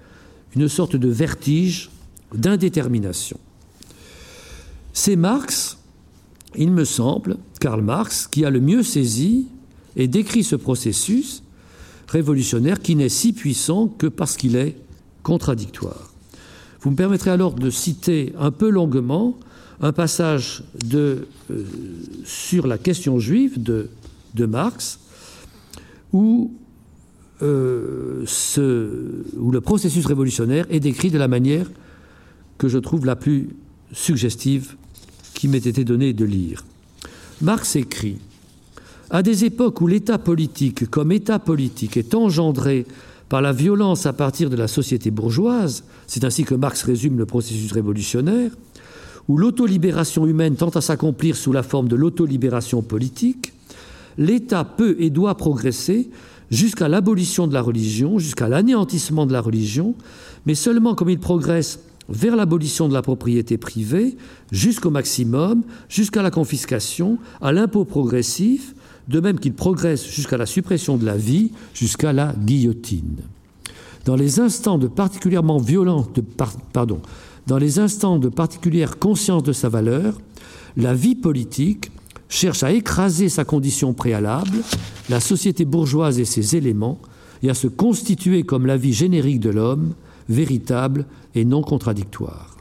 une 0.54 0.68
sorte 0.68 0.96
de 0.96 1.08
vertige 1.08 1.90
d'indétermination. 2.32 3.38
C'est 4.92 5.16
Marx 5.16 5.78
il 6.56 6.70
me 6.70 6.84
semble, 6.84 7.36
Karl 7.60 7.82
Marx, 7.82 8.26
qui 8.26 8.44
a 8.44 8.50
le 8.50 8.60
mieux 8.60 8.82
saisi 8.82 9.46
et 9.96 10.08
décrit 10.08 10.44
ce 10.44 10.56
processus 10.56 11.42
révolutionnaire 12.08 12.80
qui 12.80 12.96
n'est 12.96 13.08
si 13.08 13.32
puissant 13.32 13.88
que 13.88 14.06
parce 14.06 14.36
qu'il 14.36 14.56
est 14.56 14.76
contradictoires. 15.22 16.12
Vous 16.80 16.90
me 16.90 16.96
permettrez 16.96 17.30
alors 17.30 17.54
de 17.54 17.70
citer 17.70 18.32
un 18.38 18.50
peu 18.50 18.68
longuement 18.68 19.38
un 19.80 19.92
passage 19.92 20.62
euh, 20.94 21.24
sur 22.24 22.66
la 22.66 22.78
question 22.78 23.18
juive 23.18 23.62
de, 23.62 23.88
de 24.34 24.46
Marx, 24.46 25.00
où, 26.12 26.52
euh, 27.42 28.24
où 29.36 29.50
le 29.50 29.60
processus 29.60 30.06
révolutionnaire 30.06 30.66
est 30.70 30.80
décrit 30.80 31.10
de 31.10 31.18
la 31.18 31.28
manière 31.28 31.70
que 32.58 32.68
je 32.68 32.78
trouve 32.78 33.06
la 33.06 33.16
plus 33.16 33.50
suggestive 33.92 34.76
qui 35.34 35.48
m'ait 35.48 35.58
été 35.58 35.84
donnée 35.84 36.12
de 36.12 36.24
lire. 36.24 36.64
Marx 37.42 37.76
écrit 37.76 38.18
À 39.10 39.22
des 39.22 39.44
époques 39.44 39.80
où 39.80 39.86
l'État 39.86 40.18
politique, 40.18 40.88
comme 40.88 41.12
État 41.12 41.38
politique, 41.38 41.96
est 41.96 42.14
engendré 42.14 42.86
par 43.28 43.42
la 43.42 43.52
violence 43.52 44.06
à 44.06 44.12
partir 44.12 44.50
de 44.50 44.56
la 44.56 44.68
société 44.68 45.10
bourgeoise, 45.10 45.84
c'est 46.06 46.24
ainsi 46.24 46.44
que 46.44 46.54
Marx 46.54 46.82
résume 46.82 47.18
le 47.18 47.26
processus 47.26 47.72
révolutionnaire, 47.72 48.52
où 49.28 49.38
l'autolibération 49.38 50.26
humaine 50.26 50.56
tend 50.56 50.68
à 50.68 50.80
s'accomplir 50.80 51.34
sous 51.34 51.52
la 51.52 51.62
forme 51.62 51.88
de 51.88 51.96
l'autolibération 51.96 52.82
politique, 52.82 53.53
l'État 54.18 54.64
peut 54.64 54.96
et 54.98 55.10
doit 55.10 55.36
progresser 55.36 56.10
jusqu'à 56.50 56.88
l'abolition 56.88 57.46
de 57.46 57.54
la 57.54 57.62
religion, 57.62 58.18
jusqu'à 58.18 58.48
l'anéantissement 58.48 59.26
de 59.26 59.32
la 59.32 59.40
religion, 59.40 59.94
mais 60.46 60.54
seulement 60.54 60.94
comme 60.94 61.10
il 61.10 61.18
progresse 61.18 61.80
vers 62.08 62.36
l'abolition 62.36 62.88
de 62.88 62.94
la 62.94 63.02
propriété 63.02 63.56
privée, 63.56 64.16
jusqu'au 64.52 64.90
maximum, 64.90 65.62
jusqu'à 65.88 66.22
la 66.22 66.30
confiscation, 66.30 67.18
à 67.40 67.52
l'impôt 67.52 67.84
progressif, 67.84 68.74
de 69.08 69.20
même 69.20 69.38
qu'il 69.38 69.54
progresse 69.54 70.06
jusqu'à 70.06 70.36
la 70.36 70.46
suppression 70.46 70.96
de 70.96 71.04
la 71.04 71.16
vie, 71.16 71.52
jusqu'à 71.72 72.12
la 72.12 72.34
guillotine. 72.38 73.16
Dans 74.04 74.16
les 74.16 74.38
instants 74.38 74.78
de 74.78 74.86
particulièrement 74.86 75.60
pardon, 76.72 77.00
dans 77.46 77.58
les 77.58 77.78
instants 77.78 78.18
de 78.18 78.28
particulière 78.28 78.98
conscience 78.98 79.42
de 79.42 79.52
sa 79.52 79.68
valeur, 79.68 80.18
la 80.76 80.94
vie 80.94 81.14
politique 81.14 81.90
cherche 82.28 82.62
à 82.62 82.72
écraser 82.72 83.28
sa 83.28 83.44
condition 83.44 83.92
préalable, 83.92 84.58
la 85.08 85.20
société 85.20 85.64
bourgeoise 85.64 86.18
et 86.18 86.24
ses 86.24 86.56
éléments, 86.56 86.98
et 87.42 87.50
à 87.50 87.54
se 87.54 87.66
constituer 87.66 88.42
comme 88.42 88.66
la 88.66 88.76
vie 88.76 88.94
générique 88.94 89.40
de 89.40 89.50
l'homme, 89.50 89.94
véritable 90.28 91.06
et 91.34 91.44
non 91.44 91.62
contradictoire. 91.62 92.56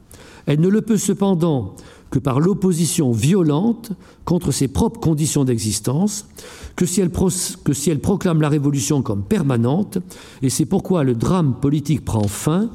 Elle 0.45 0.59
ne 0.59 0.67
le 0.67 0.81
peut 0.81 0.97
cependant 0.97 1.75
que 2.11 2.19
par 2.19 2.39
l'opposition 2.39 3.11
violente 3.11 3.91
contre 4.25 4.51
ses 4.51 4.67
propres 4.67 4.99
conditions 4.99 5.45
d'existence, 5.45 6.27
que, 6.75 6.85
si 6.85 7.01
elle 7.01 7.09
que 7.09 7.73
si 7.73 7.89
elle 7.89 7.99
proclame 7.99 8.41
la 8.41 8.49
révolution 8.49 9.01
comme 9.01 9.23
permanente, 9.23 9.97
et 10.43 10.49
c'est 10.49 10.65
pourquoi 10.65 11.03
le 11.03 11.15
drame 11.15 11.55
politique 11.59 12.05
prend 12.05 12.27
fin 12.27 12.69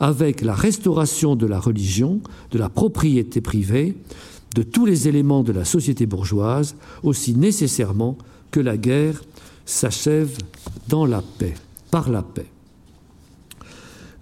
avec 0.00 0.42
la 0.42 0.54
restauration 0.54 1.34
de 1.34 1.46
la 1.46 1.58
religion, 1.58 2.20
de 2.50 2.58
la 2.58 2.68
propriété 2.68 3.40
privée, 3.40 3.96
de 4.54 4.62
tous 4.62 4.86
les 4.86 5.08
éléments 5.08 5.42
de 5.42 5.52
la 5.52 5.64
société 5.64 6.06
bourgeoise, 6.06 6.76
aussi 7.02 7.34
nécessairement 7.34 8.16
que 8.52 8.60
la 8.60 8.76
guerre 8.76 9.22
s'achève 9.66 10.38
dans 10.88 11.06
la 11.06 11.22
paix, 11.22 11.54
par 11.90 12.08
la 12.08 12.22
paix. 12.22 12.46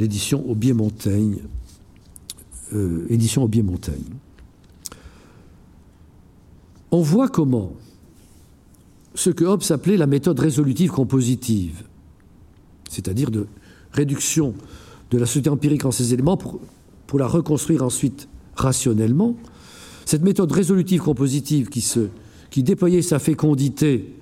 L'édition 0.00 0.48
Aubier-Montaigne, 0.48 1.38
euh, 2.72 3.06
édition 3.10 3.44
Aubier-Montaigne. 3.44 4.14
On 6.90 7.02
voit 7.02 7.28
comment 7.28 7.74
ce 9.14 9.28
que 9.28 9.44
Hobbes 9.44 9.64
appelait 9.70 9.98
la 9.98 10.06
méthode 10.06 10.40
résolutive 10.40 10.90
compositive, 10.90 11.82
c'est-à-dire 12.88 13.30
de 13.30 13.46
réduction 13.92 14.54
de 15.10 15.18
la 15.18 15.26
société 15.26 15.50
empirique 15.50 15.84
en 15.84 15.90
ses 15.90 16.14
éléments 16.14 16.38
pour 16.38 17.18
la 17.18 17.26
reconstruire 17.26 17.82
ensuite 17.82 18.28
rationnellement, 18.54 19.36
cette 20.04 20.22
méthode 20.22 20.52
résolutive 20.52 21.00
compositive 21.00 21.68
qui, 21.68 22.62
déployait 22.62 23.02
sa 23.02 23.18
fécondité 23.18 24.14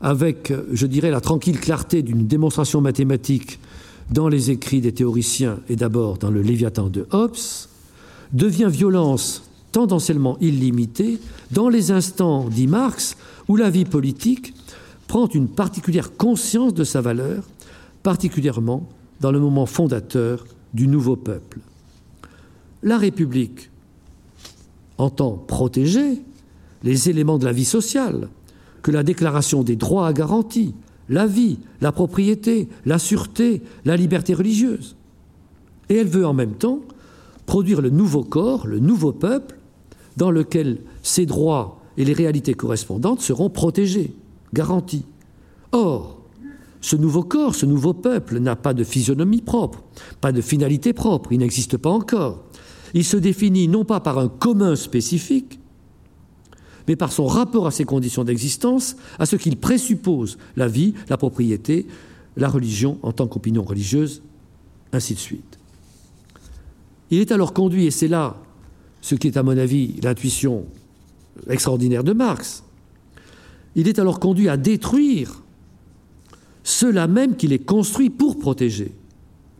avec, 0.00 0.52
je 0.72 0.86
dirais, 0.86 1.10
la 1.10 1.20
tranquille 1.20 1.58
clarté 1.58 2.02
d'une 2.02 2.26
démonstration 2.26 2.80
mathématique 2.80 3.58
dans 4.10 4.28
les 4.28 4.50
écrits 4.50 4.80
des 4.80 4.92
théoriciens 4.92 5.60
et 5.68 5.76
d'abord 5.76 6.18
dans 6.18 6.30
le 6.30 6.42
Léviathan 6.42 6.88
de 6.88 7.06
Hobbes, 7.10 7.36
devient 8.32 8.68
violence 8.70 9.44
tendanciellement 9.72 10.36
illimitée 10.40 11.18
dans 11.50 11.68
les 11.68 11.90
instants, 11.90 12.48
dit 12.48 12.66
Marx, 12.66 13.16
où 13.48 13.56
la 13.56 13.70
vie 13.70 13.84
politique 13.84 14.54
prend 15.06 15.28
une 15.28 15.48
particulière 15.48 16.16
conscience 16.16 16.74
de 16.74 16.84
sa 16.84 17.00
valeur, 17.00 17.44
particulièrement 18.02 18.88
dans 19.20 19.32
le 19.32 19.40
moment 19.40 19.66
fondateur 19.66 20.46
du 20.74 20.86
nouveau 20.86 21.16
peuple. 21.16 21.58
La 22.82 22.98
République 22.98 23.70
entend 24.98 25.32
protéger 25.32 26.22
les 26.82 27.08
éléments 27.08 27.38
de 27.38 27.44
la 27.44 27.52
vie 27.52 27.64
sociale 27.64 28.28
que 28.82 28.90
la 28.90 29.02
Déclaration 29.02 29.62
des 29.62 29.76
droits 29.76 30.06
a 30.06 30.12
garantis, 30.12 30.74
la 31.08 31.26
vie, 31.26 31.58
la 31.80 31.92
propriété, 31.92 32.68
la 32.84 32.98
sûreté, 32.98 33.62
la 33.84 33.96
liberté 33.96 34.34
religieuse. 34.34 34.96
Et 35.88 35.96
elle 35.96 36.08
veut 36.08 36.26
en 36.26 36.34
même 36.34 36.54
temps 36.54 36.80
produire 37.46 37.80
le 37.80 37.90
nouveau 37.90 38.22
corps, 38.22 38.66
le 38.66 38.78
nouveau 38.78 39.12
peuple, 39.12 39.58
dans 40.16 40.30
lequel 40.30 40.78
ces 41.02 41.26
droits 41.26 41.80
et 41.96 42.04
les 42.04 42.12
réalités 42.12 42.54
correspondantes 42.54 43.20
seront 43.20 43.50
protégés, 43.50 44.14
garantis. 44.52 45.04
Or, 45.72 46.20
ce 46.80 46.96
nouveau 46.96 47.22
corps, 47.22 47.54
ce 47.54 47.66
nouveau 47.66 47.94
peuple 47.94 48.38
n'a 48.38 48.56
pas 48.56 48.74
de 48.74 48.84
physionomie 48.84 49.40
propre, 49.40 49.82
pas 50.20 50.32
de 50.32 50.40
finalité 50.40 50.92
propre, 50.92 51.32
il 51.32 51.38
n'existe 51.38 51.76
pas 51.78 51.90
encore. 51.90 52.44
Il 52.94 53.04
se 53.04 53.16
définit 53.16 53.68
non 53.68 53.84
pas 53.84 54.00
par 54.00 54.18
un 54.18 54.28
commun 54.28 54.76
spécifique, 54.76 55.58
mais 56.86 56.96
par 56.96 57.12
son 57.12 57.26
rapport 57.26 57.66
à 57.66 57.70
ses 57.70 57.84
conditions 57.84 58.24
d'existence, 58.24 58.96
à 59.18 59.26
ce 59.26 59.36
qu'il 59.36 59.56
présuppose, 59.56 60.38
la 60.56 60.68
vie, 60.68 60.94
la 61.08 61.16
propriété, 61.16 61.86
la 62.36 62.48
religion 62.48 62.98
en 63.02 63.12
tant 63.12 63.26
qu'opinion 63.26 63.62
religieuse, 63.62 64.22
ainsi 64.92 65.14
de 65.14 65.18
suite. 65.18 65.58
Il 67.10 67.18
est 67.18 67.32
alors 67.32 67.52
conduit, 67.52 67.86
et 67.86 67.90
c'est 67.90 68.08
là 68.08 68.36
ce 69.00 69.14
qui 69.14 69.26
est 69.26 69.36
à 69.36 69.42
mon 69.42 69.58
avis 69.58 70.00
l'intuition 70.02 70.64
extraordinaire 71.48 72.04
de 72.04 72.12
Marx, 72.12 72.64
il 73.74 73.88
est 73.88 73.98
alors 73.98 74.20
conduit 74.20 74.48
à 74.48 74.56
détruire 74.56 75.42
ceux-là 76.62 77.06
même 77.06 77.36
qu'il 77.36 77.52
est 77.52 77.64
construit 77.64 78.08
pour 78.08 78.38
protéger. 78.38 78.92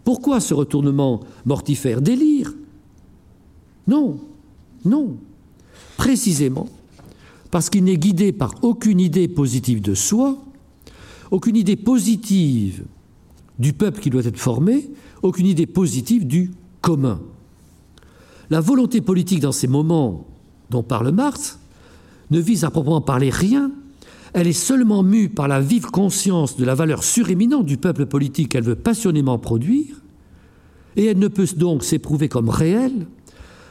Pourquoi 0.04 0.40
ce 0.40 0.54
retournement 0.54 1.20
mortifère 1.44 2.00
Délire? 2.00 2.54
Non, 3.86 4.18
non. 4.84 5.16
Précisément 5.96 6.68
parce 7.54 7.70
qu'il 7.70 7.84
n'est 7.84 7.98
guidé 7.98 8.32
par 8.32 8.52
aucune 8.62 8.98
idée 8.98 9.28
positive 9.28 9.80
de 9.80 9.94
soi, 9.94 10.36
aucune 11.30 11.54
idée 11.54 11.76
positive 11.76 12.84
du 13.60 13.72
peuple 13.72 14.00
qui 14.00 14.10
doit 14.10 14.24
être 14.24 14.40
formé, 14.40 14.90
aucune 15.22 15.46
idée 15.46 15.66
positive 15.66 16.26
du 16.26 16.50
commun. 16.80 17.20
La 18.50 18.60
volonté 18.60 19.00
politique 19.00 19.38
dans 19.38 19.52
ces 19.52 19.68
moments 19.68 20.26
dont 20.70 20.82
parle 20.82 21.12
Marx 21.12 21.60
ne 22.32 22.40
vise 22.40 22.64
à 22.64 22.70
proprement 22.70 23.00
parler 23.00 23.30
rien, 23.30 23.70
elle 24.32 24.48
est 24.48 24.52
seulement 24.52 25.04
mue 25.04 25.28
par 25.28 25.46
la 25.46 25.60
vive 25.60 25.86
conscience 25.86 26.56
de 26.56 26.64
la 26.64 26.74
valeur 26.74 27.04
suréminente 27.04 27.66
du 27.66 27.76
peuple 27.76 28.06
politique 28.06 28.48
qu'elle 28.48 28.64
veut 28.64 28.74
passionnément 28.74 29.38
produire, 29.38 30.02
et 30.96 31.04
elle 31.04 31.20
ne 31.20 31.28
peut 31.28 31.46
donc 31.56 31.84
s'éprouver 31.84 32.28
comme 32.28 32.48
réelle, 32.48 33.06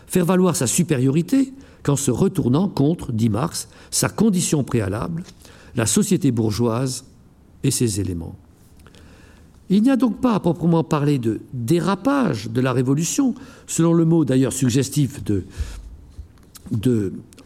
faire 0.07 0.25
valoir 0.25 0.55
sa 0.55 0.67
supériorité 0.67 1.53
qu'en 1.83 1.95
se 1.95 2.11
retournant 2.11 2.69
contre, 2.69 3.11
dit 3.11 3.29
Marx, 3.29 3.67
sa 3.91 4.09
condition 4.09 4.63
préalable, 4.63 5.23
la 5.75 5.85
société 5.85 6.31
bourgeoise 6.31 7.05
et 7.63 7.71
ses 7.71 7.99
éléments. 7.99 8.35
Il 9.69 9.81
n'y 9.81 9.89
a 9.89 9.95
donc 9.95 10.21
pas 10.21 10.35
à 10.35 10.39
proprement 10.39 10.83
parler 10.83 11.17
de 11.17 11.41
dérapage 11.53 12.49
de 12.49 12.61
la 12.61 12.73
révolution, 12.73 13.33
selon 13.65 13.93
le 13.93 14.05
mot 14.05 14.25
d'ailleurs 14.25 14.53
suggestif 14.53 15.23
de, 15.23 15.45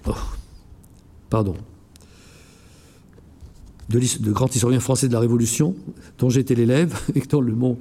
oh, 0.07 0.11
pardon, 1.29 1.55
de, 3.89 3.99
de, 3.99 4.31
grand 4.31 4.53
historien 4.53 4.79
français 4.79 5.07
de 5.07 5.13
la 5.13 5.19
Révolution, 5.19 5.75
dont 6.17 6.29
j'étais 6.29 6.55
l'élève 6.55 6.99
et 7.15 7.21
dont 7.21 7.41
le 7.41 7.55
mot 7.55 7.77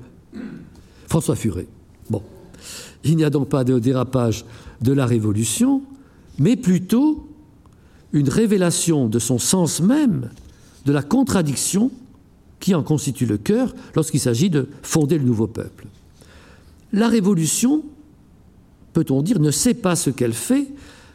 François 1.08 1.36
Furet. 1.36 1.66
Bon, 2.10 2.22
il 3.08 3.16
n'y 3.16 3.24
a 3.24 3.30
donc 3.30 3.48
pas 3.48 3.64
de 3.64 3.78
dérapage 3.78 4.44
de 4.80 4.92
la 4.92 5.06
Révolution, 5.06 5.82
mais 6.38 6.56
plutôt 6.56 7.28
une 8.12 8.28
révélation 8.28 9.08
de 9.08 9.18
son 9.18 9.38
sens 9.38 9.80
même, 9.80 10.30
de 10.84 10.92
la 10.92 11.02
contradiction 11.02 11.90
qui 12.60 12.74
en 12.74 12.82
constitue 12.82 13.26
le 13.26 13.38
cœur 13.38 13.74
lorsqu'il 13.94 14.20
s'agit 14.20 14.50
de 14.50 14.68
fonder 14.82 15.18
le 15.18 15.24
nouveau 15.24 15.46
peuple. 15.46 15.86
La 16.92 17.08
révolution, 17.08 17.82
peut-on 18.92 19.22
dire, 19.22 19.40
ne 19.40 19.50
sait 19.50 19.74
pas 19.74 19.96
ce 19.96 20.10
qu'elle 20.10 20.32
fait, 20.32 20.68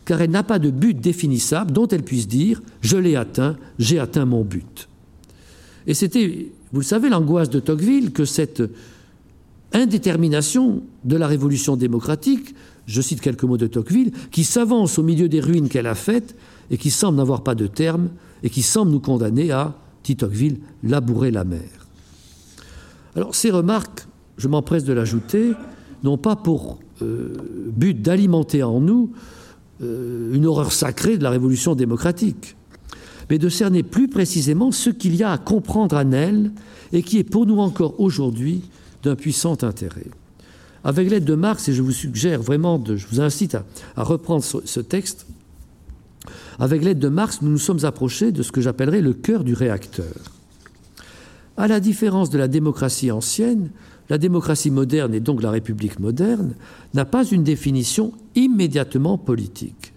car 0.05 0.21
elle 0.21 0.31
n'a 0.31 0.43
pas 0.43 0.59
de 0.59 0.69
but 0.69 0.99
définissable 0.99 1.71
dont 1.71 1.87
elle 1.87 2.03
puisse 2.03 2.27
dire 2.27 2.61
je 2.81 2.97
l'ai 2.97 3.15
atteint, 3.15 3.57
j'ai 3.79 3.99
atteint 3.99 4.25
mon 4.25 4.43
but. 4.43 4.87
Et 5.87 5.93
c'était, 5.93 6.51
vous 6.71 6.79
le 6.81 6.85
savez, 6.85 7.09
l'angoisse 7.09 7.49
de 7.49 7.59
Tocqueville 7.59 8.11
que 8.11 8.25
cette 8.25 8.61
indétermination 9.73 10.83
de 11.03 11.15
la 11.15 11.27
révolution 11.27 11.75
démocratique, 11.75 12.55
je 12.85 13.01
cite 13.01 13.21
quelques 13.21 13.43
mots 13.43 13.57
de 13.57 13.67
Tocqueville, 13.67 14.11
qui 14.31 14.43
s'avance 14.43 14.99
au 14.99 15.03
milieu 15.03 15.29
des 15.29 15.39
ruines 15.39 15.69
qu'elle 15.69 15.87
a 15.87 15.95
faites 15.95 16.35
et 16.69 16.77
qui 16.77 16.91
semble 16.91 17.17
n'avoir 17.17 17.43
pas 17.43 17.55
de 17.55 17.67
terme 17.67 18.09
et 18.43 18.49
qui 18.49 18.61
semble 18.61 18.91
nous 18.91 18.99
condamner 18.99 19.51
à, 19.51 19.75
dit 20.03 20.15
Tocqueville, 20.15 20.59
labourer 20.83 21.31
la 21.31 21.43
mer. 21.43 21.87
Alors 23.15 23.35
ces 23.35 23.51
remarques, 23.51 24.07
je 24.37 24.47
m'empresse 24.47 24.83
de 24.83 24.93
l'ajouter, 24.93 25.51
n'ont 26.03 26.17
pas 26.17 26.35
pour 26.35 26.79
euh, 27.01 27.35
but 27.67 28.01
d'alimenter 28.01 28.63
en 28.63 28.79
nous 28.79 29.11
euh, 29.81 30.33
une 30.33 30.45
horreur 30.45 30.71
sacrée 30.71 31.17
de 31.17 31.23
la 31.23 31.29
révolution 31.29 31.75
démocratique, 31.75 32.55
mais 33.29 33.37
de 33.37 33.49
cerner 33.49 33.83
plus 33.83 34.07
précisément 34.07 34.71
ce 34.71 34.89
qu'il 34.89 35.15
y 35.15 35.23
a 35.23 35.31
à 35.31 35.37
comprendre 35.37 35.95
en 35.95 36.11
elle 36.11 36.51
et 36.93 37.03
qui 37.03 37.19
est 37.19 37.23
pour 37.23 37.45
nous 37.45 37.59
encore 37.59 37.99
aujourd'hui 37.99 38.63
d'un 39.03 39.15
puissant 39.15 39.57
intérêt. 39.63 40.07
Avec 40.83 41.09
l'aide 41.09 41.25
de 41.25 41.35
Marx, 41.35 41.69
et 41.69 41.73
je 41.73 41.81
vous 41.81 41.91
suggère 41.91 42.41
vraiment, 42.41 42.83
je 42.85 43.05
vous 43.07 43.21
incite 43.21 43.55
à, 43.55 43.65
à 43.95 44.03
reprendre 44.03 44.43
ce, 44.43 44.57
ce 44.65 44.79
texte, 44.79 45.27
avec 46.59 46.83
l'aide 46.83 46.99
de 46.99 47.09
Marx, 47.09 47.41
nous 47.41 47.49
nous 47.49 47.57
sommes 47.57 47.85
approchés 47.85 48.31
de 48.31 48.43
ce 48.43 48.51
que 48.51 48.61
j'appellerais 48.61 49.01
le 49.01 49.13
cœur 49.13 49.43
du 49.43 49.53
réacteur. 49.53 50.13
À 51.57 51.67
la 51.67 51.79
différence 51.79 52.29
de 52.29 52.37
la 52.37 52.47
démocratie 52.47 53.11
ancienne, 53.11 53.71
la 54.09 54.17
démocratie 54.17 54.71
moderne 54.71 55.13
et 55.13 55.19
donc 55.19 55.41
la 55.41 55.51
République 55.51 55.99
moderne 55.99 56.53
n'a 56.93 57.05
pas 57.05 57.25
une 57.25 57.43
définition 57.43 58.13
immédiatement 58.35 59.17
politique. 59.17 59.93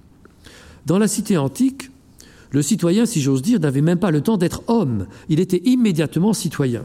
Dans 0.86 0.98
la 0.98 1.09
cité 1.09 1.36
antique, 1.36 1.90
le 2.50 2.62
citoyen, 2.62 3.07
si 3.07 3.20
j'ose 3.20 3.42
dire, 3.42 3.59
n'avait 3.59 3.80
même 3.80 3.98
pas 3.98 4.11
le 4.11 4.20
temps 4.20 4.36
d'être 4.36 4.62
homme, 4.68 5.07
il 5.28 5.40
était 5.40 5.62
immédiatement 5.64 6.32
citoyen. 6.32 6.84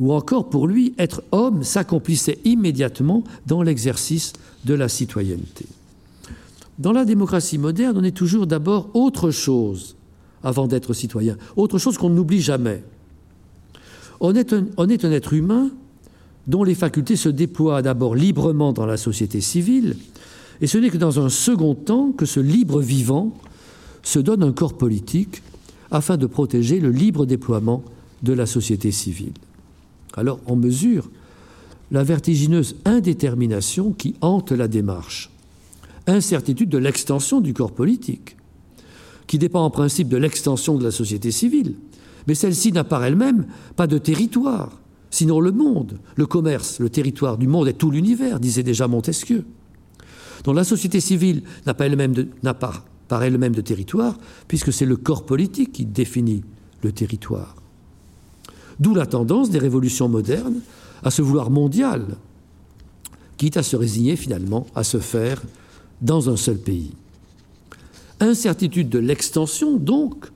Ou 0.00 0.12
encore, 0.12 0.48
pour 0.48 0.66
lui, 0.66 0.94
être 0.98 1.22
homme 1.32 1.64
s'accomplissait 1.64 2.38
immédiatement 2.44 3.24
dans 3.46 3.62
l'exercice 3.62 4.32
de 4.64 4.74
la 4.74 4.88
citoyenneté. 4.88 5.66
Dans 6.78 6.92
la 6.92 7.04
démocratie 7.04 7.58
moderne, 7.58 7.98
on 7.98 8.04
est 8.04 8.16
toujours 8.16 8.46
d'abord 8.46 8.90
autre 8.94 9.30
chose 9.30 9.96
avant 10.44 10.68
d'être 10.68 10.92
citoyen, 10.92 11.36
autre 11.56 11.78
chose 11.78 11.98
qu'on 11.98 12.10
n'oublie 12.10 12.40
jamais. 12.40 12.84
On 14.20 14.34
est, 14.34 14.52
un, 14.52 15.10
être 15.10 15.32
humain 15.32 15.70
dont 16.46 16.62
les 16.62 16.76
facultés 16.76 17.16
se 17.16 17.28
déploient 17.28 17.82
d'abord 17.82 18.14
librement 18.14 18.72
dans 18.72 18.86
la 18.86 18.96
société 18.96 19.40
civile, 19.40 19.96
et 20.60 20.66
ce 20.66 20.78
n'est 20.78 20.90
que 20.90 20.96
dans 20.96 21.20
un 21.20 21.28
second 21.28 21.74
temps 21.74 22.12
que 22.12 22.26
ce 22.26 22.40
libre 22.40 22.80
vivant 22.80 23.36
se 24.02 24.18
donne 24.18 24.42
un 24.42 24.52
corps 24.52 24.76
politique 24.76 25.42
afin 25.90 26.16
de 26.16 26.26
protéger 26.26 26.80
le 26.80 26.90
libre 26.90 27.26
déploiement 27.26 27.82
de 28.22 28.32
la 28.32 28.46
société 28.46 28.90
civile. 28.90 29.32
Alors 30.16 30.40
on 30.46 30.56
mesure 30.56 31.10
la 31.90 32.02
vertigineuse 32.02 32.76
indétermination 32.84 33.92
qui 33.92 34.14
hante 34.20 34.52
la 34.52 34.68
démarche, 34.68 35.30
incertitude 36.06 36.68
de 36.68 36.78
l'extension 36.78 37.40
du 37.40 37.54
corps 37.54 37.72
politique, 37.72 38.36
qui 39.26 39.38
dépend 39.38 39.64
en 39.64 39.70
principe 39.70 40.08
de 40.08 40.16
l'extension 40.16 40.76
de 40.76 40.84
la 40.84 40.90
société 40.90 41.30
civile, 41.30 41.74
mais 42.26 42.34
celle-ci 42.34 42.72
n'a 42.72 42.84
par 42.84 43.04
elle-même 43.04 43.46
pas 43.76 43.86
de 43.86 43.98
territoire, 43.98 44.80
sinon 45.10 45.40
le 45.40 45.52
monde, 45.52 45.98
le 46.16 46.26
commerce, 46.26 46.78
le 46.78 46.90
territoire 46.90 47.38
du 47.38 47.46
monde 47.46 47.68
est 47.68 47.74
tout 47.74 47.90
l'univers, 47.90 48.40
disait 48.40 48.62
déjà 48.62 48.88
Montesquieu. 48.88 49.44
Donc 50.44 50.54
la 50.54 50.64
société 50.64 51.00
civile 51.00 51.42
n'a 51.66 51.74
pas 51.74 51.86
elle-même 51.86 52.12
de, 52.12 52.28
pas 52.52 52.84
par 53.08 53.22
elle-même 53.22 53.54
de 53.54 53.62
territoire, 53.62 54.18
puisque 54.46 54.72
c'est 54.72 54.84
le 54.84 54.96
corps 54.96 55.24
politique 55.24 55.72
qui 55.72 55.86
définit 55.86 56.44
le 56.82 56.92
territoire. 56.92 57.56
D'où 58.80 58.94
la 58.94 59.06
tendance 59.06 59.50
des 59.50 59.58
révolutions 59.58 60.08
modernes 60.08 60.60
à 61.02 61.10
se 61.10 61.22
vouloir 61.22 61.50
mondiales, 61.50 62.16
quitte 63.36 63.56
à 63.56 63.62
se 63.62 63.76
résigner 63.76 64.16
finalement 64.16 64.66
à 64.74 64.84
se 64.84 64.98
faire 64.98 65.42
dans 66.00 66.30
un 66.30 66.36
seul 66.36 66.58
pays. 66.58 66.92
Incertitude 68.20 68.88
de 68.88 68.98
l'extension, 68.98 69.76
donc, 69.76 70.30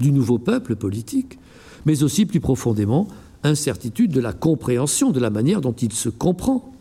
du 0.00 0.12
nouveau 0.12 0.38
peuple 0.38 0.76
politique, 0.76 1.38
mais 1.86 2.02
aussi 2.02 2.26
plus 2.26 2.40
profondément 2.40 3.08
incertitude 3.44 4.10
de 4.10 4.20
la 4.20 4.32
compréhension 4.32 5.10
de 5.10 5.20
la 5.20 5.30
manière 5.30 5.60
dont 5.60 5.72
il 5.72 5.92
se 5.92 6.08
comprend. 6.08 6.72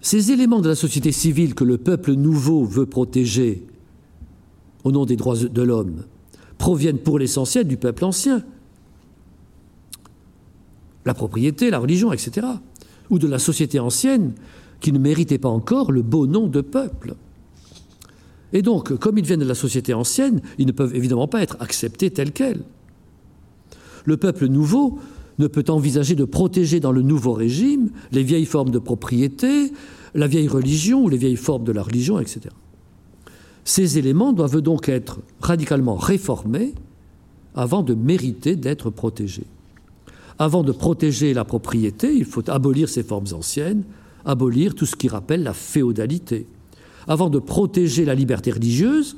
Ces 0.00 0.30
éléments 0.30 0.60
de 0.60 0.68
la 0.68 0.76
société 0.76 1.10
civile 1.10 1.54
que 1.54 1.64
le 1.64 1.78
peuple 1.78 2.12
nouveau 2.12 2.64
veut 2.64 2.86
protéger 2.86 3.66
au 4.84 4.92
nom 4.92 5.04
des 5.04 5.16
droits 5.16 5.36
de 5.36 5.62
l'homme 5.62 6.04
proviennent 6.58 6.98
pour 6.98 7.18
l'essentiel 7.18 7.66
du 7.66 7.76
peuple 7.76 8.04
ancien. 8.04 8.42
La 11.04 11.14
propriété, 11.14 11.70
la 11.70 11.78
religion, 11.78 12.12
etc. 12.12 12.46
Ou 13.10 13.18
de 13.18 13.28
la 13.28 13.38
société 13.38 13.78
ancienne 13.78 14.34
qui 14.80 14.92
ne 14.92 14.98
méritait 14.98 15.38
pas 15.38 15.48
encore 15.48 15.92
le 15.92 16.02
beau 16.02 16.26
nom 16.26 16.48
de 16.48 16.60
peuple. 16.60 17.14
Et 18.52 18.62
donc, 18.62 18.96
comme 18.98 19.18
ils 19.18 19.24
viennent 19.24 19.40
de 19.40 19.44
la 19.44 19.54
société 19.54 19.94
ancienne, 19.94 20.40
ils 20.58 20.66
ne 20.66 20.72
peuvent 20.72 20.94
évidemment 20.94 21.28
pas 21.28 21.42
être 21.42 21.56
acceptés 21.60 22.10
tels 22.10 22.32
quels. 22.32 22.62
Le 24.04 24.16
peuple 24.16 24.46
nouveau 24.46 24.98
ne 25.38 25.46
peut 25.46 25.64
envisager 25.68 26.14
de 26.14 26.24
protéger 26.24 26.80
dans 26.80 26.92
le 26.92 27.02
nouveau 27.02 27.32
régime 27.32 27.90
les 28.12 28.22
vieilles 28.22 28.46
formes 28.46 28.70
de 28.70 28.78
propriété, 28.78 29.72
la 30.14 30.26
vieille 30.26 30.48
religion 30.48 31.04
ou 31.04 31.08
les 31.08 31.18
vieilles 31.18 31.36
formes 31.36 31.64
de 31.64 31.72
la 31.72 31.82
religion, 31.82 32.18
etc. 32.18 32.40
Ces 33.66 33.98
éléments 33.98 34.32
doivent 34.32 34.60
donc 34.60 34.88
être 34.88 35.18
radicalement 35.40 35.96
réformés 35.96 36.72
avant 37.56 37.82
de 37.82 37.94
mériter 37.94 38.54
d'être 38.54 38.90
protégés. 38.90 39.46
Avant 40.38 40.62
de 40.62 40.70
protéger 40.70 41.34
la 41.34 41.44
propriété, 41.44 42.14
il 42.14 42.26
faut 42.26 42.48
abolir 42.48 42.88
ces 42.88 43.02
formes 43.02 43.26
anciennes, 43.32 43.82
abolir 44.24 44.76
tout 44.76 44.86
ce 44.86 44.94
qui 44.94 45.08
rappelle 45.08 45.42
la 45.42 45.52
féodalité. 45.52 46.46
Avant 47.08 47.28
de 47.28 47.40
protéger 47.40 48.04
la 48.04 48.14
liberté 48.14 48.52
religieuse, 48.52 49.16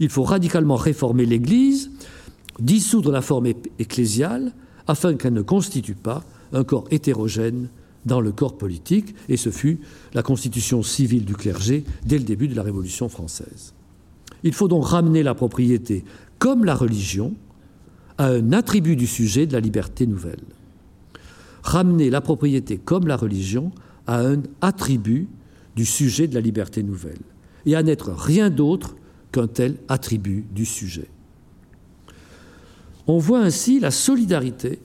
il 0.00 0.10
faut 0.10 0.22
radicalement 0.22 0.76
réformer 0.76 1.24
l'Église, 1.24 1.90
dissoudre 2.60 3.10
la 3.10 3.22
forme 3.22 3.46
ecclésiale, 3.78 4.52
afin 4.86 5.14
qu'elle 5.14 5.32
ne 5.32 5.42
constitue 5.42 5.94
pas 5.94 6.24
un 6.52 6.62
corps 6.62 6.88
hétérogène 6.90 7.68
dans 8.04 8.20
le 8.20 8.32
corps 8.32 8.58
politique, 8.58 9.14
et 9.30 9.38
ce 9.38 9.48
fut 9.48 9.80
la 10.12 10.22
constitution 10.22 10.82
civile 10.82 11.24
du 11.24 11.34
clergé 11.34 11.84
dès 12.04 12.18
le 12.18 12.24
début 12.24 12.48
de 12.48 12.54
la 12.54 12.62
Révolution 12.62 13.08
française. 13.08 13.72
Il 14.44 14.52
faut 14.52 14.68
donc 14.68 14.84
ramener 14.86 15.22
la 15.22 15.34
propriété, 15.34 16.04
comme 16.38 16.64
la 16.64 16.74
religion, 16.74 17.34
à 18.18 18.28
un 18.28 18.52
attribut 18.52 18.96
du 18.96 19.06
sujet 19.06 19.46
de 19.46 19.52
la 19.52 19.60
liberté 19.60 20.06
nouvelle. 20.06 20.42
Ramener 21.62 22.10
la 22.10 22.20
propriété, 22.20 22.78
comme 22.78 23.06
la 23.06 23.16
religion, 23.16 23.72
à 24.06 24.20
un 24.20 24.42
attribut 24.60 25.28
du 25.76 25.84
sujet 25.84 26.26
de 26.26 26.34
la 26.34 26.40
liberté 26.40 26.82
nouvelle, 26.82 27.20
et 27.66 27.76
à 27.76 27.82
n'être 27.82 28.12
rien 28.12 28.50
d'autre 28.50 28.96
qu'un 29.32 29.46
tel 29.46 29.76
attribut 29.88 30.44
du 30.52 30.64
sujet. 30.64 31.08
On 33.06 33.18
voit 33.18 33.40
ainsi 33.40 33.80
la 33.80 33.90
solidarité 33.90 34.80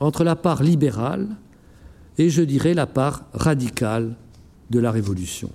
entre 0.00 0.24
la 0.24 0.36
part 0.36 0.62
libérale 0.62 1.28
et, 2.16 2.30
je 2.30 2.42
dirais, 2.42 2.74
la 2.74 2.86
part 2.86 3.26
radicale 3.32 4.16
de 4.70 4.78
la 4.78 4.90
Révolution. 4.90 5.50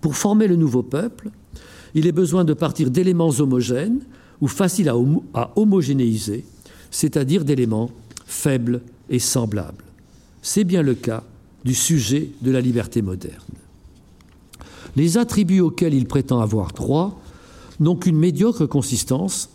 Pour 0.00 0.16
former 0.16 0.46
le 0.46 0.56
nouveau 0.56 0.82
peuple, 0.82 1.30
il 1.94 2.06
est 2.06 2.12
besoin 2.12 2.44
de 2.44 2.54
partir 2.54 2.90
d'éléments 2.90 3.30
homogènes 3.38 4.00
ou 4.40 4.48
faciles 4.48 4.88
à, 4.88 4.96
homo 4.96 5.24
à 5.32 5.52
homogénéiser, 5.56 6.44
c'est-à-dire 6.90 7.44
d'éléments 7.44 7.90
faibles 8.26 8.82
et 9.08 9.18
semblables. 9.18 9.84
C'est 10.42 10.64
bien 10.64 10.82
le 10.82 10.94
cas 10.94 11.22
du 11.64 11.74
sujet 11.74 12.30
de 12.42 12.50
la 12.50 12.60
liberté 12.60 13.00
moderne. 13.00 13.40
Les 14.96 15.18
attributs 15.18 15.60
auxquels 15.60 15.94
il 15.94 16.06
prétend 16.06 16.40
avoir 16.40 16.72
droit 16.72 17.20
n'ont 17.80 17.96
qu'une 17.96 18.16
médiocre 18.16 18.66
consistance, 18.66 19.50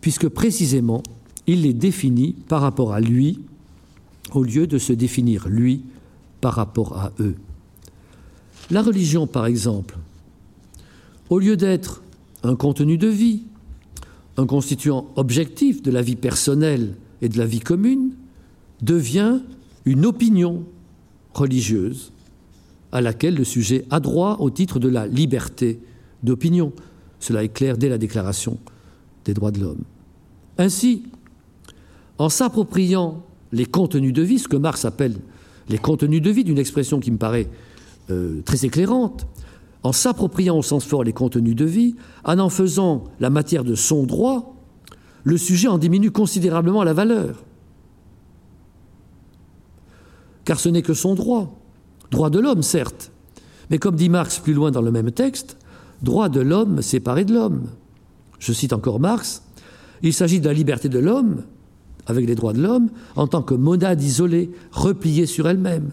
puisque 0.00 0.28
précisément 0.28 1.02
il 1.46 1.62
les 1.62 1.74
définit 1.74 2.34
par 2.48 2.60
rapport 2.60 2.92
à 2.92 3.00
lui, 3.00 3.40
au 4.32 4.42
lieu 4.42 4.66
de 4.66 4.78
se 4.78 4.92
définir 4.92 5.48
lui 5.48 5.82
par 6.40 6.54
rapport 6.54 6.98
à 6.98 7.12
eux. 7.20 7.36
La 8.70 8.82
religion, 8.82 9.26
par 9.26 9.46
exemple, 9.46 9.96
au 11.30 11.38
lieu 11.38 11.56
d'être 11.56 12.02
un 12.42 12.56
contenu 12.56 12.98
de 12.98 13.08
vie, 13.08 13.44
un 14.36 14.46
constituant 14.46 15.08
objectif 15.16 15.82
de 15.82 15.90
la 15.90 16.02
vie 16.02 16.16
personnelle 16.16 16.94
et 17.22 17.28
de 17.28 17.38
la 17.38 17.46
vie 17.46 17.60
commune, 17.60 18.12
devient 18.82 19.40
une 19.84 20.06
opinion 20.06 20.64
religieuse 21.34 22.12
à 22.92 23.00
laquelle 23.00 23.34
le 23.34 23.44
sujet 23.44 23.84
a 23.90 24.00
droit 24.00 24.36
au 24.40 24.50
titre 24.50 24.78
de 24.78 24.88
la 24.88 25.06
liberté 25.06 25.80
d'opinion. 26.22 26.72
Cela 27.20 27.44
est 27.44 27.48
clair 27.48 27.76
dès 27.76 27.88
la 27.88 27.98
Déclaration 27.98 28.58
des 29.24 29.34
droits 29.34 29.50
de 29.50 29.60
l'homme. 29.60 29.82
Ainsi, 30.56 31.04
en 32.18 32.28
s'appropriant 32.28 33.22
les 33.52 33.66
contenus 33.66 34.12
de 34.12 34.22
vie, 34.22 34.38
ce 34.38 34.48
que 34.48 34.56
Marx 34.56 34.84
appelle 34.84 35.16
les 35.68 35.78
contenus 35.78 36.22
de 36.22 36.30
vie, 36.30 36.44
d'une 36.44 36.58
expression 36.58 36.98
qui 37.00 37.10
me 37.10 37.18
paraît 37.18 37.48
euh, 38.10 38.40
très 38.42 38.64
éclairante, 38.64 39.26
en 39.82 39.92
s'appropriant 39.92 40.58
au 40.58 40.62
sens 40.62 40.84
fort 40.84 41.04
les 41.04 41.12
contenus 41.12 41.56
de 41.56 41.64
vie, 41.64 41.94
en 42.24 42.38
en 42.38 42.48
faisant 42.48 43.04
la 43.20 43.30
matière 43.30 43.64
de 43.64 43.74
son 43.74 44.04
droit, 44.04 44.56
le 45.24 45.36
sujet 45.36 45.68
en 45.68 45.78
diminue 45.78 46.10
considérablement 46.10 46.84
la 46.84 46.92
valeur. 46.92 47.44
car 50.48 50.58
ce 50.58 50.70
n'est 50.70 50.80
que 50.80 50.94
son 50.94 51.14
droit. 51.14 51.60
Droit 52.10 52.30
de 52.30 52.38
l'homme, 52.38 52.62
certes, 52.62 53.12
mais 53.68 53.76
comme 53.76 53.96
dit 53.96 54.08
Marx 54.08 54.38
plus 54.38 54.54
loin 54.54 54.70
dans 54.70 54.80
le 54.80 54.90
même 54.90 55.10
texte, 55.10 55.58
droit 56.00 56.30
de 56.30 56.40
l'homme 56.40 56.80
séparé 56.80 57.26
de 57.26 57.34
l'homme. 57.34 57.64
Je 58.38 58.54
cite 58.54 58.72
encore 58.72 58.98
Marx, 58.98 59.42
il 60.00 60.14
s'agit 60.14 60.40
de 60.40 60.46
la 60.46 60.54
liberté 60.54 60.88
de 60.88 60.98
l'homme, 60.98 61.42
avec 62.06 62.26
les 62.26 62.34
droits 62.34 62.54
de 62.54 62.62
l'homme, 62.62 62.88
en 63.14 63.26
tant 63.26 63.42
que 63.42 63.52
monade 63.52 64.02
isolée, 64.02 64.50
repliée 64.72 65.26
sur 65.26 65.46
elle-même. 65.46 65.90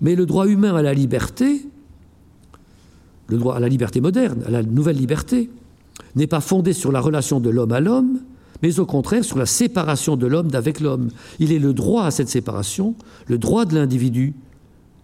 Mais 0.00 0.14
le 0.14 0.26
droit 0.26 0.46
humain 0.46 0.76
à 0.76 0.82
la 0.82 0.94
liberté, 0.94 1.66
le 3.30 3.38
droit 3.38 3.56
à 3.56 3.60
la 3.60 3.68
liberté 3.68 4.00
moderne, 4.00 4.42
à 4.46 4.50
la 4.50 4.62
nouvelle 4.62 4.96
liberté, 4.96 5.50
n'est 6.16 6.26
pas 6.26 6.40
fondé 6.40 6.72
sur 6.72 6.92
la 6.92 7.00
relation 7.00 7.40
de 7.40 7.50
l'homme 7.50 7.72
à 7.72 7.80
l'homme, 7.80 8.20
mais 8.62 8.78
au 8.78 8.86
contraire 8.86 9.24
sur 9.24 9.38
la 9.38 9.46
séparation 9.46 10.16
de 10.16 10.26
l'homme 10.26 10.50
d'avec 10.50 10.80
l'homme. 10.80 11.08
Il 11.38 11.52
est 11.52 11.58
le 11.58 11.72
droit 11.72 12.04
à 12.04 12.10
cette 12.10 12.28
séparation, 12.28 12.94
le 13.26 13.38
droit 13.38 13.64
de 13.64 13.74
l'individu, 13.74 14.34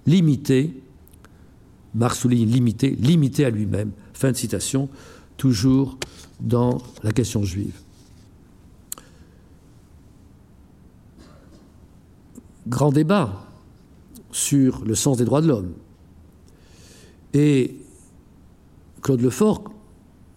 limité, 0.06 0.82
Marx 1.94 2.18
souligne 2.18 2.48
limité, 2.48 2.90
limité 2.90 3.44
à 3.44 3.50
lui-même. 3.50 3.90
Fin 4.12 4.30
de 4.30 4.36
citation, 4.36 4.88
toujours 5.36 5.98
dans 6.40 6.78
la 7.02 7.12
question 7.12 7.42
juive. 7.42 7.74
Grand 12.68 12.92
débat 12.92 13.46
sur 14.30 14.84
le 14.84 14.94
sens 14.94 15.16
des 15.16 15.24
droits 15.24 15.40
de 15.40 15.48
l'homme. 15.48 15.72
Et 17.32 17.76
Claude 19.06 19.22
Lefort, 19.22 19.62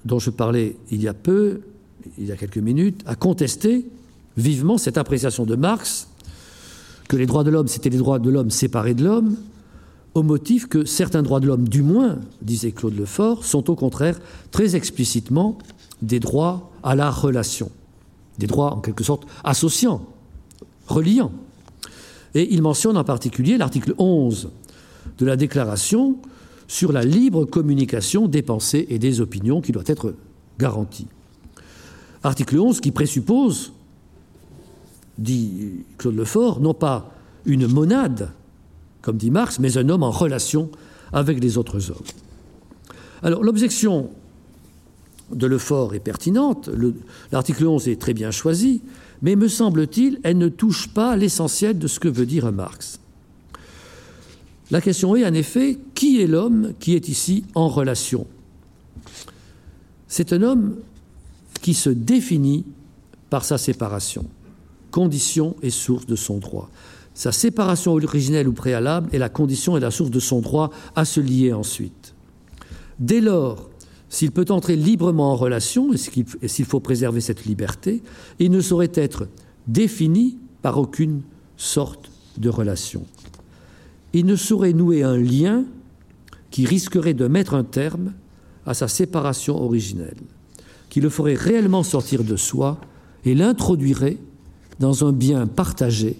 dont 0.05 0.19
je 0.19 0.29
parlais 0.29 0.77
il 0.91 1.01
y 1.01 1.07
a 1.07 1.15
peu, 1.15 1.61
il 2.19 2.27
y 2.27 2.31
a 2.31 2.35
quelques 2.35 2.59
minutes, 2.59 3.01
a 3.07 3.15
contesté 3.15 3.89
vivement 4.37 4.77
cette 4.77 4.99
appréciation 4.99 5.43
de 5.47 5.55
Marx 5.55 6.07
que 7.07 7.17
les 7.17 7.25
droits 7.25 7.43
de 7.43 7.49
l'homme, 7.49 7.67
c'était 7.67 7.89
les 7.89 7.97
droits 7.97 8.19
de 8.19 8.29
l'homme 8.29 8.51
séparés 8.51 8.93
de 8.93 9.03
l'homme, 9.03 9.37
au 10.13 10.21
motif 10.21 10.67
que 10.67 10.85
certains 10.85 11.23
droits 11.23 11.39
de 11.39 11.47
l'homme, 11.47 11.67
du 11.67 11.81
moins, 11.81 12.19
disait 12.43 12.71
Claude 12.71 12.95
Lefort, 12.95 13.43
sont 13.43 13.71
au 13.71 13.75
contraire 13.75 14.19
très 14.51 14.75
explicitement 14.75 15.57
des 16.03 16.19
droits 16.19 16.69
à 16.83 16.93
la 16.93 17.09
relation, 17.09 17.71
des 18.37 18.45
droits 18.45 18.75
en 18.75 18.81
quelque 18.81 19.03
sorte 19.03 19.25
associants, 19.43 20.05
reliants. 20.85 21.31
Et 22.35 22.53
il 22.53 22.61
mentionne 22.61 22.97
en 22.97 23.03
particulier 23.03 23.57
l'article 23.57 23.95
11 23.97 24.51
de 25.17 25.25
la 25.25 25.37
Déclaration 25.37 26.17
sur 26.69 26.91
la 26.91 27.03
libre 27.03 27.45
communication 27.45 28.27
des 28.27 28.43
pensées 28.43 28.85
et 28.89 28.99
des 28.99 29.21
opinions 29.21 29.59
qui 29.59 29.71
doit 29.71 29.83
être 29.87 30.13
garantie. 30.59 31.07
Article 32.23 32.59
11 32.59 32.79
qui 32.79 32.91
présuppose, 32.91 33.73
dit 35.17 35.83
Claude 35.97 36.15
Lefort, 36.15 36.61
non 36.61 36.75
pas 36.75 37.11
une 37.45 37.65
monade, 37.65 38.31
comme 39.01 39.17
dit 39.17 39.31
Marx, 39.31 39.57
mais 39.59 39.79
un 39.79 39.89
homme 39.89 40.03
en 40.03 40.11
relation 40.11 40.69
avec 41.11 41.41
les 41.41 41.57
autres 41.57 41.89
hommes. 41.89 42.05
Alors 43.23 43.43
l'objection 43.43 44.11
de 45.31 45.47
Lefort 45.47 45.95
est 45.95 45.99
pertinente, 45.99 46.69
l'article 47.31 47.65
11 47.65 47.87
est 47.87 47.99
très 47.99 48.13
bien 48.13 48.29
choisi, 48.29 48.83
mais 49.23 49.35
me 49.35 49.47
semble-t-il, 49.47 50.19
elle 50.21 50.37
ne 50.37 50.49
touche 50.49 50.93
pas 50.93 51.15
l'essentiel 51.15 51.79
de 51.79 51.87
ce 51.87 51.99
que 51.99 52.07
veut 52.07 52.27
dire 52.27 52.51
Marx. 52.51 52.99
La 54.71 54.81
question 54.81 55.15
est 55.15 55.25
en 55.25 55.33
effet, 55.33 55.79
qui 55.95 56.21
est 56.21 56.27
l'homme 56.27 56.73
qui 56.79 56.95
est 56.95 57.09
ici 57.09 57.43
en 57.55 57.69
relation? 57.69 58.27
C'est 60.07 60.31
un 60.31 60.43
homme 60.43 60.75
qui 61.61 61.73
se 61.73 61.89
définit 61.89 62.65
par 63.29 63.45
sa 63.45 63.57
séparation, 63.57 64.25
condition 64.91 65.55
et 65.63 65.71
source 65.71 66.05
de 66.05 66.15
son 66.15 66.37
droit. 66.37 66.69
Sa 67.15 67.31
séparation 67.31 67.93
originelle 67.93 68.47
ou 68.47 68.53
préalable 68.53 69.09
est 69.11 69.17
la 69.17 69.29
condition 69.29 69.75
et 69.75 69.79
la 69.79 69.91
source 69.91 70.11
de 70.11 70.19
son 70.19 70.39
droit 70.39 70.69
à 70.95 71.03
se 71.03 71.19
lier 71.19 71.51
ensuite. 71.51 72.13
Dès 72.99 73.21
lors, 73.21 73.69
s'il 74.07 74.31
peut 74.31 74.45
entrer 74.49 74.75
librement 74.75 75.31
en 75.31 75.35
relation, 75.35 75.93
et 75.93 76.47
s'il 76.47 76.65
faut 76.65 76.79
préserver 76.79 77.21
cette 77.21 77.45
liberté, 77.45 78.01
il 78.39 78.51
ne 78.51 78.61
saurait 78.61 78.91
être 78.93 79.27
défini 79.67 80.37
par 80.61 80.77
aucune 80.77 81.21
sorte 81.57 82.09
de 82.37 82.49
relation 82.49 83.05
il 84.13 84.25
ne 84.25 84.35
saurait 84.35 84.73
nouer 84.73 85.03
un 85.03 85.17
lien 85.17 85.65
qui 86.51 86.65
risquerait 86.65 87.13
de 87.13 87.27
mettre 87.27 87.53
un 87.53 87.63
terme 87.63 88.13
à 88.65 88.73
sa 88.73 88.87
séparation 88.87 89.61
originelle, 89.61 90.17
qui 90.89 91.01
le 91.01 91.09
ferait 91.09 91.35
réellement 91.35 91.83
sortir 91.83 92.23
de 92.23 92.35
soi 92.35 92.79
et 93.25 93.35
l'introduirait 93.35 94.17
dans 94.79 95.07
un 95.07 95.11
bien 95.11 95.45
partagé 95.47 96.17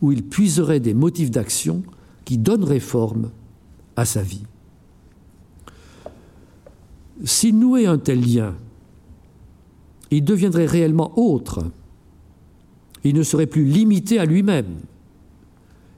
où 0.00 0.10
il 0.12 0.24
puiserait 0.24 0.80
des 0.80 0.94
motifs 0.94 1.30
d'action 1.30 1.82
qui 2.24 2.38
donneraient 2.38 2.80
forme 2.80 3.30
à 3.96 4.04
sa 4.04 4.22
vie. 4.22 4.42
S'il 7.24 7.58
nouait 7.58 7.86
un 7.86 7.98
tel 7.98 8.20
lien, 8.20 8.54
il 10.10 10.24
deviendrait 10.24 10.66
réellement 10.66 11.12
autre. 11.16 11.64
Il 13.04 13.14
ne 13.14 13.22
serait 13.22 13.46
plus 13.46 13.64
limité 13.64 14.18
à 14.18 14.24
lui-même, 14.24 14.80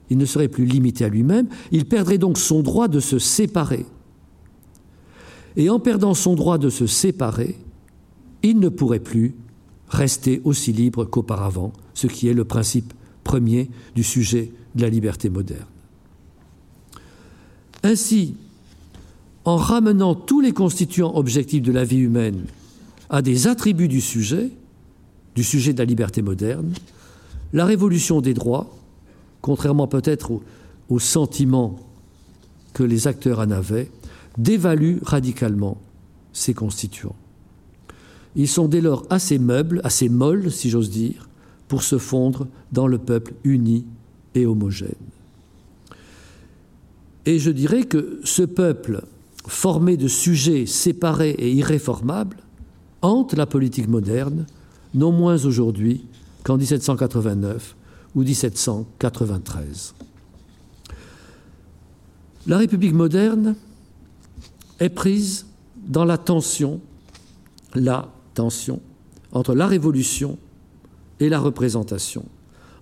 il 0.09 0.17
ne 0.17 0.25
serait 0.25 0.47
plus 0.47 0.65
limité 0.65 1.05
à 1.05 1.09
lui-même, 1.09 1.47
il 1.71 1.85
perdrait 1.85 2.17
donc 2.17 2.37
son 2.37 2.61
droit 2.61 2.87
de 2.87 2.99
se 2.99 3.19
séparer. 3.19 3.85
Et 5.55 5.69
en 5.69 5.79
perdant 5.79 6.13
son 6.13 6.35
droit 6.35 6.57
de 6.57 6.69
se 6.69 6.85
séparer, 6.85 7.55
il 8.43 8.59
ne 8.59 8.69
pourrait 8.69 8.99
plus 8.99 9.35
rester 9.89 10.41
aussi 10.43 10.73
libre 10.73 11.05
qu'auparavant, 11.05 11.73
ce 11.93 12.07
qui 12.07 12.27
est 12.27 12.33
le 12.33 12.45
principe 12.45 12.93
premier 13.23 13.69
du 13.95 14.03
sujet 14.03 14.51
de 14.75 14.81
la 14.81 14.89
liberté 14.89 15.29
moderne. 15.29 15.65
Ainsi, 17.83 18.35
en 19.45 19.57
ramenant 19.57 20.15
tous 20.15 20.41
les 20.41 20.51
constituants 20.51 21.15
objectifs 21.15 21.61
de 21.61 21.71
la 21.71 21.83
vie 21.83 21.99
humaine 21.99 22.45
à 23.09 23.21
des 23.21 23.47
attributs 23.47 23.87
du 23.87 24.01
sujet, 24.01 24.49
du 25.35 25.43
sujet 25.43 25.73
de 25.73 25.79
la 25.79 25.85
liberté 25.85 26.21
moderne, 26.21 26.73
la 27.53 27.65
révolution 27.65 28.21
des 28.21 28.33
droits 28.33 28.75
contrairement 29.45 29.85
peut-être 29.85 30.41
au, 30.89 30.97
sentiment 30.99 31.75
que 32.73 32.81
les 32.81 33.07
acteurs 33.07 33.37
en 33.37 33.51
avaient, 33.51 33.91
dévalue 34.39 34.97
radicalement 35.03 35.77
ces 36.33 36.55
constituants. 36.55 37.15
Ils 38.35 38.47
sont 38.47 38.67
dès 38.67 38.81
lors 38.81 39.05
assez 39.11 39.37
meubles, 39.37 39.81
assez 39.83 40.09
molles, 40.09 40.51
si 40.51 40.71
j'ose 40.71 40.89
dire, 40.89 41.29
pour 41.67 41.83
se 41.83 41.99
fondre 41.99 42.47
dans 42.71 42.87
le 42.87 42.97
peuple 42.97 43.35
uni 43.43 43.85
et 44.33 44.47
homogène. 44.47 44.95
Et 47.27 47.37
je 47.37 47.51
dirais 47.51 47.83
que 47.83 48.21
ce 48.23 48.41
peuple, 48.41 49.03
formé 49.45 49.95
de 49.95 50.07
sujets 50.07 50.65
séparés 50.65 51.35
et 51.37 51.51
irréformables, 51.51 52.37
hante 53.03 53.33
la 53.33 53.45
politique 53.45 53.89
moderne, 53.89 54.47
non 54.95 55.11
moins 55.11 55.45
aujourd'hui 55.45 56.03
qu'en 56.41 56.57
1789, 56.57 57.75
ou 58.15 58.23
1793. 58.23 59.93
La 62.47 62.57
République 62.57 62.93
moderne 62.93 63.55
est 64.79 64.89
prise 64.89 65.45
dans 65.87 66.05
la 66.05 66.17
tension, 66.17 66.79
la 67.73 68.09
tension 68.33 68.81
entre 69.31 69.53
la 69.53 69.67
révolution 69.67 70.37
et 71.19 71.29
la 71.29 71.39
représentation, 71.39 72.25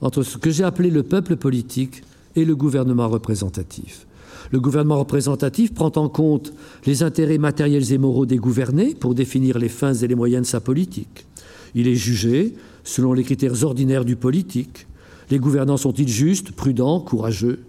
entre 0.01 0.23
ce 0.23 0.37
que 0.37 0.51
j'ai 0.51 0.63
appelé 0.63 0.89
le 0.89 1.03
peuple 1.03 1.35
politique 1.35 2.03
et 2.35 2.45
le 2.45 2.55
gouvernement 2.55 3.09
représentatif. 3.09 4.05
Le 4.51 4.59
gouvernement 4.59 4.99
représentatif 4.99 5.73
prend 5.73 5.91
en 5.95 6.09
compte 6.09 6.53
les 6.85 7.01
intérêts 7.01 7.37
matériels 7.37 7.91
et 7.91 7.97
moraux 7.97 8.25
des 8.25 8.37
gouvernés 8.37 8.93
pour 8.93 9.15
définir 9.15 9.57
les 9.57 9.69
fins 9.69 9.93
et 9.93 10.07
les 10.07 10.15
moyens 10.15 10.43
de 10.43 10.47
sa 10.47 10.59
politique. 10.59 11.25
Il 11.73 11.87
est 11.87 11.95
jugé 11.95 12.53
selon 12.83 13.13
les 13.13 13.23
critères 13.23 13.63
ordinaires 13.63 14.05
du 14.05 14.15
politique, 14.15 14.87
les 15.33 15.39
gouvernants 15.39 15.77
sont-ils 15.77 16.07
justes, 16.07 16.51
prudents, 16.51 16.99
courageux? 16.99 17.65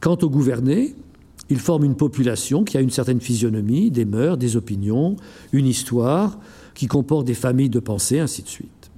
Quant 0.00 0.16
aux 0.22 0.30
gouvernés, 0.30 0.94
ils 1.50 1.58
forment 1.58 1.84
une 1.84 1.96
population 1.96 2.64
qui 2.64 2.78
a 2.78 2.80
une 2.80 2.88
certaine 2.88 3.20
physionomie, 3.20 3.90
des 3.90 4.06
mœurs, 4.06 4.38
des 4.38 4.56
opinions, 4.56 5.16
une 5.52 5.66
histoire, 5.66 6.38
qui 6.72 6.86
comporte 6.86 7.26
des 7.26 7.34
familles 7.34 7.68
de 7.68 7.78
pensée, 7.78 8.20
ainsi 8.20 8.42
de 8.42 8.48
suite. 8.48 8.90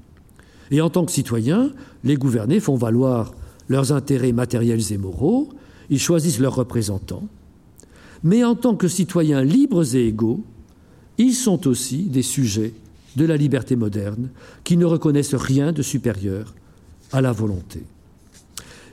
Et 0.70 0.80
en 0.80 0.88
tant 0.88 1.04
que 1.04 1.10
citoyens, 1.10 1.72
les 2.04 2.14
gouvernés 2.14 2.60
font 2.60 2.76
valoir 2.76 3.34
leurs 3.68 3.90
intérêts 3.90 4.30
matériels 4.30 4.92
et 4.92 4.96
moraux, 4.96 5.48
ils 5.88 5.98
choisissent 5.98 6.38
leurs 6.38 6.54
représentants, 6.54 7.26
mais 8.22 8.44
en 8.44 8.54
tant 8.54 8.76
que 8.76 8.86
citoyens 8.86 9.42
libres 9.42 9.96
et 9.96 10.06
égaux, 10.06 10.44
ils 11.18 11.34
sont 11.34 11.66
aussi 11.66 12.04
des 12.04 12.22
sujets 12.22 12.72
de 13.16 13.24
la 13.24 13.36
liberté 13.36 13.74
moderne 13.74 14.30
qui 14.62 14.76
ne 14.76 14.84
reconnaissent 14.84 15.34
rien 15.34 15.72
de 15.72 15.82
supérieur 15.82 16.54
à 17.12 17.20
la 17.20 17.32
volonté. 17.32 17.82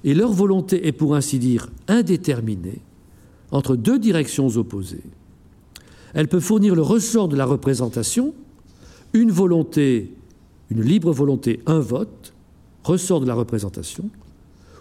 Et 0.04 0.14
leur 0.14 0.32
volonté 0.32 0.88
est 0.88 0.92
pour 0.92 1.16
ainsi 1.16 1.40
dire 1.40 1.70
indéterminée 1.88 2.80
entre 3.52 3.76
deux 3.76 4.00
directions 4.00 4.48
opposées. 4.58 5.04
Elle 6.14 6.28
peut 6.28 6.40
fournir 6.40 6.76
le 6.76 6.82
ressort 6.82 7.28
de 7.28 7.36
la 7.36 7.46
représentation, 7.46 8.34
une 9.14 9.32
volonté, 9.32 10.14
une 10.70 10.82
libre 10.82 11.12
volonté, 11.12 11.62
un 11.66 11.80
vote, 11.80 12.34
ressort 12.84 13.20
de 13.20 13.26
la 13.26 13.34
représentation, 13.34 14.10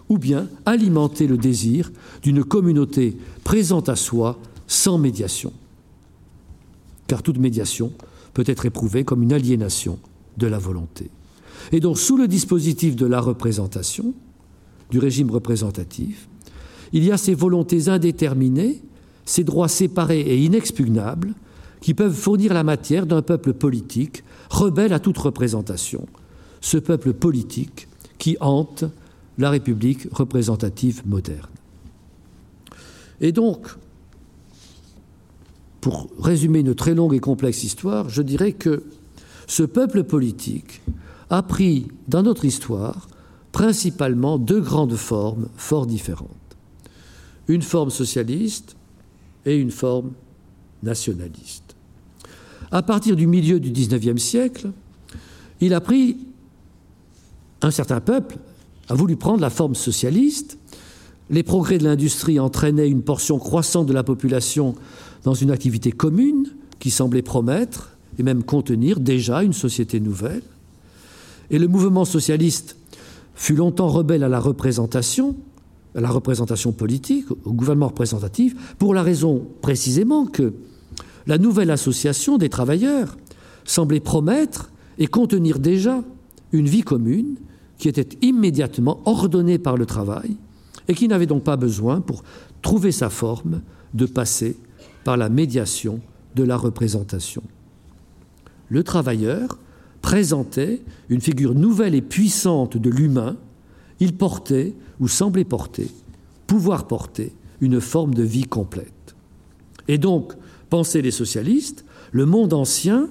ou 0.09 0.17
bien 0.17 0.47
alimenter 0.65 1.27
le 1.27 1.37
désir 1.37 1.91
d'une 2.21 2.43
communauté 2.43 3.17
présente 3.43 3.89
à 3.89 3.95
soi 3.95 4.39
sans 4.67 4.97
médiation. 4.97 5.51
Car 7.07 7.23
toute 7.23 7.37
médiation 7.37 7.91
peut 8.33 8.43
être 8.45 8.65
éprouvée 8.65 9.03
comme 9.03 9.23
une 9.23 9.33
aliénation 9.33 9.99
de 10.37 10.47
la 10.47 10.59
volonté. 10.59 11.09
Et 11.71 11.79
donc, 11.79 11.97
sous 11.97 12.17
le 12.17 12.27
dispositif 12.27 12.95
de 12.95 13.05
la 13.05 13.19
représentation, 13.19 14.13
du 14.89 14.99
régime 14.99 15.31
représentatif, 15.31 16.27
il 16.93 17.03
y 17.03 17.11
a 17.11 17.17
ces 17.17 17.33
volontés 17.33 17.89
indéterminées, 17.89 18.81
ces 19.25 19.43
droits 19.43 19.67
séparés 19.67 20.21
et 20.21 20.37
inexpugnables, 20.37 21.33
qui 21.81 21.93
peuvent 21.93 22.13
fournir 22.13 22.53
la 22.53 22.63
matière 22.63 23.05
d'un 23.05 23.21
peuple 23.21 23.53
politique 23.53 24.23
rebelle 24.49 24.93
à 24.93 24.99
toute 24.99 25.17
représentation, 25.17 26.07
ce 26.61 26.77
peuple 26.77 27.13
politique 27.13 27.87
qui 28.17 28.37
hante 28.39 28.85
la 29.37 29.49
République 29.49 30.07
représentative 30.11 31.03
moderne. 31.05 31.49
Et 33.21 33.31
donc, 33.31 33.67
pour 35.81 36.09
résumer 36.19 36.59
une 36.59 36.75
très 36.75 36.95
longue 36.95 37.13
et 37.13 37.19
complexe 37.19 37.63
histoire, 37.63 38.09
je 38.09 38.21
dirais 38.21 38.53
que 38.53 38.83
ce 39.47 39.63
peuple 39.63 40.03
politique 40.03 40.81
a 41.29 41.43
pris 41.43 41.87
dans 42.07 42.23
notre 42.23 42.45
histoire 42.45 43.07
principalement 43.51 44.37
deux 44.37 44.61
grandes 44.61 44.95
formes 44.95 45.47
fort 45.55 45.85
différentes. 45.85 46.29
Une 47.47 47.61
forme 47.61 47.89
socialiste 47.89 48.75
et 49.45 49.57
une 49.57 49.71
forme 49.71 50.11
nationaliste. 50.83 51.75
À 52.71 52.81
partir 52.81 53.15
du 53.15 53.27
milieu 53.27 53.59
du 53.59 53.71
XIXe 53.71 54.21
siècle, 54.21 54.71
il 55.61 55.73
a 55.73 55.81
pris 55.81 56.17
un 57.61 57.71
certain 57.71 58.01
peuple 58.01 58.37
a 58.89 58.93
voulu 58.93 59.15
prendre 59.15 59.41
la 59.41 59.49
forme 59.49 59.75
socialiste. 59.75 60.57
Les 61.29 61.43
progrès 61.43 61.77
de 61.77 61.83
l'industrie 61.83 62.39
entraînaient 62.39 62.87
une 62.87 63.01
portion 63.01 63.37
croissante 63.37 63.87
de 63.87 63.93
la 63.93 64.03
population 64.03 64.75
dans 65.23 65.33
une 65.33 65.51
activité 65.51 65.91
commune 65.91 66.47
qui 66.79 66.89
semblait 66.89 67.21
promettre 67.21 67.97
et 68.17 68.23
même 68.23 68.43
contenir 68.43 68.99
déjà 68.99 69.43
une 69.43 69.53
société 69.53 69.99
nouvelle. 69.99 70.43
Et 71.49 71.59
le 71.59 71.67
mouvement 71.67 72.05
socialiste 72.05 72.75
fut 73.35 73.55
longtemps 73.55 73.87
rebelle 73.87 74.23
à 74.23 74.29
la 74.29 74.39
représentation, 74.39 75.35
à 75.95 76.01
la 76.01 76.09
représentation 76.09 76.71
politique, 76.71 77.25
au 77.45 77.53
gouvernement 77.53 77.87
représentatif, 77.87 78.75
pour 78.77 78.93
la 78.93 79.03
raison 79.03 79.47
précisément 79.61 80.25
que 80.25 80.53
la 81.25 81.37
nouvelle 81.37 81.71
association 81.71 82.37
des 82.37 82.49
travailleurs 82.49 83.17
semblait 83.63 83.99
promettre 83.99 84.71
et 84.97 85.07
contenir 85.07 85.59
déjà 85.59 86.03
une 86.51 86.67
vie 86.67 86.81
commune 86.81 87.35
qui 87.77 87.89
était 87.89 88.17
immédiatement 88.21 89.01
ordonnée 89.05 89.59
par 89.59 89.77
le 89.77 89.85
travail 89.85 90.37
et 90.87 90.93
qui 90.93 91.07
n'avait 91.07 91.25
donc 91.25 91.43
pas 91.43 91.57
besoin, 91.57 92.01
pour 92.01 92.23
trouver 92.61 92.91
sa 92.91 93.09
forme, 93.09 93.61
de 93.93 94.05
passer 94.05 94.57
par 95.03 95.17
la 95.17 95.29
médiation 95.29 95.99
de 96.35 96.43
la 96.43 96.57
représentation. 96.57 97.43
Le 98.69 98.83
travailleur 98.83 99.57
présentait 100.01 100.81
une 101.09 101.21
figure 101.21 101.55
nouvelle 101.55 101.95
et 101.95 102.01
puissante 102.01 102.77
de 102.77 102.89
l'humain, 102.89 103.37
il 103.99 104.15
portait, 104.15 104.73
ou 104.99 105.07
semblait 105.07 105.43
porter, 105.43 105.89
pouvoir 106.45 106.87
porter, 106.87 107.33
une 107.61 107.81
forme 107.81 108.13
de 108.13 108.23
vie 108.23 108.45
complète. 108.45 109.15
Et 109.87 109.97
donc, 109.97 110.33
pensaient 110.69 111.01
les 111.01 111.11
socialistes, 111.11 111.85
le 112.11 112.25
monde 112.25 112.53
ancien 112.53 113.09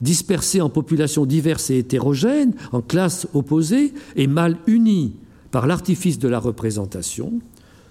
dispersés 0.00 0.60
en 0.60 0.68
populations 0.68 1.26
diverses 1.26 1.70
et 1.70 1.78
hétérogènes, 1.78 2.54
en 2.72 2.82
classes 2.82 3.26
opposées 3.34 3.94
et 4.14 4.26
mal 4.26 4.58
unis 4.66 5.14
par 5.50 5.66
l'artifice 5.66 6.18
de 6.18 6.28
la 6.28 6.38
représentation, 6.38 7.40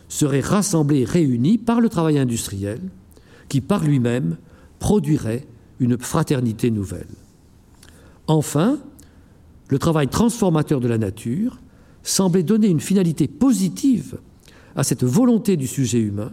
seraient 0.07 0.41
rassemblés 0.41 0.99
et 0.99 1.05
réunis 1.05 1.57
par 1.57 1.81
le 1.81 1.89
travail 1.89 2.19
industriel 2.19 2.79
qui, 3.49 3.61
par 3.61 3.83
lui-même, 3.83 4.37
produirait 4.79 5.47
une 5.79 5.97
fraternité 5.97 6.69
nouvelle. 6.69 7.07
Enfin, 8.27 8.79
le 9.69 9.79
travail 9.79 10.07
transformateur 10.07 10.79
de 10.79 10.87
la 10.87 10.97
nature 10.97 11.59
semblait 12.03 12.43
donner 12.43 12.67
une 12.67 12.79
finalité 12.79 13.27
positive 13.27 14.17
à 14.75 14.83
cette 14.83 15.03
volonté 15.03 15.57
du 15.57 15.67
sujet 15.67 15.99
humain 15.99 16.31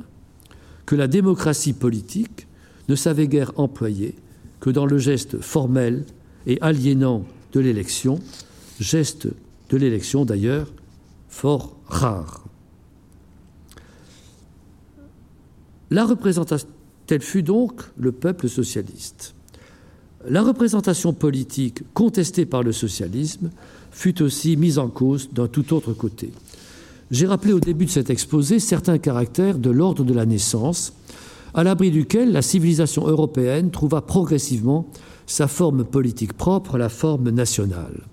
que 0.86 0.97
la 0.97 1.07
démocratie 1.07 1.72
politique 1.72 2.47
ne 2.88 2.95
savait 2.95 3.28
guère 3.28 3.53
employer 3.57 4.14
que 4.61 4.70
dans 4.70 4.86
le 4.86 4.99
geste 4.99 5.40
formel 5.40 6.05
et 6.47 6.59
aliénant 6.61 7.24
de 7.53 7.61
l'élection, 7.61 8.18
geste 8.80 9.28
de 9.70 9.76
l'élection 9.76 10.24
d'ailleurs 10.24 10.72
fort 11.28 11.76
rare. 11.86 12.45
La 15.90 16.05
représentation, 16.05 16.68
tel 17.07 17.20
fut 17.20 17.43
donc 17.43 17.82
le 17.99 18.12
peuple 18.12 18.49
socialiste. 18.49 19.34
La 20.28 20.42
représentation 20.42 21.12
politique 21.12 21.82
contestée 21.94 22.46
par 22.46 22.62
le 22.62 22.70
socialisme 22.70 23.50
fut 23.90 24.22
aussi 24.22 24.56
mise 24.56 24.78
en 24.78 24.88
cause 24.88 25.30
d'un 25.32 25.48
tout 25.48 25.74
autre 25.74 25.92
côté. 25.92 26.30
J'ai 27.10 27.26
rappelé 27.26 27.52
au 27.52 27.60
début 27.60 27.86
de 27.86 27.90
cet 27.90 28.08
exposé 28.08 28.60
certains 28.60 28.98
caractères 28.98 29.58
de 29.58 29.70
l'ordre 29.70 30.04
de 30.04 30.14
la 30.14 30.24
naissance, 30.24 30.92
à 31.54 31.64
l'abri 31.64 31.90
duquel 31.90 32.32
la 32.32 32.40
civilisation 32.40 33.06
européenne 33.06 33.70
trouva 33.70 34.00
progressivement 34.00 34.86
sa 35.26 35.48
forme 35.48 35.84
politique 35.84 36.34
propre, 36.34 36.78
la 36.78 36.88
forme 36.88 37.30
nationale. 37.30 38.06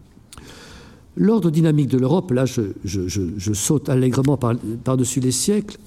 L'ordre 1.15 1.51
dynamique 1.51 1.89
de 1.89 1.97
l'Europe, 1.97 2.31
là 2.31 2.45
je, 2.45 3.53
saute 3.53 3.87
allègrement 3.87 4.37
par-dessus 4.37 5.19
les 5.19 5.31
siècles, 5.31 5.77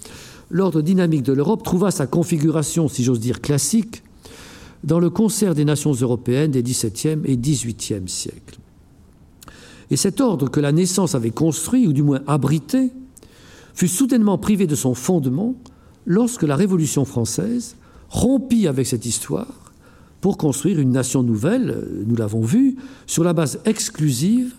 l'ordre 0.50 0.82
dynamique 0.82 1.22
de 1.24 1.32
l'Europe 1.32 1.64
trouva 1.64 1.90
sa 1.90 2.06
configuration, 2.06 2.88
si 2.88 3.02
j'ose 3.02 3.20
dire, 3.20 3.40
classique 3.40 4.02
dans 4.84 4.98
le 4.98 5.10
concert 5.10 5.54
des 5.54 5.64
nations 5.64 5.92
européennes 5.92 6.50
des 6.50 6.62
XVIIe 6.62 7.20
et 7.24 7.36
XVIIIe 7.36 8.08
siècles. 8.08 8.58
Et 9.90 9.96
cet 9.96 10.20
ordre 10.20 10.48
que 10.48 10.60
la 10.60 10.72
naissance 10.72 11.14
avait 11.14 11.30
construit, 11.30 11.86
ou 11.86 11.92
du 11.92 12.02
moins 12.02 12.22
abrité, 12.26 12.90
fut 13.74 13.88
soudainement 13.88 14.38
privé 14.38 14.66
de 14.66 14.74
son 14.74 14.94
fondement 14.94 15.54
lorsque 16.06 16.42
la 16.42 16.56
Révolution 16.56 17.04
française 17.04 17.76
rompit 18.08 18.66
avec 18.66 18.86
cette 18.86 19.06
histoire 19.06 19.72
pour 20.20 20.38
construire 20.38 20.78
une 20.78 20.92
nation 20.92 21.22
nouvelle, 21.22 21.70
euh, 21.70 22.04
nous 22.06 22.16
l'avons 22.16 22.42
vu, 22.42 22.76
sur 23.06 23.24
la 23.24 23.32
base 23.32 23.60
exclusive 23.64 24.54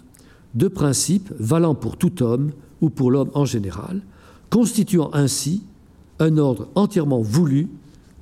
de 0.55 0.67
principes 0.67 1.32
valant 1.39 1.74
pour 1.74 1.97
tout 1.97 2.21
homme 2.21 2.51
ou 2.82 2.89
pour 2.89 3.11
l'homme 3.11 3.32
en 3.34 3.45
général, 3.45 4.01
constituant 4.49 5.09
ainsi 5.13 5.63
un 6.19 6.38
ordre 6.38 6.67
entièrement 6.76 7.21
voulu 7.21 7.69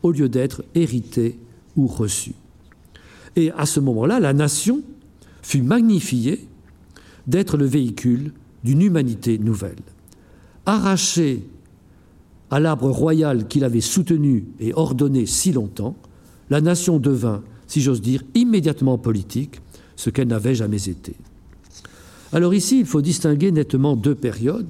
au 0.03 0.11
lieu 0.11 0.29
d'être 0.29 0.63
hérité 0.75 1.39
ou 1.75 1.87
reçu. 1.87 2.33
Et 3.35 3.51
à 3.51 3.65
ce 3.65 3.79
moment-là, 3.79 4.19
la 4.19 4.33
nation 4.33 4.81
fut 5.41 5.61
magnifiée 5.61 6.47
d'être 7.27 7.57
le 7.57 7.65
véhicule 7.65 8.33
d'une 8.63 8.81
humanité 8.81 9.37
nouvelle. 9.37 9.79
Arrachée 10.65 11.43
à 12.49 12.59
l'arbre 12.59 12.89
royal 12.89 13.47
qu'il 13.47 13.63
avait 13.63 13.81
soutenu 13.81 14.45
et 14.59 14.73
ordonné 14.73 15.25
si 15.25 15.53
longtemps, 15.53 15.95
la 16.49 16.59
nation 16.59 16.99
devint, 16.99 17.41
si 17.67 17.81
j'ose 17.81 18.01
dire, 18.01 18.23
immédiatement 18.35 18.97
politique, 18.97 19.61
ce 19.95 20.09
qu'elle 20.09 20.27
n'avait 20.27 20.55
jamais 20.55 20.89
été. 20.89 21.15
Alors 22.33 22.53
ici, 22.53 22.79
il 22.79 22.85
faut 22.85 23.01
distinguer 23.01 23.51
nettement 23.51 23.95
deux 23.95 24.15
périodes, 24.15 24.67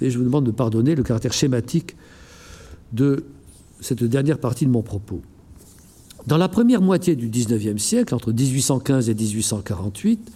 et 0.00 0.10
je 0.10 0.18
vous 0.18 0.24
demande 0.24 0.44
de 0.44 0.50
pardonner 0.50 0.94
le 0.94 1.02
caractère 1.02 1.32
schématique 1.32 1.96
de 2.92 3.24
cette 3.80 4.04
dernière 4.04 4.38
partie 4.38 4.66
de 4.66 4.70
mon 4.70 4.82
propos. 4.82 5.20
Dans 6.26 6.38
la 6.38 6.48
première 6.48 6.82
moitié 6.82 7.14
du 7.14 7.28
XIXe 7.28 7.80
siècle, 7.80 8.12
entre 8.12 8.32
1815 8.32 9.08
et 9.08 9.14
1848, 9.14 10.32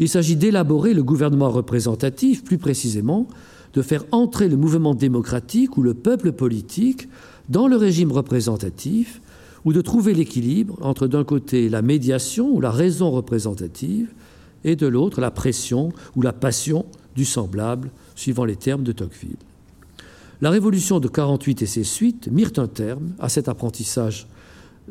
il 0.00 0.08
s'agit 0.08 0.34
d'élaborer 0.34 0.92
le 0.92 1.04
gouvernement 1.04 1.50
représentatif, 1.50 2.42
plus 2.42 2.58
précisément 2.58 3.28
de 3.72 3.82
faire 3.82 4.04
entrer 4.10 4.48
le 4.48 4.56
mouvement 4.56 4.92
démocratique 4.92 5.76
ou 5.76 5.82
le 5.82 5.94
peuple 5.94 6.32
politique 6.32 7.08
dans 7.48 7.68
le 7.68 7.76
régime 7.76 8.10
représentatif, 8.10 9.20
ou 9.64 9.72
de 9.72 9.80
trouver 9.80 10.14
l'équilibre 10.14 10.76
entre 10.80 11.06
d'un 11.06 11.22
côté 11.22 11.68
la 11.68 11.82
médiation 11.82 12.50
ou 12.50 12.60
la 12.60 12.72
raison 12.72 13.12
représentative, 13.12 14.08
et 14.64 14.74
de 14.74 14.88
l'autre 14.88 15.20
la 15.20 15.30
pression 15.30 15.92
ou 16.16 16.22
la 16.22 16.32
passion 16.32 16.86
du 17.14 17.24
semblable, 17.24 17.90
suivant 18.16 18.44
les 18.44 18.56
termes 18.56 18.82
de 18.82 18.90
Tocqueville. 18.92 19.36
La 20.40 20.50
révolution 20.50 20.98
de 20.98 21.06
48 21.06 21.62
et 21.62 21.66
ses 21.66 21.84
suites 21.84 22.28
mirent 22.32 22.52
un 22.56 22.66
terme 22.66 23.12
à 23.20 23.28
cet 23.28 23.48
apprentissage 23.48 24.26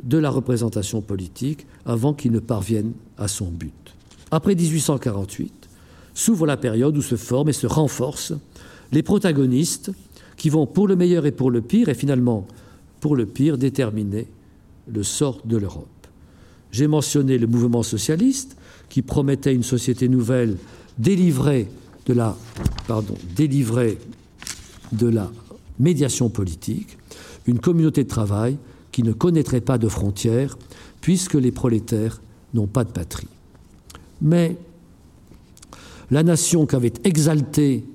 de 0.01 0.17
la 0.17 0.29
représentation 0.29 1.01
politique 1.01 1.65
avant 1.85 2.13
qu'il 2.13 2.31
ne 2.31 2.39
parvienne 2.39 2.93
à 3.17 3.27
son 3.27 3.49
but. 3.49 3.95
Après 4.31 4.55
1848, 4.55 5.69
s'ouvre 6.13 6.45
la 6.45 6.57
période 6.57 6.97
où 6.97 7.01
se 7.01 7.15
forment 7.15 7.49
et 7.49 7.53
se 7.53 7.67
renforcent 7.67 8.33
les 8.91 9.03
protagonistes 9.03 9.91
qui 10.37 10.49
vont 10.49 10.65
pour 10.65 10.87
le 10.87 10.95
meilleur 10.95 11.25
et 11.25 11.31
pour 11.31 11.51
le 11.51 11.61
pire, 11.61 11.89
et 11.89 11.93
finalement 11.93 12.47
pour 12.99 13.15
le 13.15 13.25
pire 13.25 13.57
déterminer 13.57 14.27
le 14.91 15.03
sort 15.03 15.41
de 15.45 15.57
l'Europe. 15.57 15.87
J'ai 16.71 16.87
mentionné 16.87 17.37
le 17.37 17.47
mouvement 17.47 17.83
socialiste 17.83 18.55
qui 18.89 19.01
promettait 19.01 19.53
une 19.53 19.63
société 19.63 20.07
nouvelle 20.07 20.57
délivrée 20.97 21.67
de 22.05 22.13
la, 22.13 22.35
délivrer 23.35 23.97
de 24.91 25.07
la 25.07 25.31
médiation 25.79 26.29
politique 26.29 26.97
une 27.47 27.59
communauté 27.59 28.03
de 28.03 28.09
travail 28.09 28.57
qui 28.91 29.03
ne 29.03 29.13
connaîtrait 29.13 29.61
pas 29.61 29.77
de 29.77 29.87
frontières, 29.87 30.57
puisque 31.01 31.35
les 31.35 31.51
prolétaires 31.51 32.21
n'ont 32.53 32.67
pas 32.67 32.83
de 32.83 32.91
patrie. 32.91 33.27
Mais 34.21 34.57
la 36.11 36.23
nation 36.23 36.65
qu'avait 36.65 36.93
exaltée 37.03 37.85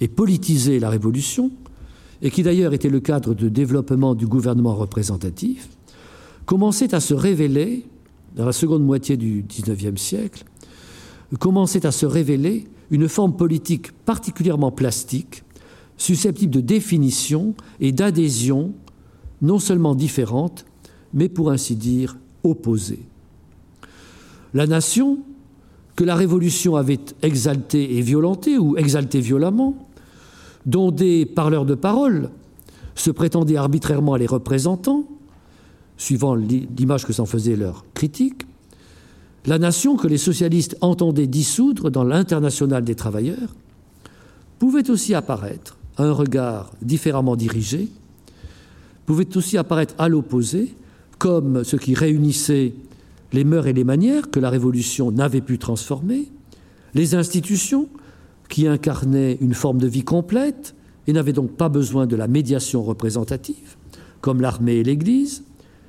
et 0.00 0.08
politisée 0.08 0.80
la 0.80 0.90
Révolution, 0.90 1.50
et 2.20 2.30
qui 2.30 2.42
d'ailleurs 2.42 2.72
était 2.72 2.88
le 2.88 3.00
cadre 3.00 3.34
de 3.34 3.48
développement 3.48 4.14
du 4.14 4.26
gouvernement 4.26 4.74
représentatif, 4.74 5.68
commençait 6.46 6.94
à 6.94 7.00
se 7.00 7.14
révéler, 7.14 7.86
dans 8.36 8.46
la 8.46 8.52
seconde 8.52 8.84
moitié 8.84 9.16
du 9.16 9.44
XIXe 9.48 10.00
siècle, 10.00 10.44
commençait 11.38 11.86
à 11.86 11.92
se 11.92 12.06
révéler 12.06 12.66
une 12.90 13.08
forme 13.08 13.36
politique 13.36 13.92
particulièrement 13.92 14.70
plastique, 14.70 15.44
susceptible 15.96 16.52
de 16.52 16.60
définition 16.60 17.54
et 17.80 17.92
d'adhésion 17.92 18.74
non 19.42 19.58
seulement 19.58 19.94
différentes, 19.94 20.64
mais 21.12 21.28
pour 21.28 21.50
ainsi 21.50 21.76
dire 21.76 22.16
opposées. 22.44 23.04
La 24.54 24.66
nation, 24.66 25.18
que 25.96 26.04
la 26.04 26.14
Révolution 26.14 26.76
avait 26.76 27.00
exaltée 27.22 27.98
et 27.98 28.00
violentée, 28.00 28.58
ou 28.58 28.76
exaltée 28.76 29.20
violemment, 29.20 29.88
dont 30.64 30.90
des 30.90 31.26
parleurs 31.26 31.66
de 31.66 31.74
parole 31.74 32.30
se 32.94 33.10
prétendaient 33.10 33.56
arbitrairement 33.56 34.16
les 34.16 34.26
représentants, 34.26 35.04
suivant 35.96 36.34
l'image 36.34 37.04
que 37.04 37.12
s'en 37.12 37.26
faisait 37.26 37.56
leur 37.56 37.84
critique, 37.94 38.46
la 39.46 39.58
nation 39.58 39.96
que 39.96 40.06
les 40.06 40.18
socialistes 40.18 40.76
entendaient 40.80 41.26
dissoudre 41.26 41.90
dans 41.90 42.04
l'international 42.04 42.84
des 42.84 42.94
travailleurs, 42.94 43.54
pouvait 44.58 44.90
aussi 44.90 45.14
apparaître 45.14 45.78
à 45.96 46.04
un 46.04 46.12
regard 46.12 46.70
différemment 46.80 47.34
dirigé, 47.34 47.88
pouvait 49.06 49.36
aussi 49.36 49.58
apparaître 49.58 49.94
à 49.98 50.08
l'opposé 50.08 50.74
comme 51.18 51.64
ce 51.64 51.76
qui 51.76 51.94
réunissait 51.94 52.74
les 53.32 53.44
mœurs 53.44 53.66
et 53.66 53.72
les 53.72 53.84
manières 53.84 54.30
que 54.30 54.40
la 54.40 54.50
Révolution 54.50 55.10
n'avait 55.10 55.40
pu 55.40 55.58
transformer, 55.58 56.30
les 56.94 57.14
institutions 57.14 57.88
qui 58.48 58.66
incarnaient 58.66 59.38
une 59.40 59.54
forme 59.54 59.78
de 59.78 59.86
vie 59.86 60.04
complète 60.04 60.74
et 61.06 61.12
n'avaient 61.12 61.32
donc 61.32 61.52
pas 61.52 61.68
besoin 61.68 62.06
de 62.06 62.16
la 62.16 62.28
médiation 62.28 62.82
représentative, 62.82 63.76
comme 64.20 64.40
l'armée 64.40 64.76
et 64.76 64.84
l'Église, 64.84 65.44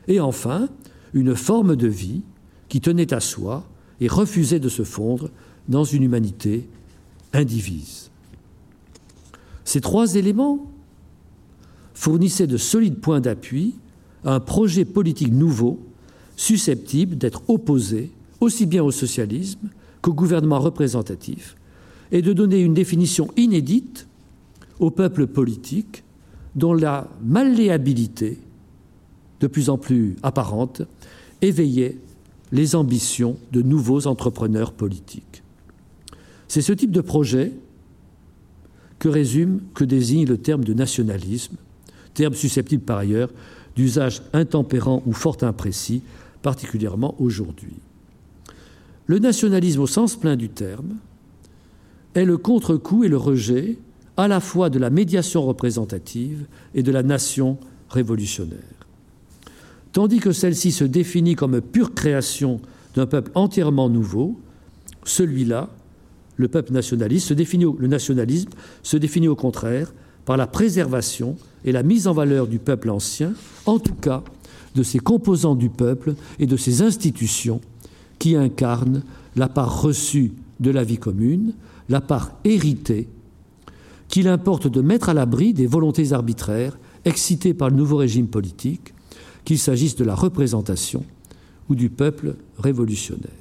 et 0.07 0.19
enfin 0.19 0.69
une 1.13 1.35
forme 1.35 1.75
de 1.75 1.87
vie 1.87 2.21
qui 2.69 2.81
tenait 2.81 3.13
à 3.13 3.19
soi 3.19 3.65
et 3.99 4.07
refusait 4.07 4.59
de 4.59 4.69
se 4.69 4.83
fondre 4.83 5.29
dans 5.67 5.83
une 5.83 6.03
humanité 6.03 6.67
indivise. 7.33 8.09
Ces 9.65 9.81
trois 9.81 10.15
éléments 10.15 10.65
fournissait 11.93 12.47
de 12.47 12.57
solides 12.57 12.99
points 12.99 13.21
d'appui 13.21 13.75
à 14.25 14.35
un 14.35 14.39
projet 14.39 14.85
politique 14.85 15.31
nouveau 15.31 15.79
susceptible 16.35 17.17
d'être 17.17 17.43
opposé 17.47 18.11
aussi 18.39 18.65
bien 18.65 18.83
au 18.83 18.91
socialisme 18.91 19.69
qu'au 20.01 20.13
gouvernement 20.13 20.59
représentatif 20.59 21.55
et 22.11 22.21
de 22.21 22.33
donner 22.33 22.59
une 22.59 22.73
définition 22.73 23.29
inédite 23.37 24.07
au 24.79 24.91
peuple 24.91 25.27
politique 25.27 26.03
dont 26.55 26.73
la 26.73 27.09
malléabilité, 27.23 28.37
de 29.39 29.47
plus 29.47 29.69
en 29.69 29.77
plus 29.77 30.15
apparente, 30.23 30.83
éveillait 31.41 31.97
les 32.51 32.75
ambitions 32.75 33.37
de 33.51 33.61
nouveaux 33.61 34.05
entrepreneurs 34.07 34.73
politiques. 34.73 35.43
C'est 36.47 36.61
ce 36.61 36.73
type 36.73 36.91
de 36.91 37.01
projet 37.01 37.51
que 38.99 39.09
résume, 39.09 39.61
que 39.73 39.83
désigne 39.83 40.27
le 40.27 40.37
terme 40.37 40.63
de 40.63 40.73
nationalisme, 40.73 41.55
terme 42.13 42.33
susceptible 42.33 42.83
par 42.83 42.97
ailleurs 42.97 43.29
d'usage 43.75 44.21
intempérant 44.33 45.01
ou 45.05 45.13
fort 45.13 45.37
imprécis, 45.41 46.01
particulièrement 46.41 47.15
aujourd'hui. 47.19 47.73
Le 49.07 49.19
nationalisme 49.19 49.81
au 49.81 49.87
sens 49.87 50.15
plein 50.15 50.35
du 50.35 50.49
terme 50.49 50.95
est 52.13 52.25
le 52.25 52.37
contre-coup 52.37 53.03
et 53.03 53.07
le 53.07 53.17
rejet 53.17 53.77
à 54.17 54.27
la 54.27 54.39
fois 54.39 54.69
de 54.69 54.79
la 54.79 54.89
médiation 54.89 55.41
représentative 55.41 56.45
et 56.75 56.83
de 56.83 56.91
la 56.91 57.03
nation 57.03 57.57
révolutionnaire. 57.89 58.59
Tandis 59.91 60.19
que 60.19 60.31
celle-ci 60.31 60.71
se 60.71 60.83
définit 60.83 61.35
comme 61.35 61.61
pure 61.61 61.93
création 61.93 62.61
d'un 62.95 63.05
peuple 63.05 63.31
entièrement 63.35 63.89
nouveau, 63.89 64.39
celui-là, 65.03 65.69
le 66.37 66.47
peuple 66.47 66.73
nationaliste, 66.73 67.31
le 67.31 67.87
nationalisme 67.87 68.49
se 68.81 68.97
définit 68.97 69.27
au 69.27 69.35
contraire 69.35 69.93
par 70.25 70.37
la 70.37 70.47
préservation 70.47 71.35
et 71.65 71.71
la 71.71 71.83
mise 71.83 72.07
en 72.07 72.13
valeur 72.13 72.47
du 72.47 72.59
peuple 72.59 72.89
ancien, 72.89 73.33
en 73.65 73.79
tout 73.79 73.95
cas 73.95 74.23
de 74.75 74.83
ses 74.83 74.99
composants 74.99 75.55
du 75.55 75.69
peuple 75.69 76.15
et 76.39 76.45
de 76.45 76.57
ses 76.57 76.81
institutions 76.81 77.61
qui 78.19 78.35
incarnent 78.35 79.03
la 79.35 79.49
part 79.49 79.81
reçue 79.81 80.31
de 80.59 80.71
la 80.71 80.83
vie 80.83 80.97
commune, 80.97 81.53
la 81.89 82.01
part 82.01 82.31
héritée, 82.43 83.07
qu'il 84.07 84.27
importe 84.27 84.67
de 84.67 84.81
mettre 84.81 85.09
à 85.09 85.13
l'abri 85.13 85.53
des 85.53 85.67
volontés 85.67 86.13
arbitraires 86.13 86.77
excitées 87.05 87.53
par 87.53 87.69
le 87.69 87.75
nouveau 87.75 87.97
régime 87.97 88.27
politique, 88.27 88.93
qu'il 89.43 89.59
s'agisse 89.59 89.95
de 89.95 90.05
la 90.05 90.15
représentation 90.15 91.03
ou 91.69 91.75
du 91.75 91.89
peuple 91.89 92.35
révolutionnaire. 92.57 93.31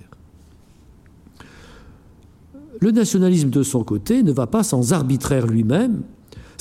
Le 2.81 2.91
nationalisme, 2.91 3.51
de 3.51 3.63
son 3.63 3.85
côté, 3.85 4.23
ne 4.23 4.33
va 4.33 4.49
pas 4.49 4.65
sans 4.65 4.93
arbitraire 4.93 5.47
lui-même, 5.47 6.03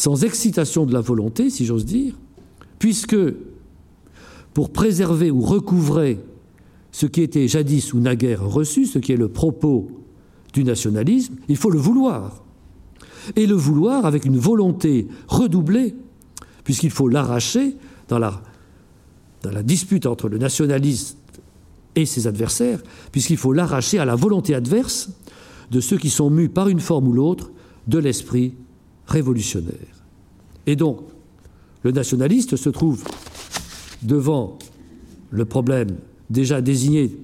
sans 0.02 0.24
excitation 0.24 0.88
de 0.88 0.94
la 0.94 1.00
volonté, 1.00 1.52
si 1.52 1.64
j'ose 1.64 1.86
dire, 1.86 2.16
puisque 2.80 3.16
pour 4.52 4.72
préserver 4.72 5.30
ou 5.30 5.42
recouvrer 5.42 6.18
ce 6.92 7.06
qui 7.06 7.22
était 7.22 7.48
jadis 7.48 7.94
ou 7.94 8.00
naguère 8.00 8.44
reçu, 8.44 8.88
ce 8.88 8.98
qui 8.98 9.12
est 9.12 9.18
le 9.18 9.28
propos 9.28 9.92
du 10.54 10.64
nationalisme, 10.64 11.36
il 11.50 11.56
faut 11.56 11.70
le 11.70 11.78
vouloir. 11.78 12.44
Et 13.36 13.46
le 13.46 13.54
vouloir 13.54 14.08
avec 14.08 14.26
une 14.26 14.40
volonté 14.40 15.08
redoublée, 15.28 15.94
puisqu'il 16.64 16.90
faut 16.90 17.08
l'arracher 17.08 17.76
dans 18.08 18.18
la, 18.18 18.42
dispute 19.62 20.08
entre 20.08 20.30
le 20.30 20.40
nationaliste 20.40 21.20
et 21.96 22.08
ses 22.08 22.26
adversaires, 22.26 22.82
puisqu'il 23.12 23.38
faut 23.38 23.54
l'arracher 23.54 24.00
à 24.00 24.06
la 24.06 24.16
volonté 24.16 24.56
adverse 24.56 25.12
de 25.70 25.80
ceux 25.80 26.00
qui 26.00 26.10
sont 26.10 26.32
mus 26.32 26.50
par 26.50 26.70
une 26.70 26.80
forme 26.80 27.08
ou 27.08 27.14
l'autre 27.14 27.52
de 27.86 28.00
l'esprit 28.00 28.56
révolutionnaire. 29.12 30.06
Et 30.66 30.76
donc, 30.76 31.02
le 31.84 31.92
nationaliste 31.92 32.56
se 32.56 32.70
trouve 32.70 33.04
devant 34.02 34.58
le 35.30 35.46
problème 35.46 35.98
déjà 36.30 36.62
désigné 36.62 37.18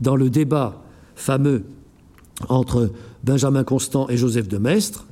dans 0.00 0.16
le 0.16 0.30
débat 0.30 0.82
fameux 1.14 1.64
entre 2.48 2.90
Benjamin 3.22 3.64
Constant 3.64 4.08
et 4.08 4.16
Joseph 4.16 4.48
de 4.48 4.58
Maistre, 4.58 5.06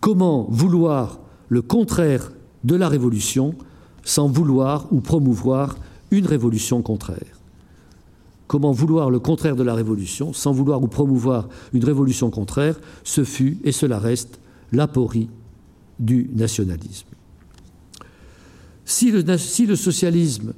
comment 0.00 0.46
vouloir 0.50 1.20
le 1.48 1.62
contraire 1.62 2.32
de 2.64 2.74
la 2.74 2.88
révolution 2.88 3.54
sans 4.04 4.28
vouloir 4.28 4.86
ou 4.92 5.00
promouvoir 5.00 5.76
une 6.10 6.26
révolution 6.26 6.82
contraire? 6.82 7.40
Comment 8.46 8.72
vouloir 8.72 9.10
le 9.10 9.18
contraire 9.18 9.56
de 9.56 9.62
la 9.62 9.74
révolution 9.74 10.32
sans 10.32 10.52
vouloir 10.52 10.82
ou 10.82 10.86
promouvoir 10.86 11.48
une 11.72 11.84
révolution 11.84 12.30
contraire? 12.30 12.78
Ce 13.02 13.24
fut, 13.24 13.58
et 13.64 13.72
cela 13.72 13.98
reste, 13.98 14.38
l'aporie 14.72 15.28
du 15.98 16.30
nationalisme. 16.34 17.08
Si 18.84 19.10
le, 19.10 19.76
socialisme 19.76 20.52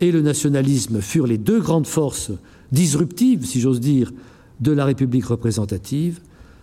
et 0.00 0.10
le 0.10 0.22
nationalisme 0.22 1.00
furent 1.00 1.26
les 1.26 1.38
deux 1.38 1.60
grandes 1.60 1.86
forces 1.86 2.32
disruptives, 2.72 3.44
si 3.44 3.60
j'ose 3.60 3.80
dire, 3.80 4.12
de 4.60 4.72
la 4.72 4.86
République 4.86 5.26
représentative, 5.26 6.20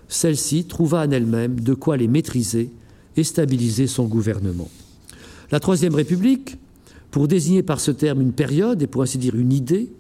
celle-ci 0.07 0.65
trouva 0.65 1.05
en 1.05 1.11
elle-même 1.11 1.60
de 1.60 1.73
quoi 1.76 1.95
les 1.95 2.07
maîtriser 2.07 2.72
et 3.15 3.23
stabiliser 3.23 3.85
son 3.85 4.05
gouvernement. 4.05 4.69
La 5.51 5.60
Troisième 5.60 5.93
République, 5.93 6.57
pour 7.11 7.27
désigner 7.27 7.61
par 7.61 7.80
ce 7.80 7.91
terme 7.91 8.22
une 8.22 8.34
période 8.34 8.81
et 8.81 8.88
pour 8.88 9.03
ainsi 9.03 9.19
dire 9.19 9.35
une 9.35 9.53
idée, 9.53 9.91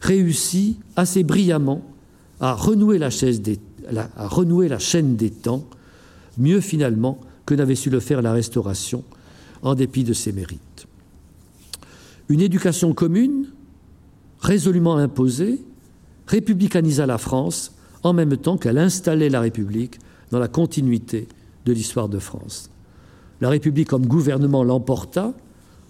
réussit 0.00 0.78
assez 0.94 1.24
brillamment 1.24 1.82
à 2.38 2.54
renouer 2.54 2.98
la 2.98 3.10
chaîne 3.10 3.40
des 5.16 5.30
temps 5.30 5.66
mieux 6.38 6.60
finalement 6.60 7.18
que 7.46 7.54
n'avait 7.54 7.74
su 7.74 7.90
le 7.90 8.00
faire 8.00 8.22
la 8.22 8.32
Restauration, 8.32 9.04
en 9.62 9.74
dépit 9.74 10.04
de 10.04 10.12
ses 10.12 10.32
mérites. 10.32 10.86
Une 12.28 12.40
éducation 12.40 12.92
commune, 12.94 13.46
résolument 14.40 14.96
imposée, 14.96 15.60
républicanisa 16.26 17.06
la 17.06 17.18
France 17.18 17.72
en 18.02 18.12
même 18.12 18.36
temps 18.36 18.56
qu'elle 18.56 18.78
installait 18.78 19.30
la 19.30 19.40
République 19.40 19.98
dans 20.30 20.38
la 20.38 20.48
continuité 20.48 21.28
de 21.64 21.72
l'histoire 21.72 22.08
de 22.08 22.18
France. 22.18 22.70
La 23.40 23.48
République 23.48 23.88
comme 23.88 24.06
gouvernement 24.06 24.64
l'emporta 24.64 25.34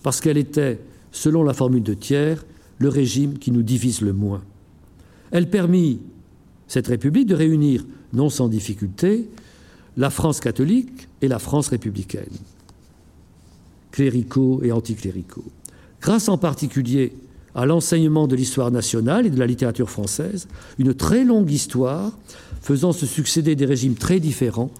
parce 0.03 0.21
qu'elle 0.21 0.39
était, 0.39 0.81
selon 1.13 1.43
la 1.43 1.55
formule 1.55 1.83
de 1.83 1.95
Thiers, 1.95 2.37
le 2.79 2.89
régime 2.89 3.39
qui 3.39 3.51
nous 3.51 3.63
divise 3.63 4.01
le 4.01 4.13
moins. 4.13 4.43
Elle 5.31 5.51
permit, 5.51 6.01
cette 6.69 6.87
République, 6.89 7.27
de 7.27 7.35
réunir, 7.35 7.85
non 8.13 8.29
sans 8.29 8.49
difficulté, 8.49 9.29
la 9.97 10.11
France 10.11 10.41
catholique 10.41 11.09
et 11.23 11.29
la 11.29 11.39
France 11.39 11.69
républicaine, 11.69 12.25
cléricaux 13.93 14.61
et 14.63 14.73
anticléricaux. 14.73 15.45
Grâce 16.01 16.29
en 16.29 16.39
particulier 16.39 17.13
à 17.55 17.67
l'enseignement 17.67 18.27
de 18.27 18.35
l'histoire 18.35 18.71
nationale 18.71 19.27
et 19.27 19.31
de 19.31 19.39
la 19.39 19.47
littérature 19.47 19.89
française, 19.89 20.49
une 20.79 20.95
très 20.95 21.25
longue 21.25 21.51
histoire, 21.51 22.13
faisant 22.61 22.93
se 22.93 23.07
succéder 23.07 23.55
des 23.55 23.67
régimes 23.67 23.95
très 23.95 24.19
différents, 24.19 24.71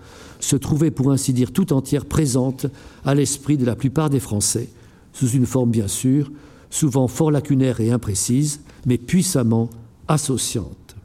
se 0.41 0.57
trouvait 0.57 0.91
pour 0.91 1.13
ainsi 1.13 1.33
dire 1.33 1.53
tout 1.53 1.73
entière 1.73 2.05
présente 2.05 2.67
à 3.05 3.15
l'esprit 3.15 3.57
de 3.57 3.65
la 3.65 3.77
plupart 3.77 4.11
des 4.11 4.21
Français, 4.21 4.69
sous 5.13 5.31
une 5.31 5.47
forme 5.47 5.71
bien 5.71 5.89
sûr, 5.89 6.33
souvent 6.71 7.07
fort 7.07 7.31
lacunaire 7.31 7.81
et 7.81 7.93
imprécise, 7.93 8.61
mais 8.85 8.99
puissamment 8.99 9.71
associante. 10.09 10.97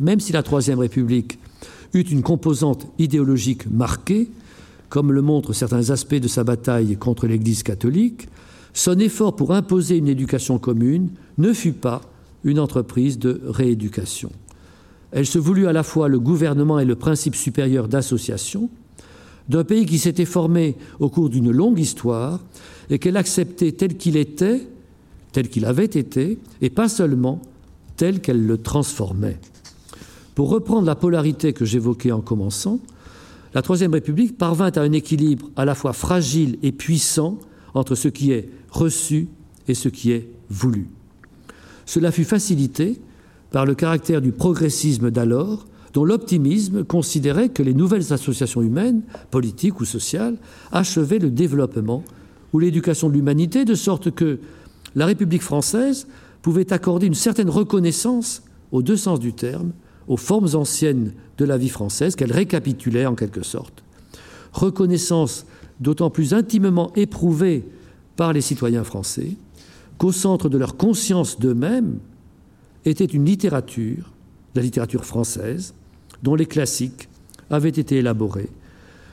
Même 0.00 0.20
si 0.20 0.32
la 0.32 0.42
Troisième 0.42 0.78
République 0.78 1.38
eut 1.94 2.02
une 2.02 2.22
composante 2.22 2.86
idéologique 2.98 3.70
marquée, 3.70 4.28
comme 4.88 5.12
le 5.12 5.22
montrent 5.22 5.52
certains 5.52 5.90
aspects 5.90 6.14
de 6.14 6.28
sa 6.28 6.44
bataille 6.44 6.96
contre 6.96 7.26
l'Église 7.26 7.62
catholique, 7.62 8.28
son 8.72 8.98
effort 8.98 9.36
pour 9.36 9.52
imposer 9.52 9.96
une 9.96 10.08
éducation 10.08 10.58
commune 10.58 11.10
ne 11.38 11.52
fut 11.52 11.72
pas 11.72 12.02
une 12.42 12.58
entreprise 12.58 13.18
de 13.18 13.40
rééducation. 13.46 14.30
Elle 15.12 15.26
se 15.26 15.38
voulut 15.38 15.68
à 15.68 15.72
la 15.72 15.84
fois 15.84 16.08
le 16.08 16.18
gouvernement 16.18 16.78
et 16.80 16.84
le 16.84 16.96
principe 16.96 17.36
supérieur 17.36 17.88
d'association 17.88 18.68
d'un 19.48 19.64
pays 19.64 19.86
qui 19.86 19.98
s'était 19.98 20.24
formé 20.24 20.76
au 21.00 21.08
cours 21.08 21.28
d'une 21.28 21.50
longue 21.50 21.78
histoire 21.78 22.40
et 22.90 22.98
qu'elle 22.98 23.16
acceptait 23.16 23.72
tel 23.72 23.96
qu'il 23.96 24.16
était, 24.16 24.66
tel 25.32 25.48
qu'il 25.48 25.66
avait 25.66 25.84
été, 25.84 26.38
et 26.62 26.70
pas 26.70 26.88
seulement 26.88 27.40
tel 27.96 28.20
qu'elle 28.20 28.44
le 28.46 28.58
transformait. 28.58 29.38
Pour 30.34 30.50
reprendre 30.50 30.86
la 30.86 30.96
polarité 30.96 31.52
que 31.52 31.64
j'évoquais 31.64 32.12
en 32.12 32.20
commençant, 32.20 32.80
la 33.54 33.62
Troisième 33.62 33.92
République 33.92 34.36
parvint 34.36 34.72
à 34.72 34.80
un 34.80 34.92
équilibre 34.92 35.48
à 35.54 35.64
la 35.64 35.76
fois 35.76 35.92
fragile 35.92 36.58
et 36.62 36.72
puissant 36.72 37.38
entre 37.74 37.94
ce 37.94 38.08
qui 38.08 38.32
est 38.32 38.48
reçu 38.70 39.28
et 39.68 39.74
ce 39.74 39.88
qui 39.88 40.10
est 40.10 40.28
voulu. 40.50 40.88
Cela 41.86 42.10
fut 42.10 42.24
facilité 42.24 43.00
par 43.52 43.64
le 43.64 43.76
caractère 43.76 44.20
du 44.20 44.32
progressisme 44.32 45.12
d'alors, 45.12 45.66
dont 45.92 46.04
l'optimisme 46.04 46.82
considérait 46.82 47.50
que 47.50 47.62
les 47.62 47.74
nouvelles 47.74 48.12
associations 48.12 48.62
humaines, 48.62 49.02
politiques 49.30 49.80
ou 49.80 49.84
sociales, 49.84 50.38
achevaient 50.72 51.20
le 51.20 51.30
développement 51.30 52.02
ou 52.52 52.58
l'éducation 52.58 53.08
de 53.08 53.14
l'humanité, 53.14 53.64
de 53.64 53.76
sorte 53.76 54.10
que 54.10 54.40
la 54.96 55.06
République 55.06 55.42
française 55.42 56.08
pouvait 56.42 56.72
accorder 56.72 57.06
une 57.06 57.14
certaine 57.14 57.50
reconnaissance, 57.50 58.42
aux 58.72 58.82
deux 58.82 58.96
sens 58.96 59.20
du 59.20 59.32
terme, 59.32 59.72
aux 60.08 60.16
formes 60.16 60.54
anciennes 60.54 61.12
de 61.38 61.44
la 61.44 61.56
vie 61.56 61.68
française 61.68 62.16
qu'elle 62.16 62.32
récapitulait 62.32 63.06
en 63.06 63.14
quelque 63.14 63.42
sorte. 63.42 63.82
Reconnaissance 64.52 65.46
d'autant 65.80 66.10
plus 66.10 66.34
intimement 66.34 66.92
éprouvée 66.94 67.64
par 68.16 68.32
les 68.32 68.40
citoyens 68.40 68.84
français 68.84 69.30
qu'au 69.98 70.12
centre 70.12 70.48
de 70.48 70.58
leur 70.58 70.76
conscience 70.76 71.38
d'eux-mêmes 71.38 71.98
était 72.84 73.04
une 73.04 73.24
littérature, 73.24 74.12
la 74.54 74.62
littérature 74.62 75.04
française, 75.04 75.74
dont 76.22 76.34
les 76.34 76.46
classiques 76.46 77.08
avaient 77.50 77.68
été 77.68 77.96
élaborés 77.96 78.50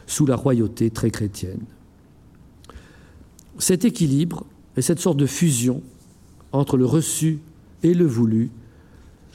sous 0.08 0.26
la 0.26 0.36
royauté 0.36 0.90
très 0.90 1.12
chrétienne. 1.12 1.62
Cet 3.58 3.86
équilibre 3.86 4.46
et 4.76 4.82
cette 4.82 5.00
sorte 5.00 5.18
de 5.18 5.26
fusion 5.26 5.82
entre 6.52 6.78
le 6.78 6.86
reçu 6.86 7.40
et 7.84 7.94
le 7.94 8.06
voulu 8.06 8.50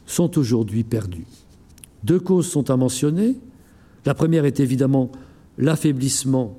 sont 0.06 0.38
aujourd'hui 0.38 0.84
perdus. 0.84 1.26
Deux 2.06 2.20
causes 2.20 2.46
sont 2.46 2.70
à 2.70 2.76
mentionner. 2.76 3.34
La 4.04 4.14
première 4.14 4.44
est 4.44 4.60
évidemment 4.60 5.10
l'affaiblissement 5.58 6.56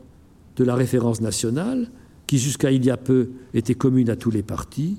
de 0.58 0.66
la 0.66 0.76
référence 0.76 1.22
nationale, 1.22 1.90
qui 2.28 2.38
jusqu'à 2.38 2.70
il 2.72 2.84
y 2.84 2.90
a 2.90 2.98
peu 2.98 3.30
était 3.54 3.74
commune 3.74 4.10
à 4.10 4.18
tous 4.18 4.30
les 4.30 4.44
partis, 4.44 4.98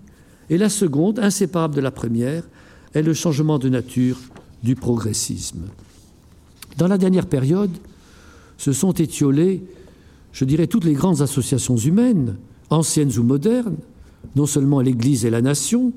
et 0.49 0.57
la 0.57 0.71
seconde, 0.71 1.19
inséparable 1.19 1.75
de 1.75 1.83
la 1.83 1.91
première, 1.91 2.49
est 2.95 3.03
le 3.03 3.13
changement 3.13 3.59
de 3.59 3.69
nature 3.69 4.17
du 4.63 4.75
progressisme. 4.75 5.67
Dans 6.79 6.89
la 6.89 6.97
dernière 6.97 7.27
période, 7.27 7.77
se 8.57 8.73
sont 8.73 8.93
étiolées, 8.93 9.63
je 10.33 10.47
dirais, 10.47 10.67
toutes 10.67 10.85
les 10.85 10.95
grandes 10.95 11.21
associations 11.21 11.77
humaines, 11.77 12.37
anciennes 12.71 13.13
ou 13.19 13.23
modernes, 13.23 13.77
non 14.35 14.47
seulement 14.47 14.81
l'Église 14.81 15.27
et 15.27 15.31
la 15.31 15.43
nation, 15.43 15.93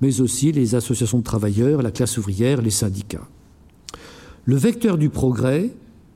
mais 0.00 0.20
aussi 0.20 0.50
les 0.50 0.74
associations 0.74 1.18
de 1.18 1.24
travailleurs, 1.24 1.82
la 1.82 1.92
classe 1.92 2.18
ouvrière, 2.18 2.62
les 2.62 2.70
syndicats. 2.70 3.28
Le 4.44 4.56
vecteur 4.56 4.98
du 4.98 5.08
progrès, 5.08 5.70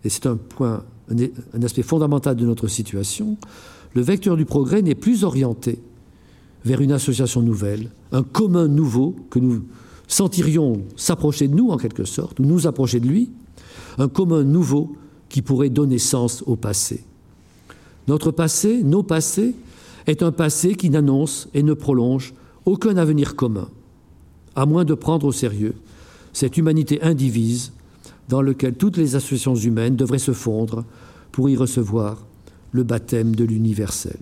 et 0.05 0.09
c'est 0.09 0.27
un 0.27 0.37
point, 0.37 0.85
un 1.11 1.63
aspect 1.63 1.83
fondamental 1.83 2.37
de 2.37 2.45
notre 2.45 2.69
situation, 2.69 3.37
le 3.95 4.03
vecteur 4.03 4.37
du 4.37 4.45
progrès 4.45 4.83
n'est 4.83 4.95
plus 4.95 5.25
orienté 5.25 5.79
vers 6.65 6.81
une 6.81 6.93
association 6.93 7.43
nouvelle, 7.43 7.91
un 8.13 8.23
commun 8.23 8.67
nouveau 8.67 9.15
que 9.31 9.39
nous 9.39 9.63
sentirions 10.09 10.83
s'approcher 10.97 11.49
de 11.49 11.55
nous 11.55 11.71
en 11.71 11.77
quelque 11.77 12.05
sorte, 12.05 12.41
ou 12.41 12.45
nous 12.45 12.67
approcher 12.67 13.01
de 13.01 13.07
lui, 13.07 13.31
un 13.99 14.09
commun 14.09 14.43
nouveau 14.43 14.97
qui 15.29 15.43
pourrait 15.43 15.71
donner 15.71 15.99
sens 15.99 16.43
au 16.47 16.57
passé. 16.57 17.05
Notre 18.09 18.31
passé, 18.31 18.83
nos 18.83 19.03
passés, 19.03 19.55
est 20.07 20.23
un 20.23 20.33
passé 20.33 20.75
qui 20.75 20.91
n'annonce 20.91 21.49
et 21.55 21.63
ne 21.63 21.75
prolonge 21.75 22.35
aucun 22.65 22.97
avenir 22.97 23.37
commun, 23.37 23.69
à 24.55 24.67
moins 24.67 24.85
de 24.85 24.95
prendre 24.95 25.27
au 25.27 25.33
sérieux 25.33 25.75
cette 26.33 26.57
humanité 26.57 27.01
indivise 27.03 27.73
dans 28.29 28.43
laquelle 28.43 28.75
toutes 28.75 28.97
les 28.97 29.15
associations 29.15 29.55
humaines 29.55 29.97
devraient 29.97 30.19
se 30.19 30.33
fondre 30.33 30.85
pour 31.33 31.49
y 31.49 31.57
recevoir 31.57 32.27
le 32.73 32.83
baptême 32.83 33.35
de 33.35 33.45
l'universel. 33.45 34.19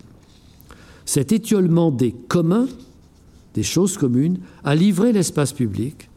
Cet 1.04 1.32
étiolement 1.32 1.90
des 1.90 2.12
communs, 2.12 2.68
des 3.54 3.62
choses 3.62 3.96
communes, 3.96 4.38
a 4.64 4.74
livré 4.74 5.12
l'espace 5.12 5.52
public 5.52 6.08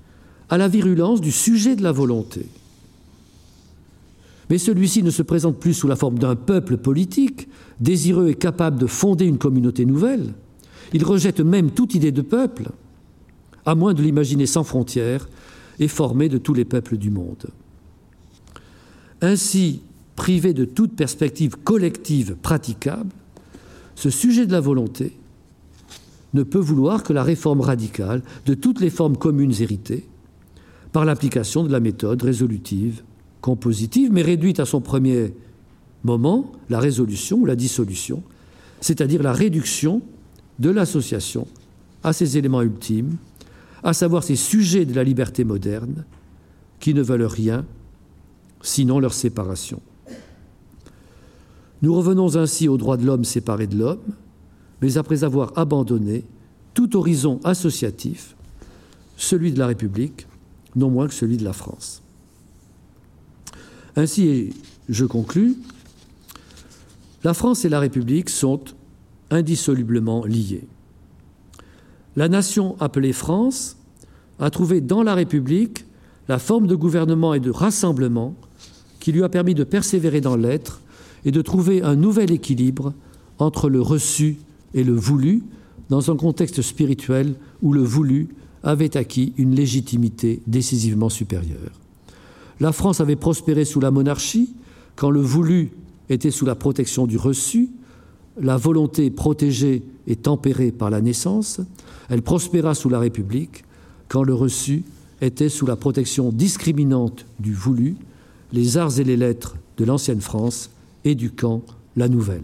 à 0.50 0.58
la 0.58 0.68
virulence 0.68 1.22
du 1.22 1.32
sujet 1.32 1.76
de 1.76 1.84
la 1.84 1.92
volonté. 1.92 2.46
Mais 4.50 4.58
celui-ci 4.58 5.04
ne 5.04 5.12
se 5.12 5.24
présente 5.24 5.60
plus 5.60 5.74
sous 5.74 5.88
la 5.88 5.98
forme 5.98 6.20
d'un 6.20 6.36
peuple 6.36 6.78
politique, 6.78 7.50
désireux 7.82 8.30
et 8.30 8.36
capable 8.36 8.80
de 8.80 8.88
fonder 8.88 9.26
une 9.26 9.38
communauté 9.38 9.86
nouvelle. 9.86 10.34
Il 10.94 11.04
rejette 11.04 11.42
même 11.42 11.72
toute 11.72 11.96
idée 11.96 12.14
de 12.14 12.22
peuple, 12.22 12.70
à 13.66 13.76
moins 13.76 13.94
de 13.94 14.02
l'imaginer 14.02 14.46
sans 14.46 14.64
frontières 14.64 15.28
et 15.80 15.90
formé 15.90 16.30
de 16.30 16.38
tous 16.38 16.54
les 16.54 16.64
peuples 16.64 16.98
du 16.98 17.10
monde. 17.10 17.48
Ainsi, 19.22 19.82
privé 20.16 20.54
de 20.54 20.66
toute 20.66 20.96
perspective 20.96 21.56
collective 21.64 22.36
praticable, 22.36 23.10
ce 23.96 24.10
sujet 24.10 24.46
de 24.46 24.52
la 24.52 24.60
volonté 24.60 25.18
ne 26.34 26.44
peut 26.44 26.60
vouloir 26.60 27.04
que 27.04 27.14
la 27.14 27.24
réforme 27.24 27.62
radicale 27.62 28.22
de 28.46 28.54
toutes 28.54 28.80
les 28.80 28.90
formes 28.90 29.18
communes 29.18 29.54
héritées 29.60 30.06
par 30.92 31.06
l'application 31.06 31.64
de 31.64 31.72
la 31.72 31.80
méthode 31.80 32.22
résolutive, 32.22 33.02
compositive, 33.42 34.12
mais 34.12 34.22
réduite 34.22 34.60
à 34.60 34.66
son 34.66 34.82
premier 34.82 35.34
moment, 36.04 36.52
la 36.70 36.80
résolution 36.80 37.38
ou 37.38 37.46
la 37.46 37.56
dissolution, 37.56 38.24
c'est-à-dire 38.82 39.24
la 39.24 39.34
réduction 39.34 40.02
de 40.60 40.70
l'association 40.70 41.48
à 42.04 42.14
ses 42.14 42.38
éléments 42.38 42.62
ultimes, 42.62 43.18
à 43.84 43.94
savoir 43.94 44.24
ces 44.24 44.36
sujets 44.36 44.86
de 44.86 44.94
la 44.94 45.04
liberté 45.04 45.44
moderne 45.44 46.06
qui 46.80 46.94
ne 46.94 47.02
veulent 47.02 47.24
rien 47.24 47.66
sinon 48.62 49.00
leur 49.00 49.14
séparation. 49.14 49.82
Nous 51.82 51.94
revenons 51.94 52.36
ainsi 52.36 52.68
au 52.68 52.78
droit 52.78 52.98
de 52.98 53.06
l'homme 53.06 53.24
séparé 53.24 53.68
de 53.68 53.78
l'homme, 53.78 54.02
mais 54.82 54.98
après 54.98 55.24
avoir 55.24 55.58
abandonné 55.58 56.24
tout 56.74 56.96
horizon 56.96 57.40
associatif, 57.44 58.36
celui 59.16 59.52
de 59.52 59.60
la 59.60 59.68
République, 59.68 60.28
non 60.76 60.90
moins 60.90 61.08
que 61.08 61.14
celui 61.14 61.38
de 61.38 61.44
la 61.44 61.54
France. 61.54 62.02
Ainsi, 63.96 64.54
je 64.90 65.06
conclus, 65.06 65.58
la 67.24 67.34
France 67.34 67.66
et 67.66 67.70
la 67.70 67.80
République 67.80 68.30
sont 68.30 68.62
indissolublement 69.32 70.24
liées. 70.26 70.68
La 72.16 72.30
nation 72.30 72.76
appelée 72.80 73.14
France 73.14 73.78
a 74.40 74.50
trouvé 74.50 74.82
dans 74.82 75.04
la 75.04 75.16
République 75.16 75.86
la 76.28 76.40
forme 76.40 76.68
de 76.68 76.76
gouvernement 76.76 77.34
et 77.34 77.40
de 77.40 77.52
rassemblement 77.52 78.36
qui 79.08 79.14
lui 79.14 79.24
a 79.24 79.30
permis 79.30 79.56
de 79.56 79.64
persévérer 79.64 80.20
dans 80.20 80.36
l'être 80.36 80.82
et 81.24 81.32
de 81.32 81.42
trouver 81.42 81.82
un 81.82 81.96
nouvel 81.96 82.30
équilibre 82.30 82.94
entre 83.40 83.70
le 83.70 83.80
reçu 83.80 84.36
et 84.74 84.84
le 84.84 84.96
voulu 84.96 85.44
dans 85.90 86.12
un 86.12 86.18
contexte 86.18 86.62
spirituel 86.62 87.36
où 87.62 87.72
le 87.72 87.80
voulu 87.80 88.28
avait 88.64 88.98
acquis 88.98 89.32
une 89.38 89.56
légitimité 89.56 90.42
décisivement 90.46 91.08
supérieure. 91.08 91.72
La 92.60 92.74
France 92.74 93.00
avait 93.00 93.16
prospéré 93.16 93.64
sous 93.64 93.80
la 93.80 93.92
monarchie 93.92 94.50
quand 94.98 95.10
le 95.10 95.22
voulu 95.22 95.72
était 96.10 96.30
sous 96.30 96.46
la 96.46 96.56
protection 96.56 97.08
du 97.08 97.16
reçu, 97.16 97.70
la 98.38 98.58
volonté 98.58 99.10
protégée 99.10 99.84
et 100.06 100.18
tempérée 100.18 100.74
par 100.74 100.90
la 100.90 101.00
naissance. 101.00 101.62
Elle 102.10 102.24
prospéra 102.24 102.76
sous 102.76 102.90
la 102.90 103.00
République 103.00 103.64
quand 104.10 104.24
le 104.24 104.34
reçu 104.34 104.84
était 105.22 105.48
sous 105.48 105.66
la 105.66 105.78
protection 105.78 106.30
discriminante 106.34 107.26
du 107.40 107.54
voulu, 107.54 107.96
les 108.52 108.78
arts 108.78 109.00
et 109.00 109.04
les 109.04 109.18
lettres 109.18 109.56
de 109.78 109.86
l'ancienne 109.86 110.22
France 110.22 110.70
camp 111.38 111.62
La 111.96 112.10
Nouvelle. 112.10 112.44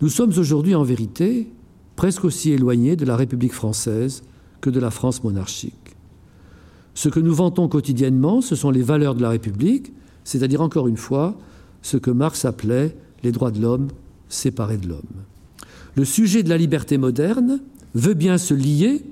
Nous 0.00 0.08
sommes 0.08 0.32
aujourd'hui 0.36 0.74
en 0.74 0.82
vérité 0.82 1.48
presque 1.94 2.24
aussi 2.24 2.52
éloignés 2.52 2.96
de 2.96 3.04
la 3.04 3.16
République 3.16 3.54
française 3.54 4.22
que 4.60 4.70
de 4.70 4.80
la 4.80 4.90
France 4.90 5.22
monarchique. 5.22 5.96
Ce 6.94 7.08
que 7.08 7.20
nous 7.20 7.34
vantons 7.34 7.68
quotidiennement, 7.68 8.40
ce 8.40 8.56
sont 8.56 8.70
les 8.70 8.82
valeurs 8.82 9.14
de 9.14 9.22
la 9.22 9.30
République, 9.30 9.92
c'est-à-dire 10.24 10.60
encore 10.60 10.88
une 10.88 10.96
fois 10.96 11.36
ce 11.82 11.96
que 11.96 12.10
Marx 12.10 12.44
appelait 12.44 12.96
les 13.22 13.32
droits 13.32 13.50
de 13.50 13.60
l'homme 13.60 13.88
séparés 14.28 14.78
de 14.78 14.88
l'homme. 14.88 15.02
Le 15.94 16.04
sujet 16.04 16.42
de 16.42 16.48
la 16.48 16.58
liberté 16.58 16.98
moderne 16.98 17.60
veut 17.94 18.14
bien 18.14 18.38
se 18.38 18.54
lier, 18.54 19.04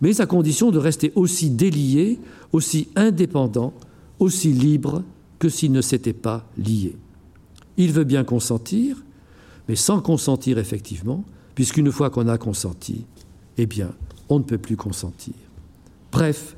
mais 0.00 0.20
à 0.20 0.26
condition 0.26 0.70
de 0.70 0.78
rester 0.78 1.12
aussi 1.14 1.50
délié, 1.50 2.18
aussi 2.52 2.88
indépendant, 2.94 3.72
aussi 4.22 4.52
libre 4.52 5.02
que 5.40 5.48
s'il 5.48 5.72
ne 5.72 5.80
s'était 5.82 6.12
pas 6.12 6.46
lié. 6.56 6.96
Il 7.76 7.92
veut 7.92 8.04
bien 8.04 8.22
consentir, 8.22 9.02
mais 9.68 9.74
sans 9.74 10.00
consentir 10.00 10.58
effectivement, 10.58 11.24
puisqu'une 11.56 11.90
fois 11.90 12.08
qu'on 12.08 12.28
a 12.28 12.38
consenti, 12.38 13.04
eh 13.58 13.66
bien, 13.66 13.90
on 14.28 14.38
ne 14.38 14.44
peut 14.44 14.58
plus 14.58 14.76
consentir. 14.76 15.34
Bref, 16.12 16.56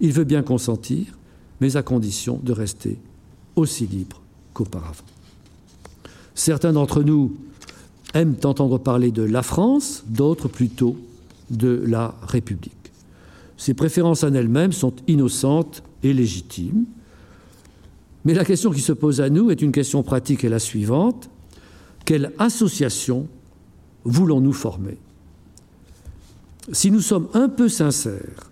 il 0.00 0.12
veut 0.12 0.24
bien 0.24 0.42
consentir, 0.42 1.16
mais 1.60 1.76
à 1.76 1.82
condition 1.82 2.40
de 2.42 2.52
rester 2.52 2.98
aussi 3.54 3.86
libre 3.86 4.20
qu'auparavant. 4.52 5.04
Certains 6.34 6.72
d'entre 6.72 7.04
nous 7.04 7.36
aiment 8.14 8.36
entendre 8.42 8.78
parler 8.78 9.12
de 9.12 9.22
la 9.22 9.42
France, 9.42 10.02
d'autres 10.08 10.48
plutôt 10.48 10.96
de 11.50 11.84
la 11.86 12.16
République. 12.22 12.75
Ces 13.56 13.74
préférences 13.74 14.22
en 14.22 14.34
elles-mêmes 14.34 14.72
sont 14.72 14.94
innocentes 15.06 15.82
et 16.02 16.12
légitimes. 16.12 16.84
Mais 18.24 18.34
la 18.34 18.44
question 18.44 18.70
qui 18.70 18.80
se 18.80 18.92
pose 18.92 19.20
à 19.20 19.30
nous 19.30 19.50
est 19.50 19.62
une 19.62 19.72
question 19.72 20.02
pratique 20.02 20.44
et 20.44 20.48
la 20.48 20.58
suivante. 20.58 21.30
Quelle 22.04 22.32
association 22.38 23.28
voulons-nous 24.04 24.52
former? 24.52 24.98
Si 26.72 26.90
nous 26.90 27.00
sommes 27.00 27.28
un 27.34 27.48
peu 27.48 27.68
sincères 27.68 28.50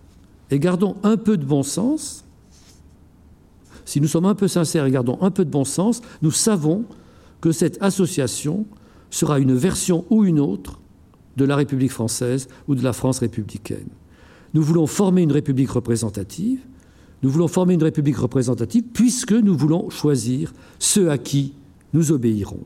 et 0.51 0.59
gardons 0.59 0.97
un 1.03 1.17
peu 1.17 1.37
de 1.37 1.45
bon 1.45 1.63
sens, 1.63 2.25
si 3.85 4.01
nous 4.01 4.09
sommes 4.09 4.27
un 4.27 4.35
peu 4.35 4.49
sincères 4.49 4.87
et 4.87 4.91
gardons 4.91 5.19
un 5.21 5.31
peu 5.31 5.45
de 5.45 5.51
bon 5.51 5.65
sens, 5.65 6.01
nous 6.23 6.31
savons 6.31 6.85
que 7.41 7.53
cette 7.53 7.83
association 7.83 8.67
sera 9.11 9.39
une 9.39 9.55
version 9.55 10.05
ou 10.09 10.25
une 10.25 10.41
autre 10.41 10.81
de 11.37 11.45
la 11.45 11.57
République 11.57 11.93
française 11.93 12.49
ou 12.69 12.75
de 12.75 12.83
la 12.83 12.93
France 12.93 13.19
républicaine. 13.19 13.89
Nous 14.55 14.63
voulons 14.63 14.87
former 14.87 15.23
une 15.23 15.33
République 15.33 15.71
représentative, 15.71 16.61
nous 17.23 17.31
voulons 17.31 17.49
former 17.49 17.75
une 17.75 17.83
République 17.83 18.19
représentative 18.19 18.85
puisque 18.93 19.33
nous 19.33 19.57
voulons 19.57 19.91
choisir 19.91 20.53
ceux 20.79 21.11
à 21.11 21.19
qui 21.19 21.55
nous 21.93 22.13
obéirons. 22.13 22.61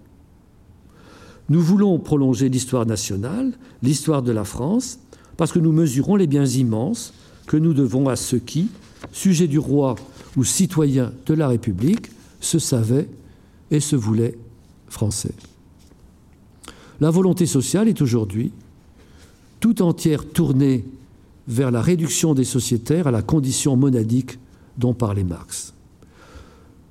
Nous 1.49 1.63
voulons 1.63 1.99
prolonger 1.99 2.49
l'histoire 2.49 2.85
nationale, 2.85 3.53
l'histoire 3.83 4.23
de 4.23 4.33
la 4.33 4.45
France, 4.45 4.99
parce 5.37 5.53
que 5.53 5.59
nous 5.59 5.73
mesurons 5.73 6.17
les 6.17 6.27
biens 6.27 6.45
immenses 6.45 7.15
que 7.47 7.57
nous 7.57 7.73
devons 7.73 8.09
à 8.09 8.17
ceux 8.17 8.39
qui, 8.39 8.69
sujets 9.13 9.47
du 9.47 9.59
roi 9.59 9.95
ou 10.37 10.45
citoyens 10.45 11.13
de 11.25 11.35
la 11.35 11.49
République, 11.49 12.11
se 12.41 12.59
savaient 12.59 13.09
et 13.71 13.81
se 13.81 13.97
voulaient 13.97 14.37
français. 14.89 15.35
La 17.01 17.11
volonté 17.11 17.47
sociale 17.47 17.89
est 17.89 18.03
aujourd'hui 18.03 18.53
tout 19.61 19.83
entière 19.83 20.27
tournée 20.27 20.85
vers 21.49 21.71
la 21.71 21.81
réduction 21.81 22.35
des 22.35 22.45
sociétaires 22.45 23.07
à 23.07 23.11
la 23.11 23.23
condition 23.23 23.75
monadique 23.77 24.39
dont 24.77 24.95
parlait 24.95 25.25
Marx. 25.25 25.75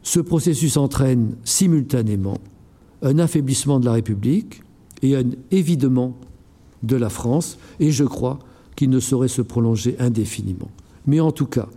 Ce 0.01 0.19
processus 0.19 0.77
entraîne 0.77 1.35
simultanément 1.43 2.37
un 3.03 3.19
affaiblissement 3.19 3.79
de 3.79 3.85
la 3.85 3.93
République 3.93 4.63
et 5.03 5.15
un 5.15 5.25
évidement 5.51 6.17
de 6.81 6.95
la 6.95 7.09
France, 7.09 7.57
et 7.79 7.91
je 7.91 8.03
crois 8.03 8.39
qu'il 8.75 8.89
ne 8.89 8.99
saurait 8.99 9.27
se 9.27 9.41
prolonger 9.41 9.95
indéfiniment. 9.99 10.69
Mais 11.05 11.19
en 11.19 11.31
tout 11.31 11.45
cas, 11.45 11.67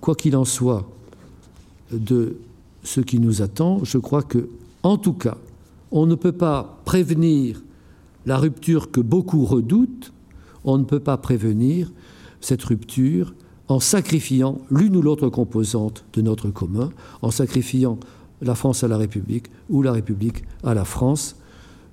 quoi 0.00 0.14
qu'il 0.14 0.36
en 0.36 0.44
soit 0.44 0.88
de 1.90 2.36
ce 2.82 3.00
qui 3.00 3.18
nous 3.18 3.42
attend, 3.42 3.82
je 3.82 3.98
crois 3.98 4.22
que, 4.22 4.48
en 4.82 4.98
tout 4.98 5.12
cas, 5.14 5.38
on 5.90 6.06
ne 6.06 6.14
peut 6.14 6.32
pas 6.32 6.80
prévenir 6.84 7.62
la 8.26 8.36
rupture 8.36 8.90
que 8.90 9.00
beaucoup 9.00 9.44
redoutent, 9.44 10.12
on 10.64 10.78
ne 10.78 10.84
peut 10.84 11.00
pas 11.00 11.16
prévenir 11.16 11.90
cette 12.46 12.62
rupture 12.62 13.34
en 13.68 13.80
sacrifiant 13.80 14.60
l'une 14.70 14.96
ou 14.96 15.02
l'autre 15.02 15.28
composante 15.28 16.04
de 16.12 16.22
notre 16.22 16.48
commun, 16.50 16.90
en 17.22 17.32
sacrifiant 17.32 17.98
la 18.40 18.54
France 18.54 18.84
à 18.84 18.88
la 18.88 18.96
République 18.96 19.46
ou 19.68 19.82
la 19.82 19.92
République 19.92 20.44
à 20.62 20.72
la 20.72 20.84
France. 20.84 21.36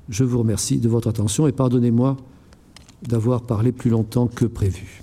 Je 0.10 0.24
vous 0.24 0.40
remercie 0.40 0.78
de 0.78 0.88
votre 0.88 1.08
attention 1.08 1.48
et 1.48 1.52
pardonnez-moi 1.52 2.18
d'avoir 3.02 3.42
parlé 3.42 3.72
plus 3.72 3.90
longtemps 3.90 4.28
que 4.28 4.46
prévu. 4.46 5.03